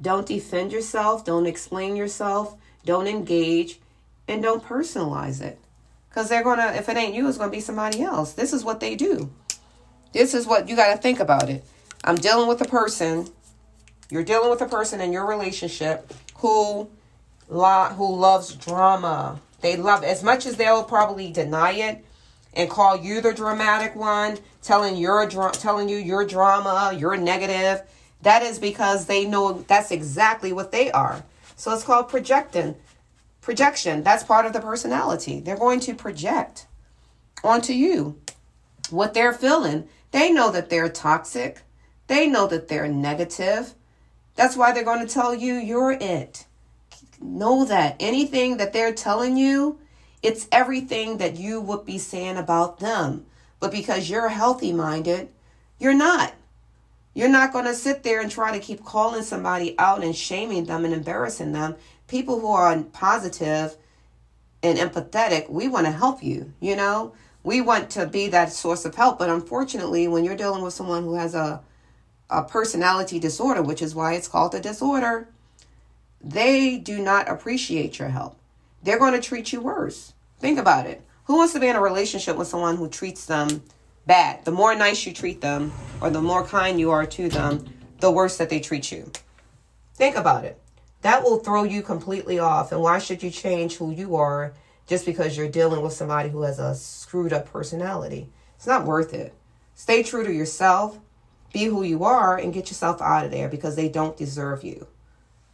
Don't 0.00 0.26
defend 0.26 0.72
yourself, 0.72 1.24
don't 1.24 1.46
explain 1.46 1.94
yourself, 1.94 2.56
don't 2.84 3.06
engage, 3.06 3.78
and 4.26 4.42
don't 4.42 4.64
personalize 4.64 5.40
it. 5.40 5.60
Because 6.08 6.28
they're 6.28 6.42
going 6.42 6.58
to, 6.58 6.76
if 6.76 6.88
it 6.88 6.96
ain't 6.96 7.14
you, 7.14 7.28
it's 7.28 7.38
going 7.38 7.50
to 7.50 7.56
be 7.56 7.60
somebody 7.60 8.02
else. 8.02 8.32
This 8.32 8.52
is 8.52 8.64
what 8.64 8.80
they 8.80 8.96
do. 8.96 9.30
This 10.12 10.34
is 10.34 10.46
what 10.46 10.68
you 10.68 10.76
got 10.76 10.94
to 10.94 11.00
think 11.00 11.20
about 11.20 11.50
it. 11.50 11.64
I'm 12.04 12.16
dealing 12.16 12.48
with 12.48 12.60
a 12.60 12.64
person. 12.64 13.28
You're 14.10 14.24
dealing 14.24 14.50
with 14.50 14.62
a 14.62 14.66
person 14.68 15.00
in 15.00 15.12
your 15.12 15.26
relationship 15.26 16.12
who 16.36 16.88
lo- 17.48 17.92
who 17.96 18.16
loves 18.16 18.54
drama. 18.54 19.40
They 19.60 19.76
love 19.76 20.04
as 20.04 20.22
much 20.22 20.46
as 20.46 20.56
they'll 20.56 20.84
probably 20.84 21.30
deny 21.30 21.72
it 21.72 22.04
and 22.54 22.70
call 22.70 22.96
you 22.96 23.20
the 23.20 23.32
dramatic 23.34 23.94
one, 23.94 24.38
telling 24.62 24.96
your 24.96 25.26
dra- 25.26 25.52
telling 25.52 25.88
you 25.88 25.96
your 25.98 26.24
drama, 26.24 26.96
your 26.96 27.16
negative. 27.16 27.82
That 28.22 28.42
is 28.42 28.58
because 28.58 29.06
they 29.06 29.26
know 29.26 29.64
that's 29.68 29.90
exactly 29.90 30.52
what 30.52 30.72
they 30.72 30.90
are. 30.90 31.24
So 31.56 31.72
it's 31.72 31.84
called 31.84 32.08
projecting. 32.08 32.76
Projection. 33.40 34.02
That's 34.02 34.24
part 34.24 34.46
of 34.46 34.52
the 34.52 34.60
personality. 34.60 35.40
They're 35.40 35.56
going 35.56 35.80
to 35.80 35.94
project 35.94 36.66
onto 37.44 37.72
you 37.72 38.18
what 38.90 39.14
they're 39.14 39.32
feeling. 39.32 39.88
They 40.10 40.30
know 40.32 40.50
that 40.50 40.70
they're 40.70 40.88
toxic. 40.88 41.62
They 42.06 42.26
know 42.26 42.46
that 42.46 42.68
they're 42.68 42.88
negative. 42.88 43.74
That's 44.34 44.56
why 44.56 44.72
they're 44.72 44.84
going 44.84 45.06
to 45.06 45.12
tell 45.12 45.34
you 45.34 45.54
you're 45.54 45.92
it. 45.92 46.46
Know 47.20 47.64
that 47.64 47.96
anything 48.00 48.56
that 48.58 48.72
they're 48.72 48.94
telling 48.94 49.36
you, 49.36 49.78
it's 50.22 50.48
everything 50.50 51.18
that 51.18 51.36
you 51.36 51.60
would 51.60 51.84
be 51.84 51.98
saying 51.98 52.36
about 52.36 52.78
them. 52.78 53.26
But 53.60 53.72
because 53.72 54.08
you're 54.08 54.28
healthy 54.28 54.72
minded, 54.72 55.28
you're 55.78 55.94
not. 55.94 56.32
You're 57.14 57.28
not 57.28 57.52
going 57.52 57.64
to 57.64 57.74
sit 57.74 58.04
there 58.04 58.20
and 58.20 58.30
try 58.30 58.52
to 58.52 58.64
keep 58.64 58.84
calling 58.84 59.22
somebody 59.22 59.76
out 59.78 60.04
and 60.04 60.14
shaming 60.14 60.64
them 60.64 60.84
and 60.84 60.94
embarrassing 60.94 61.52
them. 61.52 61.74
People 62.06 62.40
who 62.40 62.52
are 62.52 62.80
positive 62.92 63.76
and 64.62 64.78
empathetic, 64.78 65.50
we 65.50 65.66
want 65.68 65.86
to 65.86 65.92
help 65.92 66.22
you, 66.22 66.52
you 66.60 66.76
know? 66.76 67.12
We 67.48 67.62
want 67.62 67.88
to 67.96 68.06
be 68.06 68.28
that 68.28 68.52
source 68.52 68.84
of 68.84 68.94
help. 68.94 69.18
But 69.18 69.30
unfortunately, 69.30 70.06
when 70.06 70.22
you're 70.22 70.36
dealing 70.36 70.62
with 70.62 70.74
someone 70.74 71.04
who 71.04 71.14
has 71.14 71.34
a 71.34 71.62
a 72.28 72.42
personality 72.44 73.18
disorder, 73.18 73.62
which 73.62 73.80
is 73.80 73.94
why 73.94 74.12
it's 74.12 74.28
called 74.28 74.54
a 74.54 74.60
disorder, 74.60 75.30
they 76.20 76.76
do 76.76 76.98
not 76.98 77.26
appreciate 77.26 77.98
your 77.98 78.10
help. 78.10 78.36
They're 78.82 78.98
going 78.98 79.14
to 79.14 79.28
treat 79.28 79.50
you 79.50 79.62
worse. 79.62 80.12
Think 80.38 80.58
about 80.58 80.84
it. 80.86 81.00
Who 81.24 81.38
wants 81.38 81.54
to 81.54 81.60
be 81.60 81.68
in 81.68 81.76
a 81.76 81.80
relationship 81.80 82.36
with 82.36 82.48
someone 82.48 82.76
who 82.76 82.86
treats 82.86 83.24
them 83.24 83.62
bad? 84.06 84.44
The 84.44 84.52
more 84.52 84.74
nice 84.74 85.06
you 85.06 85.14
treat 85.14 85.40
them 85.40 85.72
or 86.02 86.10
the 86.10 86.20
more 86.20 86.44
kind 86.44 86.78
you 86.78 86.90
are 86.90 87.06
to 87.06 87.30
them, 87.30 87.64
the 88.00 88.10
worse 88.10 88.36
that 88.36 88.50
they 88.50 88.60
treat 88.60 88.92
you. 88.92 89.10
Think 89.94 90.16
about 90.16 90.44
it. 90.44 90.60
that 91.00 91.22
will 91.22 91.38
throw 91.38 91.64
you 91.64 91.80
completely 91.80 92.38
off. 92.38 92.72
And 92.72 92.82
why 92.82 92.98
should 92.98 93.22
you 93.22 93.30
change 93.30 93.76
who 93.76 93.90
you 93.90 94.16
are 94.16 94.52
just 94.88 95.06
because 95.06 95.36
you're 95.36 95.48
dealing 95.48 95.82
with 95.82 95.92
somebody 95.92 96.30
who 96.30 96.42
has 96.42 96.58
a 96.58 96.74
screwed 96.74 97.32
up 97.32 97.52
personality? 97.52 98.28
It's 98.56 98.66
not 98.66 98.86
worth 98.86 99.14
it. 99.14 99.34
Stay 99.76 100.02
true 100.02 100.24
to 100.24 100.32
yourself, 100.32 100.98
be 101.52 101.66
who 101.66 101.84
you 101.84 102.02
are, 102.02 102.36
and 102.36 102.52
get 102.52 102.68
yourself 102.68 103.00
out 103.00 103.24
of 103.24 103.30
there 103.30 103.48
because 103.48 103.76
they 103.76 103.88
don't 103.88 104.16
deserve 104.16 104.64
you. 104.64 104.88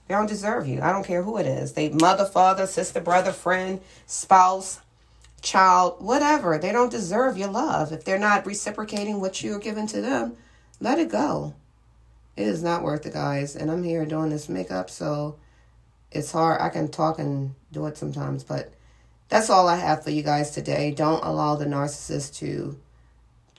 They 0.09 0.15
don't 0.15 0.29
deserve 0.29 0.67
you. 0.67 0.81
I 0.81 0.93
don't 0.93 1.05
care 1.05 1.23
who 1.23 1.37
it 1.37 1.47
is. 1.47 1.73
They 1.73 1.91
mother, 1.91 2.25
father, 2.25 2.67
sister, 2.67 3.01
brother, 3.01 3.33
friend, 3.33 3.81
spouse, 4.07 4.81
child, 5.43 5.97
whatever. 5.99 6.57
They 6.57 6.73
don't 6.73 6.91
deserve 6.91 7.37
your 7.37 7.51
love. 7.51 7.93
If 7.93 8.05
they're 8.05 8.19
not 8.19 8.47
reciprocating 8.47 9.21
what 9.21 9.43
you're 9.43 9.59
giving 9.59 9.87
to 9.89 10.01
them, 10.01 10.37
let 10.81 10.99
it 10.99 11.11
go. 11.11 11.55
It 12.37 12.47
is 12.47 12.63
not 12.63 12.83
worth 12.83 13.07
it, 13.07 13.15
guys. 13.15 13.57
And 13.57 13.71
I'm 13.71 13.83
here 13.83 14.05
doing 14.05 14.31
this 14.31 14.49
makeup, 14.49 14.91
so 14.91 15.37
it's 16.11 16.33
hard. 16.33 16.61
I 16.61 16.69
can 16.69 16.89
talk 16.89 17.19
and 17.19 17.55
do 17.73 17.87
it 17.87 17.97
sometimes, 17.97 18.45
but 18.45 18.73
that's 19.29 19.51
all 19.51 19.69
I 19.69 19.77
have 19.77 20.05
for 20.05 20.11
you 20.11 20.23
guys 20.23 20.51
today. 20.51 20.91
Don't 20.91 21.25
allow 21.25 21.57
the 21.57 21.67
narcissist 21.67 22.37
to 22.37 22.79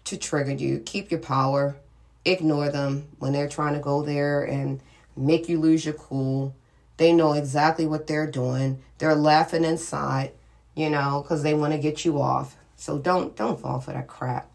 to 0.06 0.18
trigger 0.18 0.52
you. 0.52 0.80
Keep 0.80 1.12
your 1.12 1.20
power. 1.20 1.76
Ignore 2.24 2.70
them 2.70 3.08
when 3.20 3.34
they're 3.34 3.50
trying 3.50 3.74
to 3.74 3.80
go 3.80 4.02
there 4.02 4.44
and 4.44 4.82
make 5.16 5.50
you 5.50 5.60
lose 5.60 5.86
your 5.86 5.96
cool. 5.96 6.56
They 6.98 7.12
know 7.12 7.34
exactly 7.34 7.86
what 7.86 8.08
they're 8.08 8.30
doing. 8.30 8.82
They're 8.98 9.16
laughing 9.16 9.64
inside, 9.64 10.32
you 10.76 10.90
know, 10.90 11.22
because 11.22 11.44
they 11.44 11.54
want 11.54 11.74
to 11.74 11.80
get 11.80 12.06
you 12.06 12.22
off. 12.22 12.56
So 12.76 12.98
don't 12.98 13.36
don't 13.36 13.60
fall 13.60 13.80
for 13.80 13.92
that 13.92 14.08
crap. 14.08 14.50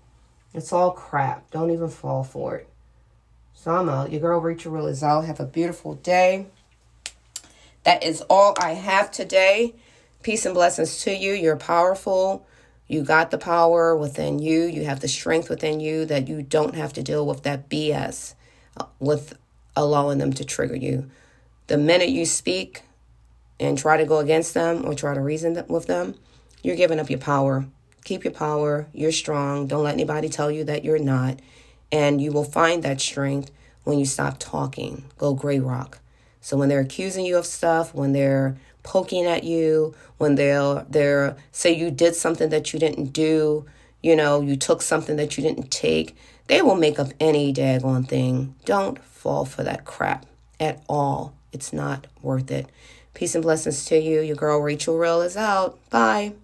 It's 0.52 0.72
all 0.72 0.92
crap. 0.92 1.50
Don't 1.50 1.70
even 1.70 1.88
fall 1.88 2.24
for 2.24 2.56
it. 2.56 2.68
So 3.54 3.72
I'm 3.72 3.88
out. 3.88 4.10
Your 4.10 4.20
girl 4.20 4.40
Rachel 4.40 4.72
Real 4.72 4.86
is. 4.86 5.02
Have 5.02 5.40
a 5.40 5.44
beautiful 5.44 5.94
day. 5.94 6.46
That 7.84 8.02
is 8.02 8.22
all 8.22 8.54
I 8.58 8.72
have 8.72 9.10
today. 9.10 9.74
Peace 10.22 10.44
and 10.44 10.54
blessings 10.54 11.00
to 11.02 11.14
you. 11.16 11.32
You're 11.32 11.56
powerful. 11.56 12.46
You 12.86 13.02
got 13.02 13.30
the 13.30 13.38
power 13.38 13.96
within 13.96 14.38
you. 14.38 14.64
You 14.64 14.84
have 14.84 15.00
the 15.00 15.08
strength 15.08 15.48
within 15.48 15.80
you 15.80 16.04
that 16.06 16.28
you 16.28 16.42
don't 16.42 16.74
have 16.74 16.92
to 16.94 17.02
deal 17.02 17.24
with 17.24 17.42
that 17.44 17.70
BS 17.70 18.34
uh, 18.76 18.84
with 18.98 19.38
allowing 19.74 20.18
them 20.18 20.34
to 20.34 20.44
trigger 20.44 20.76
you. 20.76 21.10
The 21.68 21.78
minute 21.78 22.10
you 22.10 22.26
speak 22.26 22.82
and 23.58 23.78
try 23.78 23.96
to 23.96 24.04
go 24.04 24.18
against 24.18 24.52
them 24.52 24.84
or 24.84 24.94
try 24.94 25.14
to 25.14 25.20
reason 25.20 25.64
with 25.68 25.86
them, 25.86 26.16
you're 26.62 26.76
giving 26.76 27.00
up 27.00 27.08
your 27.08 27.18
power. 27.18 27.64
Keep 28.04 28.24
your 28.24 28.34
power. 28.34 28.88
You're 28.92 29.12
strong. 29.12 29.68
Don't 29.68 29.84
let 29.84 29.94
anybody 29.94 30.28
tell 30.28 30.50
you 30.50 30.64
that 30.64 30.84
you're 30.84 30.98
not. 30.98 31.40
And 31.90 32.20
you 32.20 32.30
will 32.30 32.44
find 32.44 32.82
that 32.82 33.00
strength 33.00 33.50
when 33.84 33.98
you 33.98 34.04
stop 34.04 34.36
talking. 34.38 35.04
Go 35.16 35.32
gray 35.32 35.60
rock. 35.60 36.00
So 36.42 36.56
when 36.56 36.68
they're 36.68 36.80
accusing 36.80 37.24
you 37.24 37.36
of 37.36 37.46
stuff, 37.46 37.94
when 37.94 38.12
they're 38.12 38.56
poking 38.82 39.26
at 39.26 39.44
you, 39.44 39.94
when 40.18 40.34
they're 40.34 40.84
they're 40.88 41.36
say 41.52 41.74
you 41.74 41.90
did 41.90 42.14
something 42.14 42.48
that 42.50 42.72
you 42.72 42.78
didn't 42.78 43.12
do, 43.12 43.64
you 44.02 44.16
know, 44.16 44.40
you 44.40 44.56
took 44.56 44.82
something 44.82 45.16
that 45.16 45.36
you 45.36 45.42
didn't 45.42 45.70
take, 45.70 46.16
they 46.46 46.62
will 46.62 46.76
make 46.76 46.98
up 46.98 47.08
any 47.20 47.52
daggone 47.52 48.08
thing. 48.08 48.54
Don't 48.64 48.98
fall 49.02 49.44
for 49.44 49.62
that 49.62 49.84
crap 49.84 50.26
at 50.58 50.82
all. 50.88 51.34
It's 51.52 51.72
not 51.72 52.06
worth 52.22 52.50
it. 52.50 52.66
Peace 53.14 53.34
and 53.34 53.42
blessings 53.42 53.84
to 53.86 53.98
you. 53.98 54.20
Your 54.20 54.36
girl 54.36 54.60
Rachel 54.60 54.96
Real 54.96 55.20
is 55.22 55.36
out. 55.36 55.78
Bye. 55.90 56.34